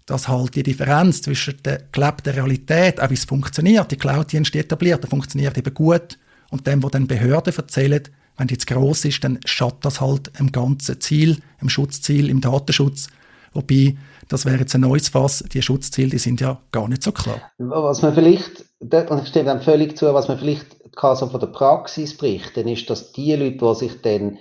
dass 0.05 0.27
halt 0.27 0.55
die 0.55 0.63
Differenz 0.63 1.21
zwischen 1.21 1.57
der 1.63 1.81
gelebten 1.91 2.33
Realität, 2.33 3.01
auch 3.01 3.09
wie 3.09 3.15
es 3.15 3.25
funktioniert, 3.25 3.91
die 3.91 3.97
Cloud-Dienste 3.97 4.59
etabliert, 4.59 5.01
der 5.03 5.09
funktioniert 5.09 5.57
eben 5.57 5.73
gut, 5.73 6.17
und 6.51 6.67
dem, 6.67 6.83
was 6.83 6.91
dann 6.91 7.07
Behörden 7.07 7.53
erzählen, 7.55 8.03
wenn 8.37 8.47
die 8.47 8.57
zu 8.57 8.67
gross 8.67 9.05
ist, 9.05 9.23
dann 9.23 9.39
schadet 9.45 9.83
das 9.83 10.01
halt 10.01 10.31
im 10.39 10.51
ganzen 10.51 10.99
Ziel, 11.01 11.37
im 11.61 11.69
Schutzziel, 11.69 12.29
im 12.29 12.41
Datenschutz. 12.41 13.07
Wobei, 13.53 13.95
das 14.27 14.45
wäre 14.45 14.59
jetzt 14.59 14.75
ein 14.75 14.81
neues 14.81 15.09
Fass, 15.09 15.43
die 15.51 15.61
Schutzziele, 15.61 16.09
die 16.09 16.17
sind 16.17 16.41
ja 16.41 16.59
gar 16.71 16.87
nicht 16.87 17.03
so 17.03 17.11
klar. 17.11 17.41
Was 17.57 18.01
man 18.01 18.13
vielleicht, 18.13 18.65
und 18.79 19.21
ich 19.21 19.29
stimme 19.29 19.45
dann 19.45 19.61
völlig 19.61 19.97
zu, 19.97 20.13
was 20.13 20.27
man 20.27 20.37
vielleicht 20.37 20.65
kann 20.95 21.15
so 21.15 21.27
von 21.27 21.39
der 21.39 21.47
Praxis 21.47 22.15
berichten, 22.17 22.67
ist, 22.67 22.89
dass 22.89 23.11
die 23.13 23.33
Leute, 23.33 23.57
die 23.57 23.75
sich 23.75 24.01
dann 24.01 24.37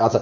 also 0.00 0.20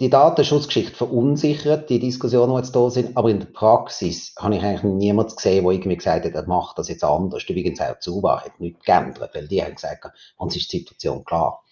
die 0.00 0.10
Datenschutzgeschichte 0.10 0.94
verunsichert, 0.94 1.90
die 1.90 1.98
Diskussionen, 1.98 2.52
die 2.52 2.58
jetzt 2.58 2.74
da 2.74 2.88
sind, 2.90 3.16
aber 3.16 3.30
in 3.30 3.40
der 3.40 3.46
Praxis 3.46 4.34
habe 4.38 4.56
ich 4.56 4.62
eigentlich 4.62 4.84
niemanden 4.84 5.34
gesehen, 5.34 5.64
der 5.64 5.72
irgendwie 5.72 5.96
gesagt 5.96 6.24
hat, 6.24 6.34
er 6.34 6.46
macht 6.46 6.78
das 6.78 6.88
jetzt 6.88 7.04
anders. 7.04 7.44
Übrigens 7.48 7.80
auch 7.80 7.98
Zuba 7.98 8.44
hat 8.44 8.60
nichts 8.60 8.84
geändert, 8.84 9.34
weil 9.34 9.48
die 9.48 9.62
haben 9.62 9.74
gesagt, 9.74 10.06
uns 10.36 10.56
ist 10.56 10.72
die 10.72 10.78
Situation 10.78 11.24
klar. 11.24 11.62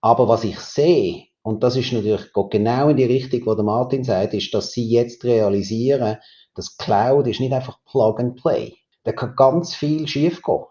Aber 0.00 0.28
was 0.28 0.44
ich 0.44 0.58
sehe, 0.58 1.24
und 1.42 1.62
das 1.62 1.76
ist 1.76 1.92
natürlich 1.92 2.32
genau 2.50 2.88
in 2.88 2.96
die 2.96 3.04
Richtung, 3.04 3.46
wo 3.46 3.54
der 3.54 3.64
Martin 3.64 4.04
sagt, 4.04 4.34
ist, 4.34 4.52
dass 4.52 4.72
sie 4.72 4.88
jetzt 4.88 5.24
realisieren, 5.24 6.18
dass 6.54 6.76
Cloud 6.76 7.26
ist 7.26 7.40
nicht 7.40 7.52
einfach 7.52 7.78
Plug 7.90 8.16
and 8.18 8.36
Play. 8.36 8.74
Da 9.04 9.12
kann 9.12 9.36
ganz 9.36 9.74
viel 9.74 10.06
schiefgehen. 10.06 10.64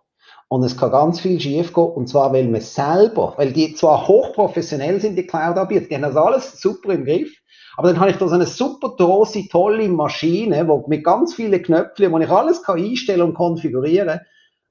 Und 0.49 0.63
es 0.63 0.77
kann 0.77 0.91
ganz 0.91 1.19
viel 1.19 1.39
schiefgehen, 1.39 1.87
und 1.87 2.07
zwar, 2.07 2.31
weil 2.31 2.47
man 2.47 2.61
selber, 2.61 3.33
weil 3.35 3.51
die 3.51 3.73
zwar 3.73 4.07
hochprofessionell 4.07 5.01
sind, 5.01 5.17
die 5.17 5.27
Cloud-Anbieter, 5.27 5.87
die 5.87 5.95
haben 5.95 6.03
das 6.03 6.15
alles 6.15 6.61
super 6.61 6.93
im 6.93 7.03
Griff, 7.03 7.37
aber 7.75 7.89
dann 7.89 7.99
habe 7.99 8.11
ich 8.11 8.17
da 8.17 8.27
so 8.27 8.33
eine 8.33 8.47
super 8.47 8.95
große, 8.97 9.49
tolle 9.49 9.87
Maschine, 9.87 10.67
wo 10.67 10.85
mit 10.87 11.03
ganz 11.03 11.35
vielen 11.35 11.61
Knöpfen, 11.61 12.11
wo 12.11 12.17
ich 12.17 12.29
alles 12.29 12.63
kann 12.63 12.79
einstellen 12.79 13.21
und 13.21 13.33
konfigurieren. 13.35 14.21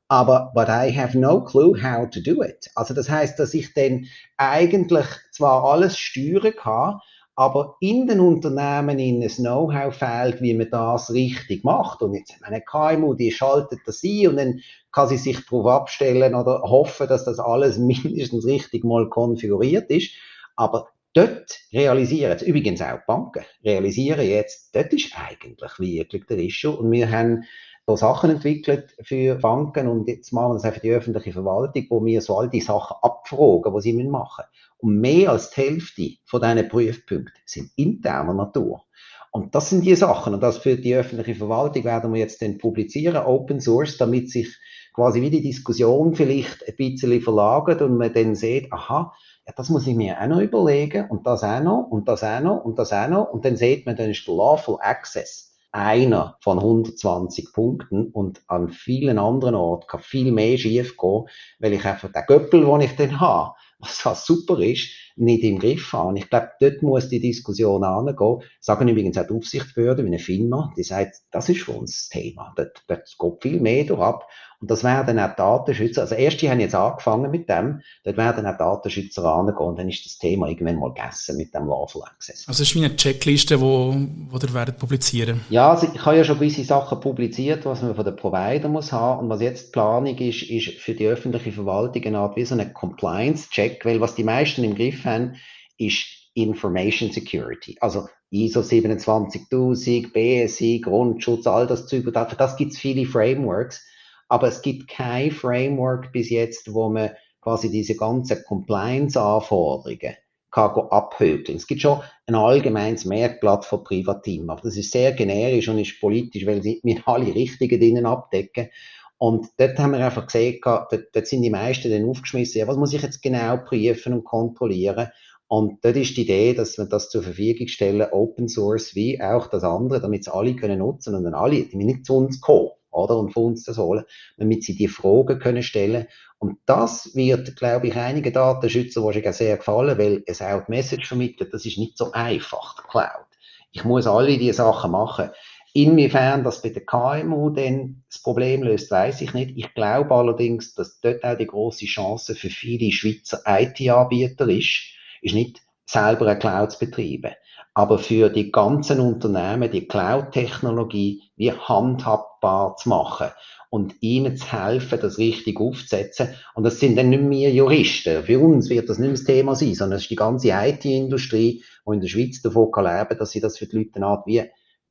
Aber 0.08 0.52
but 0.54 0.68
I 0.68 0.90
have 0.96 1.18
no 1.18 1.42
clue 1.42 1.80
how 1.80 2.08
to 2.08 2.20
do 2.20 2.42
it. 2.42 2.68
Also 2.74 2.94
das 2.94 3.08
heißt, 3.08 3.38
dass 3.38 3.54
ich 3.54 3.74
dann 3.74 4.06
eigentlich 4.36 5.06
zwar 5.30 5.64
alles 5.64 5.98
steuern 5.98 6.54
kann, 6.56 7.00
aber 7.36 7.76
in 7.80 8.06
den 8.06 8.20
Unternehmen 8.20 8.98
in 8.98 9.22
ein 9.22 9.28
Know-how 9.28 9.94
fehlt, 9.94 10.40
wie 10.40 10.54
man 10.54 10.70
das 10.70 11.12
richtig 11.12 11.64
macht. 11.64 12.00
Und 12.00 12.14
jetzt 12.14 12.34
eine 12.42 12.62
KMU, 12.62 13.12
die 13.12 13.30
schaltet 13.30 13.80
das 13.84 14.02
ein 14.02 14.28
und 14.28 14.36
dann 14.36 14.60
kann 14.90 15.08
sie 15.08 15.18
sich 15.18 15.44
darauf 15.44 15.66
abstellen 15.66 16.34
oder 16.34 16.62
hoffen, 16.62 17.06
dass 17.08 17.26
das 17.26 17.38
alles 17.38 17.76
mindestens 17.78 18.46
richtig 18.46 18.84
mal 18.84 19.10
konfiguriert 19.10 19.90
ist. 19.90 20.12
Aber 20.56 20.88
dort 21.12 21.60
realisieren, 21.74 22.38
übrigens 22.38 22.80
auch 22.80 23.00
Banken, 23.06 23.44
realisieren 23.62 24.26
jetzt, 24.26 24.74
dort 24.74 24.94
ist 24.94 25.12
eigentlich 25.14 25.78
wirklich 25.78 26.26
der 26.26 26.38
Issue. 26.38 26.74
Und 26.74 26.90
wir 26.90 27.10
haben 27.10 27.44
so 27.86 27.94
Sachen 27.94 28.30
entwickelt 28.30 28.96
für 29.02 29.36
Banken 29.36 29.86
und 29.86 30.08
jetzt 30.08 30.32
machen 30.32 30.50
wir 30.50 30.54
das 30.54 30.64
auch 30.64 30.74
für 30.74 30.80
die 30.80 30.90
öffentliche 30.90 31.32
Verwaltung, 31.32 31.86
wo 31.88 32.04
wir 32.04 32.20
so 32.20 32.36
all 32.36 32.50
die 32.50 32.60
Sachen 32.60 32.96
abfragen, 33.00 33.72
was 33.72 33.84
sie 33.84 33.92
machen 33.92 34.44
Und 34.78 35.00
mehr 35.00 35.30
als 35.30 35.50
die 35.50 35.60
Hälfte 35.60 36.10
von 36.24 36.42
diesen 36.42 36.68
Prüfpunkten 36.68 37.42
sind 37.44 37.70
interner 37.76 38.34
Natur. 38.34 38.82
Und 39.30 39.54
das 39.54 39.70
sind 39.70 39.84
die 39.84 39.94
Sachen. 39.94 40.34
Und 40.34 40.42
das 40.42 40.58
für 40.58 40.76
die 40.76 40.96
öffentliche 40.96 41.36
Verwaltung 41.36 41.84
werden 41.84 42.12
wir 42.12 42.18
jetzt 42.18 42.42
dann 42.42 42.58
publizieren, 42.58 43.24
Open 43.24 43.60
Source, 43.60 43.98
damit 43.98 44.30
sich 44.30 44.58
quasi 44.92 45.20
wie 45.20 45.30
die 45.30 45.42
Diskussion 45.42 46.14
vielleicht 46.14 46.66
ein 46.66 46.74
bisschen 46.76 47.20
verlagert 47.20 47.82
und 47.82 47.98
man 47.98 48.12
dann 48.12 48.34
sieht, 48.34 48.72
aha, 48.72 49.12
ja, 49.46 49.52
das 49.54 49.68
muss 49.68 49.86
ich 49.86 49.94
mir 49.94 50.20
auch 50.20 50.26
noch 50.26 50.40
überlegen 50.40 51.08
und 51.08 51.26
das 51.26 51.44
auch 51.44 51.60
noch 51.60 51.86
und 51.88 52.08
das 52.08 52.24
auch 52.24 52.40
noch 52.40 52.64
und 52.64 52.78
das 52.78 52.92
auch 52.92 53.08
noch. 53.08 53.30
Und 53.30 53.44
dann 53.44 53.56
sieht 53.56 53.86
man, 53.86 53.94
dann 53.94 54.10
ist 54.10 54.26
der 54.26 54.34
Lawful 54.34 54.78
Access 54.80 55.55
einer 55.76 56.38
von 56.40 56.58
120 56.58 57.52
Punkten 57.52 58.06
und 58.08 58.42
an 58.46 58.70
vielen 58.70 59.18
anderen 59.18 59.54
Orten 59.54 59.86
kann 59.86 60.00
viel 60.00 60.32
mehr 60.32 60.56
schief 60.56 60.96
gehen, 60.96 61.24
weil 61.58 61.74
ich 61.74 61.84
einfach 61.84 62.10
den 62.10 62.24
Göppel, 62.26 62.64
den 62.64 62.80
ich 62.80 62.96
dann 62.96 63.20
habe, 63.20 63.54
was 63.78 64.04
halt 64.04 64.16
super 64.16 64.58
ist, 64.58 64.88
nicht 65.16 65.42
im 65.44 65.58
Griff 65.58 65.92
habe. 65.92 66.18
Ich 66.18 66.28
glaube, 66.28 66.50
dort 66.60 66.82
muss 66.82 67.08
die 67.08 67.20
Diskussion 67.20 67.84
angehen. 67.84 68.42
Sagen 68.60 68.88
übrigens 68.88 69.18
auch 69.18 69.26
die 69.26 69.34
Aufsichtsbehörde 69.34 70.04
wie 70.04 70.08
eine 70.08 70.18
FINMA, 70.18 70.72
die 70.76 70.82
sagt, 70.82 71.16
das 71.30 71.48
ist 71.48 71.62
für 71.62 71.72
uns 71.72 72.08
das 72.10 72.20
Thema. 72.20 72.52
Dort, 72.56 72.84
dort 72.86 73.16
geht 73.18 73.42
viel 73.42 73.60
mehr 73.60 73.84
durch 73.84 74.00
ab. 74.00 74.28
Und 74.60 74.70
das 74.70 74.84
werden 74.84 75.18
auch 75.18 75.36
Datenschützer, 75.36 76.02
also 76.02 76.14
erst 76.14 76.40
die 76.40 76.50
haben 76.50 76.60
jetzt 76.60 76.74
angefangen 76.74 77.30
mit 77.30 77.48
dem, 77.48 77.82
dort 78.04 78.16
werden 78.16 78.46
auch 78.46 78.56
Datenschützer 78.56 79.22
angehen 79.24 79.58
und 79.58 79.78
dann 79.78 79.88
ist 79.88 80.06
das 80.06 80.16
Thema 80.16 80.48
irgendwann 80.48 80.76
mal 80.78 80.94
gegessen 80.94 81.36
mit 81.36 81.54
dem 81.54 81.66
Lawful 81.66 82.02
Access. 82.04 82.48
Also 82.48 82.62
es 82.62 82.70
ist 82.70 82.74
wie 82.74 82.84
eine 82.84 82.96
Checkliste, 82.96 83.60
wo, 83.60 83.94
wo 84.30 84.38
ihr 84.38 84.54
werdet 84.54 84.78
publizieren? 84.78 85.42
Ja, 85.50 85.72
also 85.72 85.88
ich 85.94 86.04
habe 86.06 86.16
ja 86.16 86.24
schon 86.24 86.38
gewisse 86.38 86.64
Sachen 86.64 87.00
publiziert, 87.00 87.66
was 87.66 87.82
man 87.82 87.94
von 87.94 88.04
den 88.04 88.16
Provider 88.16 88.68
muss 88.68 88.92
haben 88.92 89.24
und 89.24 89.28
was 89.28 89.42
jetzt 89.42 89.68
die 89.68 89.72
Planung 89.72 90.16
ist, 90.16 90.42
ist 90.42 90.68
für 90.80 90.94
die 90.94 91.06
öffentliche 91.06 91.52
Verwaltung 91.52 92.04
eine 92.04 92.18
Art 92.18 92.36
wie 92.36 92.44
so 92.46 92.54
eine 92.54 92.72
Compliance-Check, 92.72 93.84
weil 93.84 94.00
was 94.00 94.14
die 94.14 94.24
meisten 94.24 94.64
im 94.64 94.74
Griff 94.74 95.04
haben, 95.06 95.36
ist 95.78 96.04
Information 96.34 97.10
Security. 97.10 97.76
Also 97.80 98.08
ISO 98.30 98.62
27000, 98.62 100.12
BSI, 100.12 100.80
Grundschutz, 100.84 101.46
all 101.46 101.66
das 101.66 101.86
Zeug. 101.86 102.04
Für 102.04 102.12
das 102.12 102.56
gibt 102.56 102.72
es 102.72 102.78
viele 102.78 103.06
Frameworks 103.06 103.82
aber 104.28 104.48
es 104.48 104.62
gibt 104.62 104.88
kein 104.88 105.30
Framework 105.30 106.12
bis 106.12 106.30
jetzt, 106.30 106.72
wo 106.72 106.88
man 106.88 107.10
quasi 107.40 107.70
diese 107.70 107.96
ganzen 107.96 108.42
Compliance-Anforderungen 108.44 110.16
kann 110.50 110.70
abhökeln. 110.90 111.58
Es 111.58 111.66
gibt 111.66 111.82
schon 111.82 112.00
ein 112.26 112.34
allgemeines 112.34 113.04
Merkblatt 113.04 113.64
von 113.64 113.84
Privatteam, 113.84 114.48
aber 114.50 114.62
das 114.62 114.76
ist 114.76 114.90
sehr 114.90 115.12
generisch 115.12 115.68
und 115.68 115.78
ist 115.78 116.00
politisch, 116.00 116.46
weil 116.46 116.62
sie 116.62 116.80
mit 116.82 117.06
alle 117.06 117.34
Richtigen 117.34 117.78
drinnen 117.78 118.06
abdecken. 118.06 118.70
Und 119.18 119.48
dort 119.56 119.78
haben 119.78 119.92
wir 119.92 120.04
einfach 120.04 120.26
gesehen, 120.26 120.60
dort, 120.62 120.92
dort 120.92 121.26
sind 121.26 121.42
die 121.42 121.50
meisten 121.50 121.90
dann 121.90 122.08
aufgeschmissen, 122.08 122.58
ja, 122.58 122.68
was 122.68 122.76
muss 122.76 122.92
ich 122.92 123.02
jetzt 123.02 123.22
genau 123.22 123.56
prüfen 123.56 124.12
und 124.12 124.24
kontrollieren? 124.24 125.08
Und 125.48 125.84
dort 125.84 125.96
ist 125.96 126.16
die 126.16 126.22
Idee, 126.22 126.54
dass 126.54 126.76
wir 126.76 126.86
das 126.86 127.08
zur 127.08 127.22
Verfügung 127.22 127.68
stellen, 127.68 128.08
Open 128.10 128.48
Source 128.48 128.94
wie 128.94 129.20
auch 129.20 129.46
das 129.46 129.62
andere, 129.62 130.00
damit 130.00 130.22
es 130.22 130.28
alle 130.28 130.56
können 130.56 130.80
nutzen 130.80 131.14
und 131.14 131.24
dann 131.24 131.34
alle, 131.34 131.62
die 131.62 131.76
nicht 131.76 132.04
zu 132.04 132.16
uns 132.16 132.40
kommen, 132.40 132.70
oder, 132.90 133.18
und 133.18 133.32
von 133.32 133.44
uns 133.44 133.64
das 133.64 133.78
holen, 133.78 134.04
damit 134.38 134.64
sie 134.64 134.74
die 134.74 134.88
Fragen 134.88 135.38
können 135.38 135.62
stellen. 135.62 136.06
Und 136.38 136.58
das 136.66 137.14
wird, 137.14 137.56
glaube 137.56 137.88
ich, 137.88 137.96
einigen 137.96 138.32
Datenschützern 138.32 139.04
wahrscheinlich 139.04 139.30
auch 139.30 139.34
sehr 139.34 139.56
gefallen, 139.56 139.98
weil 139.98 140.22
es 140.26 140.42
auch 140.42 140.64
die 140.64 140.70
Message 140.70 141.06
vermittelt, 141.06 141.52
das 141.52 141.64
ist 141.64 141.78
nicht 141.78 141.96
so 141.96 142.12
einfach, 142.12 142.76
die 142.76 142.88
Cloud. 142.88 143.26
Ich 143.72 143.84
muss 143.84 144.06
alle 144.06 144.38
diese 144.38 144.54
Sachen 144.54 144.90
machen. 144.90 145.30
Inwiefern 145.76 146.42
das 146.42 146.62
bei 146.62 146.70
der 146.70 146.86
KMU 146.86 147.50
denn 147.50 148.02
das 148.08 148.22
Problem 148.22 148.62
löst, 148.62 148.90
weiß 148.90 149.20
ich 149.20 149.34
nicht. 149.34 149.52
Ich 149.56 149.74
glaube 149.74 150.14
allerdings, 150.14 150.72
dass 150.74 151.00
dort 151.02 151.22
auch 151.22 151.36
die 151.36 151.46
große 151.46 151.84
Chance 151.84 152.34
für 152.34 152.48
viele 152.48 152.90
Schweizer 152.90 153.42
IT-Anbieter 153.46 154.48
ist, 154.48 154.84
ist 155.20 155.34
nicht 155.34 155.60
selber 155.84 156.28
eine 156.28 156.38
Cloud 156.38 156.72
zu 156.72 156.78
betreiben. 156.78 157.34
Aber 157.74 157.98
für 157.98 158.30
die 158.30 158.50
ganzen 158.50 159.00
Unternehmen 159.00 159.70
die 159.70 159.86
Cloud-Technologie 159.86 161.24
wie 161.36 161.52
handhabbar 161.52 162.76
zu 162.76 162.88
machen 162.88 163.28
und 163.68 163.96
ihnen 164.00 164.38
zu 164.38 164.50
helfen, 164.50 164.98
das 164.98 165.18
richtig 165.18 165.60
aufzusetzen. 165.60 166.28
Und 166.54 166.64
das 166.64 166.80
sind 166.80 166.96
dann 166.96 167.10
nicht 167.10 167.22
mehr 167.22 167.52
Juristen. 167.52 168.24
Für 168.24 168.40
uns 168.40 168.70
wird 168.70 168.88
das 168.88 168.98
nicht 168.98 169.08
mehr 169.08 169.16
das 169.18 169.24
Thema 169.24 169.54
sein, 169.54 169.74
sondern 169.74 169.98
es 169.98 170.04
ist 170.04 170.10
die 170.10 170.16
ganze 170.16 170.48
IT-Industrie, 170.48 171.62
die 171.86 171.92
in 171.92 172.00
der 172.00 172.08
Schweiz 172.08 172.40
davon 172.40 172.72
kann 172.72 172.86
leben 172.86 173.18
dass 173.18 173.32
sie 173.32 173.40
das 173.40 173.58
für 173.58 173.66
die 173.66 173.76
Leute 173.76 173.96
eine 173.96 174.22
wie 174.24 174.42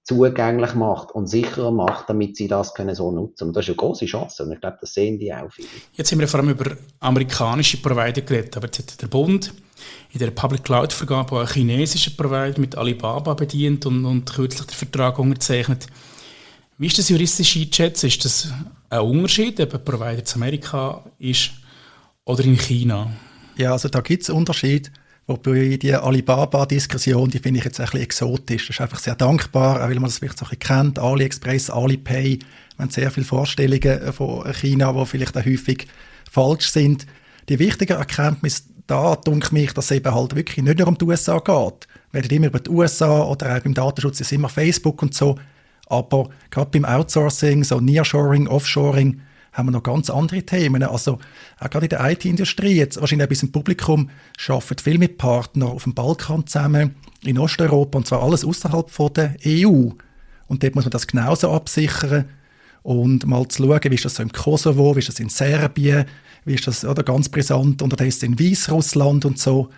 zugänglich 0.05 0.75
macht 0.75 1.11
und 1.11 1.27
sicherer 1.27 1.71
macht, 1.71 2.09
damit 2.09 2.37
sie 2.37 2.47
das 2.47 2.73
können 2.73 2.93
so 2.93 3.11
nutzen. 3.11 3.47
Und 3.47 3.55
das 3.55 3.65
ist 3.65 3.69
eine 3.69 3.77
große 3.77 4.05
Chance 4.05 4.43
und 4.43 4.51
ich 4.51 4.61
glaube, 4.61 4.77
das 4.79 4.93
sehen 4.93 5.17
die 5.19 5.33
auch 5.33 5.51
viele. 5.51 5.67
Jetzt 5.93 6.11
haben 6.11 6.19
wir 6.19 6.27
vor 6.27 6.39
allem 6.39 6.51
über 6.51 6.77
amerikanische 6.99 7.77
Provider 7.77 8.21
geredet, 8.21 8.55
aber 8.55 8.67
jetzt 8.67 8.91
hat 8.91 9.01
der 9.01 9.07
Bund 9.07 9.51
in 10.13 10.19
der 10.19 10.31
Public 10.31 10.63
Cloud 10.63 10.93
Vergabe 10.93 11.35
auch 11.35 11.39
einen 11.39 11.47
chinesischen 11.47 12.15
Provider 12.15 12.59
mit 12.59 12.77
Alibaba 12.77 13.33
bedient 13.33 13.85
und, 13.87 14.05
und 14.05 14.31
kürzlich 14.31 14.67
den 14.67 14.75
Vertrag 14.75 15.17
unterzeichnet. 15.17 15.87
Wie 16.77 16.87
ist 16.87 16.99
das 16.99 17.09
juristisch 17.09 17.57
einzuschätzen? 17.57 18.07
Ist 18.07 18.25
das 18.25 18.49
ein 18.89 18.99
Unterschied, 18.99 19.59
ob 19.59 19.73
ein 19.73 19.83
Provider 19.83 20.19
in 20.19 20.33
Amerika 20.35 21.03
ist 21.17 21.51
oder 22.25 22.43
in 22.43 22.57
China? 22.57 23.11
Ja, 23.57 23.71
also 23.71 23.89
da 23.89 24.01
gibt 24.01 24.21
es 24.21 24.29
einen 24.29 24.39
Unterschied. 24.39 24.91
Wobei 25.27 25.77
die 25.77 25.93
Alibaba-Diskussion, 25.93 27.31
die 27.31 27.39
finde 27.39 27.57
ich 27.57 27.65
jetzt 27.65 27.79
ein 27.79 27.85
bisschen 27.85 28.01
exotisch. 28.01 28.67
Das 28.67 28.75
ist 28.75 28.81
einfach 28.81 28.99
sehr 28.99 29.15
dankbar, 29.15 29.77
auch 29.77 29.89
weil 29.89 29.95
man 29.95 30.03
das 30.03 30.19
vielleicht 30.19 30.37
so 30.37 30.45
ein 30.45 30.49
bisschen 30.49 30.77
kennt. 30.77 30.99
AliExpress, 30.99 31.71
Alipay, 31.71 32.39
haben 32.77 32.89
sehr 32.91 33.09
viele 33.09 33.25
Vorstellungen 33.25 34.13
von 34.13 34.53
China, 34.53 34.93
die 34.93 35.05
vielleicht 35.05 35.35
auch 35.35 35.45
häufig 35.45 35.87
falsch 36.31 36.69
sind. 36.69 37.07
Die 37.49 37.57
wichtige 37.57 37.95
Erkenntnis 37.95 38.65
da, 38.87 39.15
denke 39.15 39.53
mich, 39.53 39.73
dass 39.73 39.85
es 39.85 39.97
eben 39.97 40.13
halt 40.13 40.35
wirklich 40.35 40.63
nicht 40.63 40.77
nur 40.77 40.87
um 40.87 40.97
die 40.97 41.05
USA 41.05 41.39
geht. 41.39 41.87
Wir 42.11 42.23
reden 42.23 42.35
immer 42.35 42.47
über 42.47 42.59
die 42.59 42.69
USA 42.69 43.23
oder 43.23 43.55
auch 43.55 43.61
beim 43.61 43.73
Datenschutz 43.73 44.21
ist 44.21 44.31
immer 44.31 44.49
Facebook 44.49 45.01
und 45.01 45.15
so. 45.15 45.39
Aber 45.87 46.29
gerade 46.51 46.69
beim 46.71 46.85
Outsourcing, 46.85 47.63
so 47.63 47.79
Nearshoring, 47.79 48.47
Offshoring, 48.47 49.21
haben 49.55 49.67
wir 49.67 49.71
noch 49.71 49.83
ganz 49.83 50.09
andere 50.09 50.43
Themen. 50.43 50.83
Also 50.83 51.17
auch 51.59 51.69
gerade 51.69 51.85
in 51.85 51.89
der 51.89 52.11
IT-Industrie, 52.11 52.75
jetzt 52.75 52.99
wahrscheinlich 52.99 53.25
auch 53.25 53.29
bis 53.29 53.43
im 53.43 53.51
Publikum, 53.51 54.09
arbeiten 54.47 54.83
viel 54.83 54.97
mit 54.97 55.17
Partnern 55.17 55.69
auf 55.69 55.83
dem 55.83 55.93
Balkan 55.93 56.45
zusammen, 56.45 56.95
in 57.23 57.39
Osteuropa 57.39 57.97
und 57.97 58.05
zwar 58.05 58.21
alles 58.21 58.43
außerhalb 58.43 58.91
der 59.13 59.35
EU. 59.45 59.89
Und 60.47 60.61
dort 60.61 60.75
muss 60.75 60.83
man 60.83 60.91
das 60.91 61.07
genauso 61.07 61.51
absichern 61.51 62.25
und 62.83 63.25
mal 63.25 63.47
zu 63.47 63.63
schauen, 63.63 63.79
wie 63.85 63.95
ist 63.95 64.05
das 64.05 64.15
so 64.15 64.23
im 64.23 64.31
Kosovo, 64.31 64.95
wie 64.95 64.99
ist 64.99 65.07
das 65.07 65.19
in 65.19 65.29
Serbien, 65.29 66.05
wie 66.43 66.55
ist 66.55 66.67
das 66.67 66.83
oder 66.83 67.03
ganz 67.03 67.29
brisant 67.29 67.81
unterdessen 67.81 68.33
in 68.33 68.39
Weißrussland 68.39 69.25
und 69.25 69.39
so. 69.39 69.69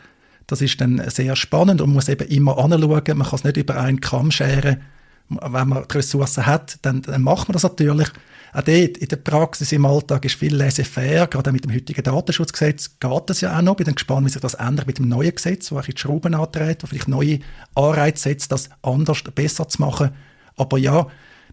Das 0.47 0.61
ist 0.61 0.81
dann 0.81 1.01
sehr 1.09 1.35
spannend 1.35 1.81
und 1.81 1.89
man 1.89 1.95
muss 1.95 2.09
eben 2.09 2.27
immer 2.27 2.57
anschauen. 2.57 3.17
Man 3.17 3.27
kann 3.27 3.35
es 3.35 3.43
nicht 3.43 3.57
über 3.57 3.79
einen 3.79 4.01
Kamm 4.01 4.31
scheren. 4.31 4.81
Wenn 5.29 5.67
man 5.67 5.85
die 5.87 5.97
Ressourcen 5.97 6.45
hat, 6.45 6.79
dann, 6.81 7.01
dann 7.01 7.21
macht 7.21 7.47
man 7.47 7.53
das 7.53 7.63
natürlich. 7.63 8.09
Auch 8.57 8.63
dort, 8.63 8.97
in 8.97 9.07
der 9.07 9.17
Praxis, 9.17 9.71
im 9.71 9.85
Alltag 9.85 10.25
ist 10.25 10.33
viel 10.33 10.55
laissez-faire, 10.55 11.27
gerade 11.27 11.51
mit 11.51 11.63
dem 11.63 11.75
heutigen 11.75 12.01
Datenschutzgesetz 12.01 12.97
geht 12.99 13.29
das 13.29 13.41
ja 13.41 13.55
auch 13.55 13.61
noch. 13.61 13.77
Ich 13.77 13.85
bin 13.85 13.93
gespannt, 13.93 14.25
wie 14.25 14.31
sich 14.31 14.41
das 14.41 14.55
ändert 14.55 14.87
mit 14.87 14.97
dem 14.97 15.07
neuen 15.07 15.35
Gesetz, 15.35 15.71
wo 15.71 15.79
die 15.79 15.95
Schrauben 15.95 16.33
antreibt, 16.33 16.81
wo 16.81 16.87
vielleicht 16.87 17.07
neue 17.07 17.37
Anreize 17.75 18.23
setzt, 18.23 18.51
das 18.51 18.71
anders, 18.81 19.21
besser 19.35 19.67
zu 19.67 19.79
machen. 19.79 20.09
Aber 20.55 20.79
ja, 20.79 21.05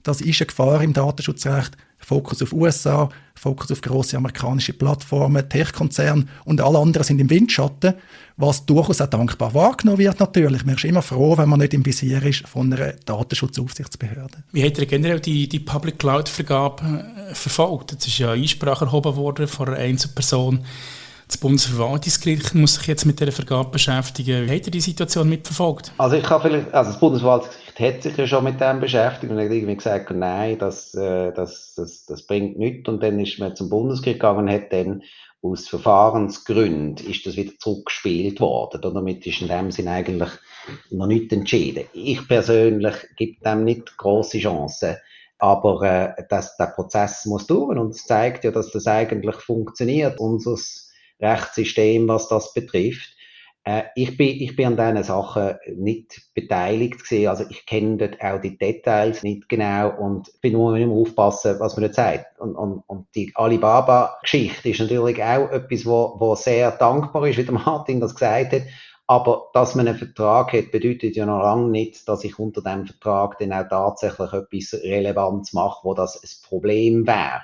das 0.02 0.22
ist 0.22 0.40
eine 0.40 0.46
Gefahr 0.46 0.82
im 0.82 0.94
Datenschutzrecht. 0.94 1.76
Fokus 2.04 2.42
auf 2.42 2.52
USA, 2.52 3.08
Fokus 3.34 3.72
auf 3.72 3.80
große 3.80 4.16
amerikanische 4.16 4.72
Plattformen, 4.72 5.48
Tech-Konzerne 5.48 6.26
und 6.44 6.60
alle 6.60 6.78
anderen 6.78 7.04
sind 7.04 7.20
im 7.20 7.30
Windschatten, 7.30 7.94
was 8.36 8.66
durchaus 8.66 9.00
auch 9.00 9.06
dankbar 9.06 9.54
wahrgenommen 9.54 9.98
wird 9.98 10.20
natürlich. 10.20 10.64
Man 10.64 10.74
ist 10.74 10.84
immer 10.84 11.02
froh, 11.02 11.36
wenn 11.38 11.48
man 11.48 11.60
nicht 11.60 11.74
im 11.74 11.84
Visier 11.84 12.22
ist 12.22 12.46
von 12.46 12.72
einer 12.72 12.92
Datenschutzaufsichtsbehörde. 12.92 14.44
Wie 14.52 14.64
hat 14.64 14.78
ihr 14.78 14.86
generell 14.86 15.20
die, 15.20 15.48
die 15.48 15.60
Public 15.60 15.98
Cloud-Vergabe 15.98 17.04
äh, 17.30 17.34
verfolgt? 17.34 17.92
Jetzt 17.92 18.06
ist 18.06 18.18
ja 18.18 18.32
Einsprache 18.32 18.84
erhoben 18.84 19.16
worden 19.16 19.46
von 19.46 19.68
einer 19.68 19.78
Einzelperson. 19.78 20.64
Das 21.26 21.38
Bundesverwaltungsgericht 21.38 22.54
muss 22.54 22.74
sich 22.74 22.86
jetzt 22.86 23.06
mit 23.06 23.18
dieser 23.18 23.32
Vergabe 23.32 23.70
beschäftigen. 23.70 24.46
Wie 24.46 24.54
habt 24.54 24.66
ihr 24.66 24.72
die 24.72 24.80
Situation 24.80 25.28
mitverfolgt? 25.28 25.92
Also 25.96 26.16
ich 26.16 26.28
habe 26.28 26.48
vielleicht, 26.48 26.74
also 26.74 26.90
das 26.90 27.00
Bundesverwaltungsgericht 27.00 27.63
hat 27.78 28.02
sich 28.02 28.16
ja 28.16 28.26
schon 28.26 28.44
mit 28.44 28.60
dem 28.60 28.80
beschäftigt 28.80 29.32
und 29.32 29.38
hat 29.38 29.50
irgendwie 29.50 29.76
gesagt, 29.76 30.10
nein, 30.10 30.58
das, 30.58 30.94
äh, 30.94 31.32
das, 31.32 31.74
das, 31.76 32.06
das 32.06 32.26
bringt 32.26 32.58
nichts. 32.58 32.88
Und 32.88 33.02
dann 33.02 33.18
ist 33.20 33.38
man 33.38 33.56
zum 33.56 33.68
Bundesgericht 33.68 34.20
gegangen 34.20 34.48
und 34.48 34.50
hat 34.50 34.72
dann 34.72 35.02
aus 35.42 35.68
Verfahrensgründen 35.68 37.06
ist 37.06 37.26
das 37.26 37.36
wieder 37.36 37.52
zurückgespielt 37.58 38.40
worden. 38.40 38.80
Damit 38.80 39.26
ist 39.26 39.42
in 39.42 39.48
dem 39.48 39.70
Sinn 39.70 39.88
eigentlich 39.88 40.30
noch 40.90 41.06
nicht 41.06 41.32
entschieden. 41.32 41.84
Ich 41.92 42.26
persönlich 42.26 42.94
gebe 43.16 43.42
dem 43.44 43.64
nicht 43.64 43.96
große 43.98 44.38
Chancen. 44.38 44.96
Aber 45.38 45.82
äh, 45.82 46.24
das, 46.30 46.56
der 46.56 46.68
Prozess 46.68 47.26
muss 47.26 47.46
durch 47.46 47.76
und 47.76 47.90
es 47.90 48.06
zeigt 48.06 48.44
ja, 48.44 48.50
dass 48.52 48.70
das 48.70 48.86
eigentlich 48.86 49.36
funktioniert. 49.36 50.18
Unseres 50.18 50.90
Rechtssystem, 51.20 52.08
was 52.08 52.28
das 52.28 52.54
betrifft. 52.54 53.13
Äh, 53.64 53.84
ich, 53.94 54.16
bin, 54.16 54.28
ich 54.28 54.56
bin 54.56 54.66
an 54.66 54.76
diesen 54.76 55.04
Sachen 55.04 55.54
nicht 55.74 56.34
beteiligt 56.34 57.02
gewesen. 57.02 57.28
Also 57.28 57.44
ich 57.48 57.64
kenne 57.66 57.96
dort 57.96 58.22
auch 58.22 58.40
die 58.40 58.58
Details 58.58 59.22
nicht 59.22 59.48
genau 59.48 59.90
und 59.98 60.30
bin 60.40 60.52
nur 60.52 60.76
immer 60.76 60.94
aufpassen, 60.94 61.56
was 61.58 61.76
man 61.76 61.84
dort 61.84 61.94
sagt. 61.94 62.38
Und, 62.40 62.54
und, 62.54 62.82
und 62.86 63.06
die 63.14 63.32
Alibaba-Geschichte 63.34 64.68
ist 64.68 64.80
natürlich 64.80 65.22
auch 65.22 65.50
etwas, 65.50 65.86
wo, 65.86 66.16
wo 66.18 66.34
sehr 66.34 66.70
dankbar 66.72 67.26
ist, 67.26 67.38
wie 67.38 67.44
der 67.44 67.54
Martin 67.66 68.00
das 68.00 68.14
gesagt 68.14 68.52
hat. 68.52 68.62
Aber 69.06 69.50
dass 69.52 69.74
man 69.74 69.86
einen 69.86 69.98
Vertrag 69.98 70.52
hat, 70.52 70.70
bedeutet 70.70 71.16
ja 71.16 71.26
noch 71.26 71.42
lange 71.42 71.70
nicht, 71.70 72.08
dass 72.08 72.24
ich 72.24 72.38
unter 72.38 72.62
dem 72.62 72.86
Vertrag 72.86 73.38
dann 73.38 73.52
auch 73.52 73.68
tatsächlich 73.68 74.32
etwas 74.32 74.80
Relevantes 74.82 75.52
mache, 75.52 75.80
wo 75.84 75.92
das 75.92 76.22
ein 76.22 76.48
Problem 76.48 77.06
wäre 77.06 77.42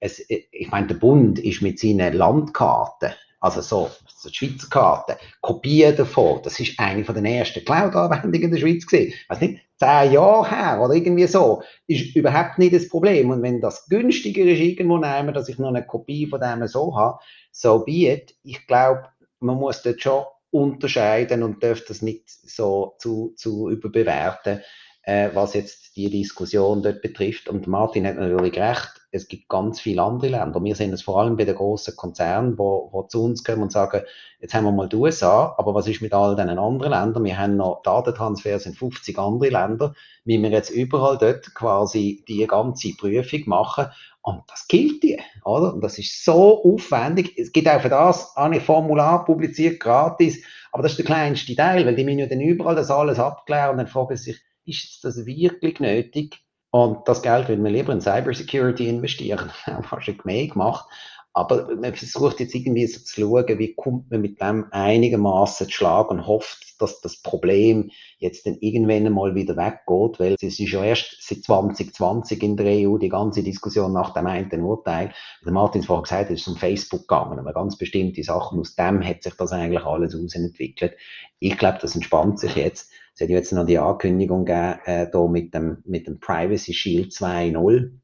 es, 0.00 0.24
ich 0.28 0.70
meine, 0.70 0.88
der 0.88 0.94
Bund 0.94 1.38
ist 1.38 1.60
mit 1.60 1.78
seinen 1.78 2.14
Landkarten, 2.14 3.12
also 3.40 3.62
so, 3.62 3.90
die 4.28 4.34
Schweizer 4.34 4.68
Karte, 4.68 5.16
Kopien 5.40 5.96
davon, 5.96 6.40
das 6.42 6.60
ist 6.60 6.78
eine 6.78 7.04
von 7.04 7.14
den 7.14 7.24
ersten 7.24 7.64
Cloud-Anwendungen 7.64 8.42
in 8.42 8.50
der 8.50 8.58
Schweiz 8.58 8.86
gewesen. 8.86 9.14
Weiß 9.28 9.40
nicht, 9.40 9.62
zehn 9.78 10.12
Jahre 10.12 10.50
her 10.50 10.80
oder 10.82 10.92
irgendwie 10.92 11.26
so, 11.26 11.62
ist 11.86 12.14
überhaupt 12.14 12.58
nicht 12.58 12.74
das 12.74 12.88
Problem. 12.88 13.30
Und 13.30 13.42
wenn 13.42 13.62
das 13.62 13.88
günstiger 13.88 14.44
ist 14.44 14.60
irgendwo 14.60 14.98
nehmen, 14.98 15.32
dass 15.32 15.48
ich 15.48 15.58
noch 15.58 15.68
eine 15.68 15.86
Kopie 15.86 16.26
von 16.26 16.40
dem 16.40 16.66
so 16.68 16.94
habe, 16.94 17.18
so 17.50 17.84
be. 17.84 18.22
Ich 18.42 18.66
glaube, 18.66 19.08
man 19.40 19.56
muss 19.56 19.82
dort 19.82 20.02
schon 20.02 20.24
unterscheiden 20.50 21.42
und 21.42 21.62
darf 21.62 21.84
das 21.86 22.02
nicht 22.02 22.28
so 22.28 22.94
zu, 22.98 23.32
zu 23.36 23.70
überbewerten, 23.70 24.60
äh, 25.02 25.30
was 25.32 25.54
jetzt 25.54 25.96
die 25.96 26.10
Diskussion 26.10 26.82
dort 26.82 27.00
betrifft. 27.00 27.48
Und 27.48 27.66
Martin 27.66 28.06
hat 28.06 28.16
natürlich 28.16 28.58
recht 28.58 28.99
es 29.12 29.28
gibt 29.28 29.48
ganz 29.48 29.80
viele 29.80 30.02
andere 30.02 30.30
Länder. 30.30 30.62
Wir 30.62 30.74
sehen 30.74 30.92
es 30.92 31.02
vor 31.02 31.20
allem 31.20 31.36
bei 31.36 31.44
den 31.44 31.56
großen 31.56 31.96
Konzernen, 31.96 32.58
wo, 32.58 32.88
wo 32.92 33.02
zu 33.02 33.24
uns 33.24 33.42
kommen 33.42 33.62
und 33.62 33.72
sagen, 33.72 34.02
jetzt 34.40 34.54
haben 34.54 34.64
wir 34.64 34.72
mal 34.72 34.88
die 34.88 34.96
USA, 34.96 35.54
aber 35.58 35.74
was 35.74 35.88
ist 35.88 36.00
mit 36.00 36.12
all 36.12 36.36
den 36.36 36.48
anderen 36.48 36.92
Ländern? 36.92 37.24
Wir 37.24 37.38
haben 37.38 37.56
noch 37.56 37.82
Datentransfers 37.82 38.66
in 38.66 38.74
50 38.74 39.18
andere 39.18 39.50
Länder. 39.50 39.94
Wie 40.24 40.40
wir 40.40 40.50
jetzt 40.50 40.70
überall 40.70 41.18
dort 41.18 41.54
quasi 41.54 42.24
die 42.28 42.46
ganze 42.46 42.94
Prüfung 42.96 43.42
machen. 43.46 43.86
Und 44.22 44.42
das 44.48 44.68
gilt 44.68 45.02
die, 45.02 45.18
oder? 45.44 45.74
Und 45.74 45.82
das 45.82 45.98
ist 45.98 46.24
so 46.24 46.62
aufwendig. 46.62 47.36
Es 47.38 47.52
gibt 47.52 47.68
auch 47.68 47.80
für 47.80 47.88
das 47.88 48.36
ein 48.36 48.60
Formular 48.60 49.24
publiziert, 49.24 49.80
gratis. 49.80 50.44
Aber 50.72 50.82
das 50.82 50.92
ist 50.92 50.98
der 50.98 51.06
kleinste 51.06 51.56
Teil, 51.56 51.84
weil 51.84 51.96
die 51.96 52.04
müssen 52.04 52.18
ja 52.20 52.26
dann 52.26 52.40
überall 52.40 52.76
das 52.76 52.90
alles 52.90 53.18
abklären 53.18 53.72
und 53.72 53.76
dann 53.78 53.86
fragen 53.88 54.16
sie 54.16 54.32
sich, 54.32 54.40
ist 54.66 55.02
das 55.02 55.26
wirklich 55.26 55.80
nötig? 55.80 56.44
Und 56.70 57.08
das 57.08 57.22
Geld 57.22 57.48
will 57.48 57.58
man 57.58 57.72
lieber 57.72 57.92
in 57.92 58.00
Cybersecurity 58.00 58.88
investieren. 58.88 59.50
Wir 59.66 60.00
schon 60.00 60.20
mehr 60.24 60.46
gemacht. 60.46 60.86
Aber 61.32 61.76
man 61.76 61.94
versucht 61.94 62.40
jetzt 62.40 62.54
irgendwie 62.56 62.86
so 62.86 63.00
zu 63.00 63.20
schauen, 63.20 63.58
wie 63.58 63.74
kommt 63.74 64.10
man 64.10 64.20
mit 64.20 64.40
dem 64.40 64.66
einigermaßen 64.72 65.68
zu 65.68 65.72
Schlag 65.72 66.10
und 66.10 66.26
hofft, 66.26 66.80
dass 66.80 67.00
das 67.00 67.22
Problem 67.22 67.90
jetzt 68.18 68.46
dann 68.46 68.56
irgendwann 68.60 69.06
einmal 69.06 69.34
wieder 69.36 69.56
weggeht, 69.56 70.18
weil 70.18 70.34
es 70.34 70.58
ist 70.58 70.58
ja 70.58 70.82
erst 70.82 71.18
seit 71.20 71.44
2020 71.44 72.42
in 72.42 72.56
der 72.56 72.88
EU 72.88 72.98
die 72.98 73.08
ganze 73.08 73.44
Diskussion 73.44 73.92
nach 73.92 74.12
dem 74.12 74.26
einen 74.26 74.64
Urteil. 74.64 75.12
Der 75.44 75.52
Martin 75.52 75.84
vorhin 75.84 76.02
gesagt 76.02 76.30
es 76.30 76.40
ist 76.40 76.48
um 76.48 76.56
Facebook 76.56 77.06
gegangen, 77.06 77.38
aber 77.38 77.52
ganz 77.52 77.78
bestimmte 77.78 78.24
Sachen. 78.24 78.58
Aus 78.58 78.74
dem 78.74 79.04
hat 79.04 79.22
sich 79.22 79.34
das 79.34 79.52
eigentlich 79.52 79.84
alles 79.84 80.16
ausentwickelt. 80.16 80.96
Ich 81.38 81.56
glaube, 81.56 81.78
das 81.80 81.94
entspannt 81.94 82.40
sich 82.40 82.56
jetzt. 82.56 82.90
Es 83.14 83.20
hat 83.20 83.28
jetzt 83.28 83.52
noch 83.52 83.66
die 83.66 83.78
Ankündigung 83.78 84.44
gegeben, 84.44 84.78
äh, 84.84 85.10
da 85.10 85.26
mit 85.26 85.54
dem, 85.54 85.78
mit 85.84 86.06
dem 86.06 86.20
Privacy 86.20 86.72
Shield 86.72 87.12
2.0 87.12 88.00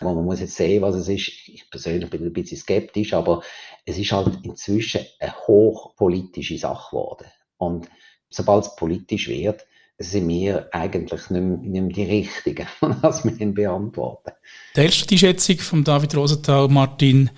wo 0.00 0.14
man 0.14 0.24
muss 0.24 0.40
jetzt 0.40 0.56
sehen, 0.56 0.82
was 0.82 0.94
es 0.94 1.08
ist. 1.08 1.28
Ich 1.48 1.68
persönlich 1.70 2.10
bin 2.10 2.22
ein 2.22 2.32
bisschen 2.32 2.58
skeptisch, 2.58 3.14
aber 3.14 3.42
es 3.84 3.98
ist 3.98 4.12
halt 4.12 4.38
inzwischen 4.42 5.00
eine 5.18 5.34
hochpolitische 5.46 6.58
Sache 6.58 6.90
geworden. 6.90 7.26
Und 7.56 7.88
sobald 8.28 8.64
es 8.64 8.76
politisch 8.76 9.28
wird, 9.28 9.66
sind 9.98 10.28
wir 10.28 10.68
eigentlich 10.72 11.30
nicht 11.30 11.42
mehr, 11.42 11.56
nicht 11.58 11.82
mehr 11.82 11.92
die 11.92 12.04
Richtigen, 12.04 12.66
wir 12.80 13.40
ihn 13.40 13.54
beantworten. 13.54 14.30
Teilst 14.74 15.02
du 15.02 15.06
die 15.06 15.18
Schätzung 15.18 15.58
von 15.58 15.82
David 15.82 16.14
Rosenthal, 16.14 16.68
Martin, 16.68 17.30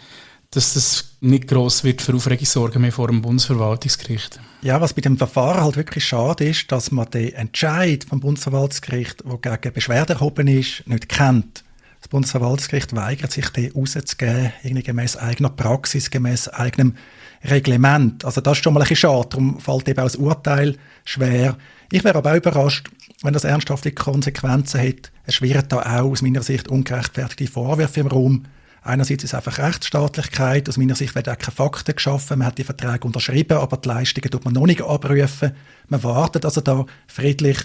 dass 0.51 0.75
das 0.75 1.17
nicht 1.21 1.47
gross 1.47 1.85
wird 1.85 2.03
für 2.03 2.15
Aufregung 2.15 2.45
sorgen 2.45 2.83
mehr 2.83 2.93
vor 2.93 3.07
dem 3.07 3.23
Bundesverwaltungsgericht? 3.23 4.41
Ja, 4.63 4.81
was 4.81 4.95
bei 4.95 5.01
dem 5.01 5.17
Verfahren 5.17 5.63
halt 5.63 5.77
wirklich 5.77 6.05
schade 6.05 6.49
ist, 6.49 6.71
dass 6.73 6.91
man 6.91 7.09
den 7.11 7.33
Entscheid 7.35 8.05
vom 8.05 8.21
Bundesverwaltungsgericht, 8.21 9.23
der 9.45 9.59
gegen 9.59 9.75
Beschwerde 9.75 10.15
erhoben 10.15 10.49
ist, 10.49 10.87
nicht 10.87 11.09
kennt. 11.09 11.65
Das 12.01 12.09
Bundesverwaltungsgericht 12.09 12.97
weigert 12.97 13.31
sich, 13.31 13.49
den 13.51 13.73
rauszugeben, 13.73 14.53
irgendwie 14.63 14.83
gemäß 14.83 15.17
eigener 15.17 15.51
Praxis, 15.51 16.11
gemäß 16.11 16.49
eigenem 16.49 16.97
Reglement. 17.45 18.25
Also 18.25 18.41
das 18.41 18.59
ist 18.59 18.65
schon 18.65 18.75
mal 18.75 18.81
ein 18.81 18.85
bisschen 18.85 18.97
schade, 18.97 19.29
darum 19.31 19.61
fällt 19.61 19.89
eben 19.89 20.01
auch 20.01 20.05
das 20.05 20.17
Urteil 20.17 20.77
schwer. 21.05 21.57
Ich 21.93 22.03
wäre 22.03 22.19
aber 22.19 22.33
auch 22.33 22.37
überrascht, 22.37 22.91
wenn 23.23 23.35
das 23.35 23.45
ernsthafte 23.45 23.93
Konsequenzen 23.93 24.81
hat. 24.81 25.13
Es 25.27 25.35
schwirren 25.37 25.69
da 25.69 25.79
auch 25.79 26.11
aus 26.11 26.23
meiner 26.23 26.43
Sicht 26.43 26.69
ungerechtfertigte 26.69 27.47
Vorwürfe 27.53 28.01
im 28.01 28.07
Raum. 28.09 28.47
Einerseits 28.83 29.25
ist 29.25 29.31
es 29.31 29.35
einfach 29.35 29.59
Rechtsstaatlichkeit, 29.59 30.69
aus 30.69 30.79
meiner 30.79 30.95
Sicht 30.95 31.15
werden 31.15 31.33
auch 31.33 31.39
keine 31.39 31.55
Fakten 31.55 31.95
geschaffen, 31.95 32.39
man 32.39 32.47
hat 32.47 32.59
die 32.59 32.65
Verträge 32.65 33.07
unterschrieben, 33.07 33.59
aber 33.59 33.77
die 33.77 33.89
Leistungen 33.89 34.31
tut 34.31 34.45
man 34.45 34.55
noch 34.55 34.67
nicht 34.67 34.81
abrufen. 34.81 35.53
Man 35.89 36.03
wartet 36.03 36.45
also 36.47 36.63
da 36.63 36.87
friedlich. 37.07 37.59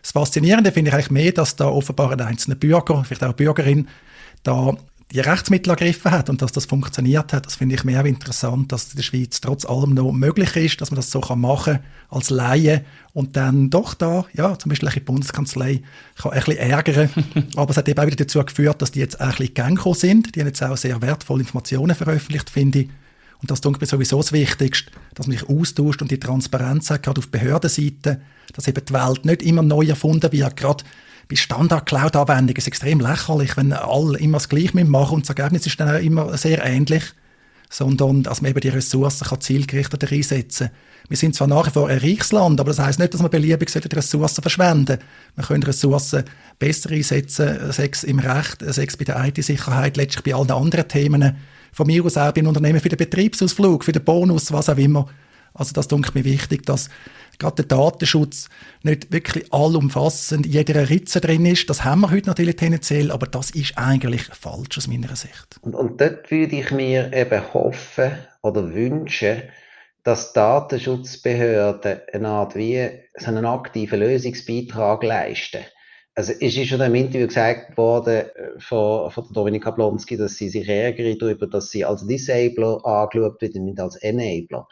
Das 0.00 0.12
Faszinierende 0.12 0.70
finde 0.70 0.90
ich 0.90 0.94
eigentlich 0.94 1.10
mehr, 1.10 1.32
dass 1.32 1.56
da 1.56 1.66
offenbar 1.66 2.12
ein 2.12 2.20
einzelner 2.20 2.56
Bürger, 2.56 3.04
vielleicht 3.04 3.24
auch 3.24 3.32
Bürgerin, 3.32 3.88
da 4.44 4.74
die 5.12 5.20
Rechtsmittel 5.20 5.70
ergriffen 5.70 6.10
hat 6.12 6.30
und 6.30 6.40
dass 6.40 6.52
das 6.52 6.66
funktioniert 6.66 7.32
hat, 7.32 7.46
das 7.46 7.56
finde 7.56 7.74
ich 7.74 7.84
mehr 7.84 8.04
interessant, 8.04 8.70
dass 8.70 8.90
in 8.90 8.96
der 8.96 9.02
Schweiz 9.02 9.40
trotz 9.40 9.64
allem 9.64 9.94
noch 9.94 10.12
möglich 10.12 10.54
ist, 10.56 10.80
dass 10.80 10.90
man 10.90 10.96
das 10.96 11.10
so 11.10 11.20
kann 11.20 11.40
machen 11.40 11.80
als 12.08 12.30
Laie 12.30 12.84
und 13.12 13.36
dann 13.36 13.70
doch 13.70 13.94
da, 13.94 14.24
ja, 14.34 14.56
zum 14.58 14.68
Beispiel 14.68 14.88
die 14.90 15.00
Bundeskanzlei 15.00 15.82
kann 16.16 16.32
ein 16.32 16.38
bisschen 16.38 16.58
ärgern, 16.58 17.10
aber 17.56 17.70
es 17.70 17.76
hat 17.76 17.88
eben 17.88 17.98
auch 17.98 18.06
wieder 18.06 18.16
dazu 18.16 18.44
geführt, 18.44 18.80
dass 18.82 18.92
die 18.92 19.00
jetzt 19.00 19.20
ein 19.20 19.30
bisschen 19.30 19.46
gegangen 19.46 19.94
sind, 19.94 20.36
die 20.36 20.40
haben 20.40 20.46
jetzt 20.46 20.62
auch 20.62 20.76
sehr 20.76 21.02
wertvolle 21.02 21.40
Informationen 21.40 21.96
veröffentlicht, 21.96 22.48
finde 22.48 22.80
ich, 22.80 22.88
und 23.42 23.50
das 23.50 23.60
ich 23.64 23.88
sowieso 23.88 24.18
das 24.18 24.32
Wichtigste, 24.32 24.90
dass 25.14 25.26
man 25.26 25.36
sich 25.36 25.48
austauscht 25.48 26.02
und 26.02 26.10
die 26.10 26.20
Transparenz 26.20 26.90
hat, 26.90 27.02
gerade 27.02 27.20
auf 27.20 27.28
Behördenseite, 27.28 28.20
dass 28.52 28.68
eben 28.68 28.84
die 28.84 28.92
Welt 28.92 29.24
nicht 29.24 29.42
immer 29.42 29.62
neu 29.62 29.86
erfunden 29.86 30.30
wird. 30.30 30.56
Gerade 30.56 30.84
bei 31.30 31.36
Standard-Cloud-Anwendungen 31.36 32.56
ist 32.56 32.64
es 32.64 32.66
extrem 32.66 33.00
lächerlich, 33.00 33.56
wenn 33.56 33.72
alle 33.72 34.18
immer 34.18 34.38
das 34.38 34.48
Gleiche 34.48 34.84
machen 34.84 35.14
und 35.14 35.28
das 35.28 35.36
Ergebnis 35.36 35.66
ist 35.66 35.78
dann 35.78 35.94
auch 35.94 36.02
immer 36.02 36.36
sehr 36.36 36.64
ähnlich, 36.64 37.04
sondern 37.70 38.24
dass 38.24 38.42
man 38.42 38.50
eben 38.50 38.60
die 38.60 38.68
Ressourcen 38.68 39.28
kann 39.28 39.40
zielgerichteter 39.40 40.10
einsetzen 40.10 40.68
kann. 40.68 40.76
Wir 41.08 41.16
sind 41.16 41.36
zwar 41.36 41.46
nach 41.46 41.68
wie 41.68 41.70
vor 41.70 41.88
ein 41.88 41.98
reiches 41.98 42.32
Land, 42.32 42.58
aber 42.60 42.70
das 42.70 42.80
heißt 42.80 42.98
nicht, 42.98 43.14
dass 43.14 43.22
man 43.22 43.30
beliebig 43.30 43.70
die 43.70 43.96
Ressourcen 43.96 44.42
verschwenden 44.42 44.98
Wir 45.36 45.44
können 45.44 45.62
Ressourcen 45.62 46.24
besser 46.58 46.90
einsetzen, 46.90 47.72
sechs 47.72 48.02
im 48.02 48.18
Recht, 48.18 48.62
sechs 48.66 48.96
bei 48.96 49.04
der 49.04 49.24
IT-Sicherheit, 49.24 49.96
letztlich 49.96 50.24
bei 50.24 50.34
allen 50.34 50.50
anderen 50.50 50.88
Themen 50.88 51.36
von 51.72 51.86
mir 51.86 52.04
aus 52.04 52.16
auch 52.16 52.32
bei 52.32 52.44
Unternehmen 52.44 52.80
für 52.80 52.88
den 52.88 52.98
Betriebsausflug, 52.98 53.84
für 53.84 53.92
den 53.92 54.04
Bonus, 54.04 54.50
was 54.50 54.68
auch 54.68 54.76
immer. 54.76 55.06
Also 55.54 55.72
das 55.72 55.86
denke 55.86 56.08
ich 56.08 56.14
mir 56.14 56.24
wichtig, 56.24 56.66
dass 56.66 56.90
gerade 57.40 57.64
der 57.64 57.76
Datenschutz 57.76 58.48
nicht 58.82 59.12
wirklich 59.12 59.52
allumfassend 59.52 60.46
in 60.46 60.52
jeder 60.52 60.88
Ritze 60.88 61.20
drin 61.20 61.44
ist. 61.46 61.68
Das 61.68 61.84
haben 61.84 62.02
wir 62.02 62.10
heute 62.10 62.28
natürlich 62.28 62.56
tendenziell, 62.56 63.10
aber 63.10 63.26
das 63.26 63.50
ist 63.50 63.76
eigentlich 63.76 64.22
falsch 64.22 64.78
aus 64.78 64.86
meiner 64.86 65.16
Sicht. 65.16 65.58
Und, 65.62 65.74
und 65.74 66.00
dort 66.00 66.30
würde 66.30 66.56
ich 66.56 66.70
mir 66.70 67.12
eben 67.12 67.52
hoffen 67.52 68.12
oder 68.42 68.72
wünschen, 68.72 69.42
dass 70.04 70.32
Datenschutzbehörden 70.32 72.00
eine 72.12 72.28
Art 72.28 72.54
wie 72.54 72.88
so 73.16 73.26
einen 73.26 73.44
aktiven 73.44 74.00
Lösungsbeitrag 74.00 75.02
leisten. 75.02 75.60
Also 76.14 76.32
es 76.32 76.56
ist 76.56 76.68
schon 76.68 76.80
im 76.80 76.94
Interview 76.94 77.26
gesagt 77.26 77.76
worden 77.76 78.24
äh, 78.34 78.58
von, 78.58 79.10
von 79.10 79.26
Dominika 79.32 79.70
Blonski, 79.70 80.16
dass 80.16 80.36
sie 80.36 80.48
sich 80.48 80.68
ärgere 80.68 81.16
darüber, 81.16 81.46
dass 81.46 81.70
sie 81.70 81.84
als 81.84 82.06
Disabler 82.06 82.84
angeschaut 82.84 83.40
wird 83.40 83.54
und 83.54 83.66
nicht 83.66 83.80
als 83.80 83.96
Enabler. 83.96 84.66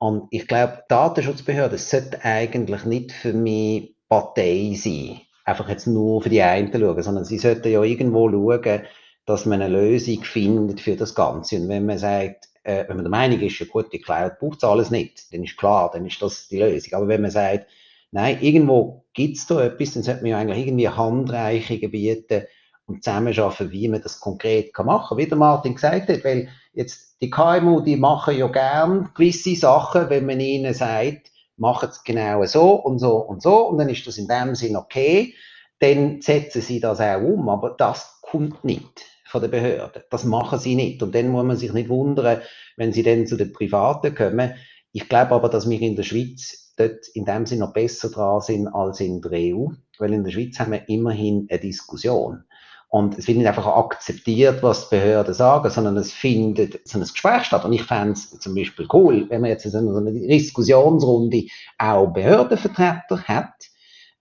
Und 0.00 0.28
ich 0.30 0.48
glaube, 0.48 0.82
Datenschutzbehörden 0.88 1.78
sollten 1.78 2.20
eigentlich 2.22 2.84
nicht 2.84 3.12
für 3.12 3.32
mich 3.32 3.94
Partei 4.08 4.74
sein. 4.74 5.20
Einfach 5.44 5.68
jetzt 5.68 5.86
nur 5.86 6.22
für 6.22 6.30
die 6.30 6.42
einen 6.42 6.72
schauen, 6.72 7.02
sondern 7.02 7.24
sie 7.24 7.38
sollten 7.38 7.70
ja 7.70 7.82
irgendwo 7.82 8.28
schauen, 8.28 8.82
dass 9.26 9.46
man 9.46 9.62
eine 9.62 9.72
Lösung 9.72 10.24
findet 10.24 10.80
für 10.80 10.96
das 10.96 11.14
Ganze. 11.14 11.56
Und 11.56 11.68
wenn 11.68 11.86
man 11.86 11.98
sagt, 11.98 12.48
äh, 12.64 12.88
wenn 12.88 12.96
man 12.96 13.04
der 13.04 13.10
Meinung 13.10 13.40
ist, 13.40 13.58
ja 13.58 13.66
gut, 13.66 13.92
die 13.92 14.00
Cloud 14.00 14.38
braucht 14.40 14.58
es 14.58 14.64
alles 14.64 14.90
nicht, 14.90 15.32
dann 15.32 15.44
ist 15.44 15.56
klar, 15.56 15.90
dann 15.92 16.06
ist 16.06 16.20
das 16.20 16.48
die 16.48 16.58
Lösung. 16.58 16.94
Aber 16.94 17.06
wenn 17.06 17.22
man 17.22 17.30
sagt, 17.30 17.66
Nein, 18.12 18.38
irgendwo 18.40 19.04
gibt 19.12 19.36
es 19.36 19.46
da 19.46 19.62
etwas, 19.62 19.92
dann 19.92 20.02
sollte 20.02 20.22
man 20.22 20.30
ja 20.30 20.38
eigentlich 20.38 20.66
irgendwie 20.66 20.88
Handreichungen 20.88 21.90
bieten 21.92 22.44
und 22.90 23.04
zusammenarbeiten, 23.04 23.70
wie 23.70 23.88
man 23.88 24.02
das 24.02 24.20
konkret 24.20 24.74
kann 24.74 24.86
machen 24.86 25.16
kann. 25.16 25.18
Wie 25.18 25.28
der 25.28 25.38
Martin 25.38 25.74
gesagt 25.74 26.08
hat, 26.08 26.24
weil 26.24 26.48
jetzt 26.72 27.20
die 27.20 27.30
KMU, 27.30 27.80
die 27.80 27.96
machen 27.96 28.36
ja 28.36 28.48
gern 28.48 29.10
gewisse 29.14 29.56
Sachen, 29.56 30.10
wenn 30.10 30.26
man 30.26 30.40
ihnen 30.40 30.74
sagt, 30.74 31.30
machen 31.56 31.88
es 31.90 32.02
genau 32.04 32.44
so 32.44 32.72
und 32.72 32.98
so 32.98 33.16
und 33.16 33.42
so 33.42 33.68
und 33.68 33.78
dann 33.78 33.88
ist 33.88 34.06
das 34.06 34.18
in 34.18 34.28
dem 34.28 34.54
Sinn 34.54 34.76
okay, 34.76 35.34
dann 35.78 36.20
setzen 36.20 36.62
sie 36.62 36.80
das 36.80 37.00
auch 37.00 37.22
um, 37.22 37.48
aber 37.48 37.74
das 37.76 38.20
kommt 38.22 38.64
nicht 38.64 39.04
von 39.24 39.40
der 39.40 39.48
Behörde. 39.48 40.04
Das 40.10 40.24
machen 40.24 40.58
sie 40.58 40.74
nicht. 40.74 41.02
Und 41.02 41.14
dann 41.14 41.28
muss 41.28 41.44
man 41.44 41.56
sich 41.56 41.72
nicht 41.72 41.88
wundern, 41.88 42.40
wenn 42.76 42.92
sie 42.92 43.02
dann 43.02 43.26
zu 43.26 43.36
den 43.36 43.52
Privaten 43.52 44.14
kommen. 44.14 44.54
Ich 44.92 45.08
glaube 45.08 45.32
aber, 45.32 45.48
dass 45.48 45.70
wir 45.70 45.80
in 45.80 45.96
der 45.96 46.02
Schweiz 46.02 46.74
dort 46.76 47.06
in 47.14 47.24
dem 47.24 47.46
Sinne 47.46 47.66
noch 47.66 47.72
besser 47.72 48.10
dran 48.10 48.40
sind 48.40 48.68
als 48.68 49.00
in 49.00 49.20
der 49.20 49.32
EU, 49.32 49.68
weil 49.98 50.12
in 50.12 50.24
der 50.24 50.32
Schweiz 50.32 50.58
haben 50.58 50.72
wir 50.72 50.88
immerhin 50.88 51.46
eine 51.48 51.60
Diskussion. 51.60 52.44
Und 52.90 53.16
es 53.16 53.28
wird 53.28 53.38
nicht 53.38 53.46
einfach 53.46 53.68
akzeptiert, 53.68 54.64
was 54.64 54.88
die 54.88 54.96
Behörden 54.96 55.32
sagen, 55.32 55.70
sondern 55.70 55.96
es 55.96 56.10
findet 56.10 56.86
so 56.88 56.98
ein 56.98 57.02
Gespräch 57.02 57.44
statt. 57.44 57.64
Und 57.64 57.72
ich 57.72 57.84
fände 57.84 58.14
es 58.14 58.30
zum 58.40 58.52
Beispiel 58.52 58.88
cool, 58.92 59.26
wenn 59.30 59.42
man 59.42 59.50
jetzt 59.50 59.64
in 59.64 59.70
so 59.70 59.78
einer 59.78 60.10
Diskussionsrunde 60.10 61.44
auch 61.78 62.08
Behördenvertreter 62.08 63.22
hat 63.22 63.70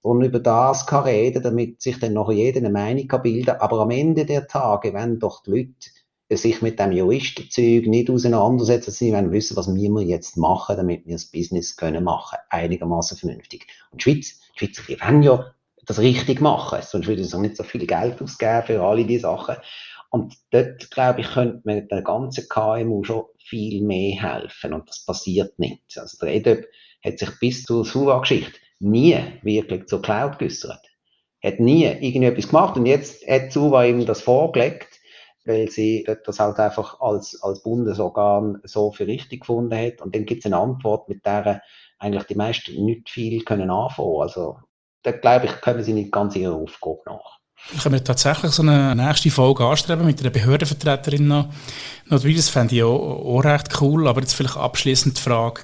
und 0.02 0.24
über 0.24 0.40
das 0.40 0.86
kann 0.86 1.06
reden, 1.06 1.42
damit 1.42 1.82
sich 1.82 2.00
dann 2.00 2.14
noch 2.14 2.32
jeder 2.32 2.60
eine 2.60 2.70
Meinung 2.70 3.08
kann 3.08 3.24
bilden. 3.24 3.56
Aber 3.60 3.80
am 3.80 3.90
Ende 3.90 4.26
der 4.26 4.48
Tage, 4.48 4.94
wenn 4.94 5.18
doch 5.18 5.42
die 5.42 5.50
Leute 5.50 5.90
sich 6.38 6.62
mit 6.62 6.80
dem 6.80 6.92
Juristenzeug 6.92 7.88
nicht 7.88 8.12
auseinandersetzen, 8.12 8.92
sie 8.92 9.12
wollen 9.14 9.32
wissen, 9.32 9.58
was 9.58 9.74
wir 9.74 10.04
jetzt 10.04 10.38
machen, 10.38 10.78
damit 10.78 11.08
wir 11.08 11.16
das 11.16 11.26
Business 11.26 11.76
können 11.76 12.04
machen, 12.04 12.38
einigermaßen 12.50 13.18
vernünftig. 13.18 13.66
Und 13.92 14.06
die 14.06 14.12
Schweiz, 14.12 14.40
die 14.60 14.68
Schweizer, 14.68 14.84
wollen 15.08 15.24
ja 15.24 15.56
das 15.90 16.00
richtig 16.00 16.40
machen, 16.42 16.80
sonst 16.82 17.08
würde 17.08 17.22
es 17.22 17.34
auch 17.34 17.42
nicht 17.42 17.58
so 17.58 17.64
viel 17.64 17.86
Geld 17.86 18.22
ausgeben 18.22 18.64
für 18.66 18.82
alle 18.82 19.06
diese 19.06 19.22
Sachen. 19.24 19.56
Und 20.12 20.36
dort, 20.52 20.90
glaube 20.92 21.22
ich, 21.22 21.28
könnte 21.32 21.62
man 21.66 21.88
der 21.88 22.02
ganzen 22.02 22.48
KMU 22.48 23.04
schon 23.04 23.26
viel 23.38 23.84
mehr 23.84 24.22
helfen. 24.22 24.74
Und 24.74 24.90
das 24.90 25.06
passiert 25.06 25.58
nicht. 25.60 25.98
Also 25.98 26.18
der 26.26 26.36
EDOP 26.36 26.66
hat 27.04 27.20
sich 27.20 27.30
bis 27.40 27.64
zur 27.64 27.86
SUVA-Geschichte 27.86 28.60
nie 28.80 29.18
wirklich 29.44 29.88
zur 29.88 30.02
Cloud 30.02 30.40
geäußert. 30.40 30.82
Hat 31.44 31.60
nie 31.60 31.86
irgendetwas 31.86 32.48
gemacht. 32.48 32.78
Und 32.78 32.86
jetzt 32.86 33.28
hat 33.28 33.52
SUVA 33.52 33.86
ihm 33.86 34.06
das 34.06 34.22
vorgelegt 34.22 35.00
weil 35.46 35.70
sie 35.70 36.08
das 36.26 36.40
halt 36.40 36.60
einfach 36.60 37.00
als, 37.02 37.42
als 37.42 37.64
Bundesorgan 37.64 38.62
so 38.64 38.92
für 38.92 39.08
richtig 39.08 39.42
gefunden 39.42 39.76
hat. 39.76 40.02
Und 40.02 40.16
dann 40.16 40.26
gibt 40.26 40.42
es 40.42 40.46
eine 40.46 40.58
Antwort, 40.58 41.10
mit 41.10 41.26
der 41.26 41.62
eigentlich 41.98 42.24
die 42.26 42.36
meisten 42.36 42.86
nicht 42.86 43.10
viel 43.10 43.44
können 43.44 43.72
anfangen. 43.72 44.22
Also 44.22 44.58
da 45.04 45.12
glaube 45.12 45.48
ich, 45.48 45.62
können 45.62 45.84
sie 45.84 45.94
nicht 45.94 46.12
ganz 46.12 46.36
ihrer 46.36 46.56
Aufgabe 46.56 47.02
nach. 47.06 47.40
Können 47.82 47.96
wir 47.96 48.04
tatsächlich 48.04 48.52
so 48.52 48.64
eine 48.64 48.96
nächste 48.96 49.30
Folge 49.30 49.66
anstreben 49.66 50.06
mit 50.06 50.20
einer 50.22 50.30
Behördenvertreterin 50.30 51.28
noch? 51.28 51.50
Das 52.10 52.50
fände 52.50 52.76
ich 52.76 52.84
auch, 52.84 53.26
auch 53.26 53.44
recht 53.44 53.82
cool, 53.82 54.08
aber 54.08 54.22
jetzt 54.22 54.34
vielleicht 54.34 54.58
abschließend 54.58 55.18
die 55.18 55.22
Frage, 55.22 55.62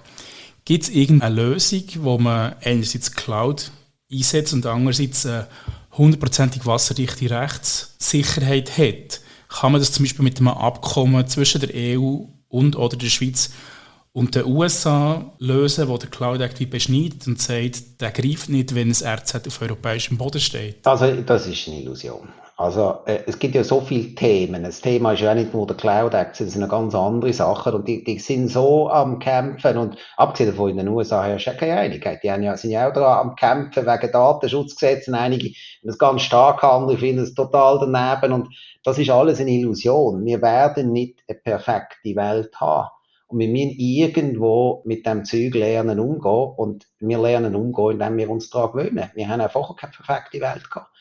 gibt 0.65 0.83
es 0.83 0.89
irgendeine 0.89 1.35
Lösung, 1.35 1.83
wo 1.99 2.17
man 2.17 2.55
einerseits 2.63 3.13
Cloud 3.13 3.71
einsetzt 4.11 4.53
und 4.53 4.65
andererseits 4.65 5.25
eine 5.25 5.47
hundertprozentig 5.93 6.65
wasserdichte 6.65 7.29
Rechtssicherheit 7.29 8.77
hat? 8.77 9.21
kann 9.59 9.71
man 9.71 9.81
das 9.81 9.91
zum 9.91 10.03
Beispiel 10.03 10.23
mit 10.23 10.37
einem 10.37 10.49
Abkommen 10.49 11.27
zwischen 11.27 11.61
der 11.61 11.69
EU 11.73 12.25
und 12.49 12.75
oder 12.75 12.97
der 12.97 13.07
Schweiz 13.07 13.51
und 14.15 14.33
den 14.33 14.45
USA 14.45 15.33
lösen, 15.39 15.89
wo 15.89 15.97
der 15.97 16.09
Cloud 16.09 16.39
Act 16.39 16.61
wie 16.61 16.65
beschneidet 16.65 17.27
und 17.27 17.41
sagt, 17.41 17.99
der 17.99 18.11
greift 18.11 18.47
nicht, 18.47 18.73
wenn 18.73 18.87
das 18.87 19.03
RZ 19.03 19.45
auf 19.45 19.61
europäischem 19.61 20.17
Boden 20.17 20.39
steht? 20.39 20.87
Also 20.87 21.11
das 21.21 21.45
ist 21.47 21.67
eine 21.67 21.81
Illusion. 21.81 22.29
Also 22.55 22.99
äh, 23.05 23.19
es 23.27 23.37
gibt 23.37 23.55
ja 23.55 23.65
so 23.65 23.81
viele 23.81 24.15
Themen. 24.15 24.63
Das 24.63 24.79
Thema 24.79 25.11
ist 25.11 25.19
ja 25.19 25.35
nicht 25.35 25.53
nur 25.53 25.67
der 25.67 25.75
Cloud 25.75 26.13
Act, 26.13 26.39
es 26.39 26.53
sind 26.53 26.63
eine 26.63 26.71
ganz 26.71 26.95
andere 26.95 27.33
Sachen 27.33 27.73
und 27.73 27.89
die, 27.89 28.05
die 28.05 28.17
sind 28.17 28.47
so 28.47 28.89
am 28.89 29.19
Kämpfen 29.19 29.77
und 29.77 29.97
abgesehen 30.15 30.51
davon 30.51 30.69
in 30.69 30.77
den 30.77 30.87
USA 30.87 31.21
herrscht 31.21 31.47
ja 31.47 31.53
keine 31.53 31.77
Einigkeit. 31.77 32.23
Die 32.23 32.27
ja, 32.27 32.55
sind 32.55 32.71
ja 32.71 32.87
auch 32.87 32.93
daran 32.93 33.31
am 33.31 33.35
Kämpfen 33.35 33.85
wegen 33.85 34.11
Datenschutzgesetzen. 34.13 35.13
Einige 35.13 35.51
das 35.83 35.97
ganz 35.97 36.21
stark, 36.21 36.63
andere 36.63 36.97
finden 36.97 37.23
es 37.23 37.33
total 37.33 37.79
daneben 37.79 38.31
und 38.31 38.47
das 38.85 38.97
ist 38.97 39.09
alles 39.09 39.41
eine 39.41 39.51
Illusion. 39.51 40.23
Wir 40.23 40.41
werden 40.41 40.93
nicht 40.93 41.19
eine 41.27 41.37
perfekte 41.37 42.15
Welt 42.15 42.55
haben. 42.61 42.87
Und 43.27 43.39
wir 43.39 43.47
müssen 43.47 43.75
irgendwo 43.77 44.81
mit 44.85 45.05
dem 45.05 45.25
Zeug 45.25 45.55
lernen 45.55 45.99
umgehen. 45.99 46.53
Und 46.57 46.87
wir 46.99 47.19
lernen 47.19 47.55
umgehen, 47.55 47.91
indem 47.91 48.17
wir 48.17 48.29
uns 48.29 48.49
daran 48.49 48.71
gewöhnen. 48.71 49.11
Wir 49.15 49.27
haben 49.27 49.41
einfach 49.41 49.75
keine 49.75 49.93
perfekte 49.93 50.41
Welt 50.41 50.69
gehabt. 50.69 50.91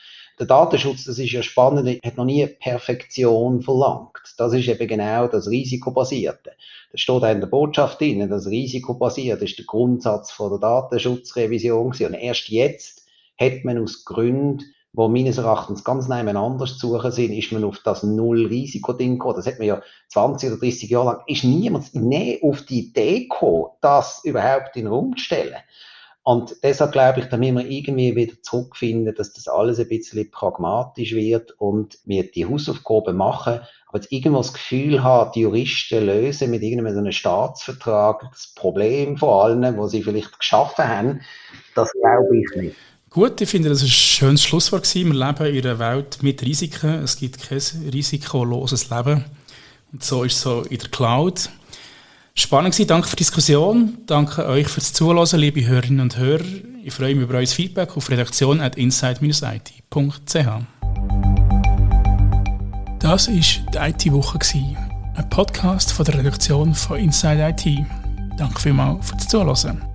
Der 0.40 0.46
Datenschutz, 0.46 1.04
das 1.04 1.18
ist 1.20 1.30
ja 1.30 1.44
spannend, 1.44 2.00
hat 2.04 2.16
noch 2.16 2.24
nie 2.24 2.44
Perfektion 2.46 3.62
verlangt. 3.62 4.34
Das 4.36 4.52
ist 4.52 4.66
eben 4.66 4.88
genau 4.88 5.28
das 5.28 5.48
Risikobasierte. 5.48 6.52
Das 6.90 7.00
steht 7.00 7.22
auch 7.22 7.30
in 7.30 7.40
der 7.40 7.46
Botschaft 7.46 8.00
drin. 8.00 8.28
Das 8.28 8.48
Risikobasierte 8.48 9.44
ist 9.44 9.58
der 9.58 9.64
Grundsatz 9.64 10.32
von 10.32 10.50
der 10.50 10.58
Datenschutzrevision. 10.58 11.86
Und 11.86 12.14
erst 12.14 12.48
jetzt 12.48 13.06
hat 13.38 13.64
man 13.64 13.78
aus 13.78 14.04
Gründen 14.04 14.73
wo 14.94 15.08
meines 15.08 15.38
Erachtens 15.38 15.82
ganz 15.82 16.08
nebeneinander 16.08 16.66
zu 16.66 16.74
suchen 16.78 17.10
sind, 17.10 17.32
ist 17.32 17.52
man 17.52 17.64
auf 17.64 17.80
das 17.84 18.04
Null-Risiko-Ding 18.04 19.18
gekommen. 19.18 19.36
Das 19.36 19.46
hat 19.46 19.58
man 19.58 19.66
ja 19.66 19.82
20 20.08 20.52
oder 20.52 20.60
30 20.60 20.88
Jahre 20.88 21.06
lang, 21.06 21.20
ist 21.26 21.44
niemand 21.44 21.94
näher 21.94 22.38
auf 22.42 22.62
die 22.62 22.86
Idee 22.86 23.24
gekommen, 23.24 23.66
das 23.80 24.20
überhaupt 24.24 24.76
in 24.76 24.84
den 24.84 24.92
Raum 24.92 25.16
zu 25.16 25.24
stellen. 25.24 25.56
Und 26.22 26.56
deshalb 26.62 26.92
glaube 26.92 27.20
ich, 27.20 27.26
da 27.26 27.36
müssen 27.36 27.58
wir 27.58 27.66
irgendwie 27.66 28.16
wieder 28.16 28.40
zurückfinden, 28.40 29.14
dass 29.14 29.34
das 29.34 29.46
alles 29.46 29.78
ein 29.78 29.88
bisschen 29.88 30.30
pragmatisch 30.30 31.12
wird 31.12 31.50
und 31.60 31.98
wir 32.06 32.30
die 32.30 32.46
Hausaufgaben 32.46 33.16
machen, 33.16 33.60
aber 33.88 33.98
jetzt 33.98 34.10
irgendwo 34.10 34.38
das 34.38 34.54
Gefühl 34.54 35.02
haben, 35.02 35.32
die 35.34 35.40
Juristen 35.40 36.06
lösen 36.06 36.50
mit 36.50 36.62
irgendeinem 36.62 37.12
Staatsvertrag 37.12 38.26
das 38.30 38.54
Problem 38.54 39.18
von 39.18 39.28
allen, 39.28 39.76
was 39.76 39.90
sie 39.90 40.02
vielleicht 40.02 40.38
geschaffen 40.38 40.88
haben, 40.88 41.20
das 41.74 41.92
glaube 41.92 42.38
ich 42.38 42.56
nicht. 42.56 42.76
Gut, 43.14 43.40
ich 43.40 43.48
finde, 43.48 43.68
das 43.68 43.78
war 43.78 43.86
ein 43.86 43.90
schönes 43.92 44.42
Schlusswort. 44.42 44.92
Wir 44.92 45.04
leben 45.04 45.46
in 45.46 45.64
einer 45.64 45.78
Welt 45.78 46.20
mit 46.24 46.42
Risiken. 46.42 47.04
Es 47.04 47.16
gibt 47.16 47.40
kein 47.40 47.60
risikoloses 47.92 48.90
Leben. 48.90 49.24
Und 49.92 50.02
so 50.02 50.24
ist 50.24 50.32
es 50.32 50.40
so 50.40 50.62
in 50.62 50.78
der 50.78 50.88
Cloud. 50.88 51.48
Spannend 52.34 52.76
war, 52.76 52.86
danke 52.86 53.06
für 53.06 53.14
die 53.14 53.22
Diskussion. 53.22 53.98
Danke 54.06 54.44
euch 54.46 54.66
fürs 54.66 54.92
Zuhören, 54.92 55.38
liebe 55.38 55.64
Hörerinnen 55.64 56.00
und 56.00 56.16
Hörer. 56.16 56.42
Ich 56.82 56.92
freue 56.92 57.14
mich 57.14 57.22
über 57.22 57.38
euer 57.38 57.46
Feedback 57.46 57.96
auf 57.96 58.10
redaktion 58.10 58.60
at 58.60 58.74
inside-it.ch. 58.74 60.34
Das 62.98 63.28
war 63.28 63.34
die 63.34 64.08
IT-Woche, 64.08 64.38
ein 65.14 65.30
Podcast 65.30 65.92
von 65.92 66.04
der 66.04 66.18
Redaktion 66.18 66.74
von 66.74 66.98
Inside 66.98 67.54
IT. 67.56 67.86
Danke 68.36 68.60
vielmals 68.60 69.08
fürs 69.08 69.28
Zuhören. 69.28 69.93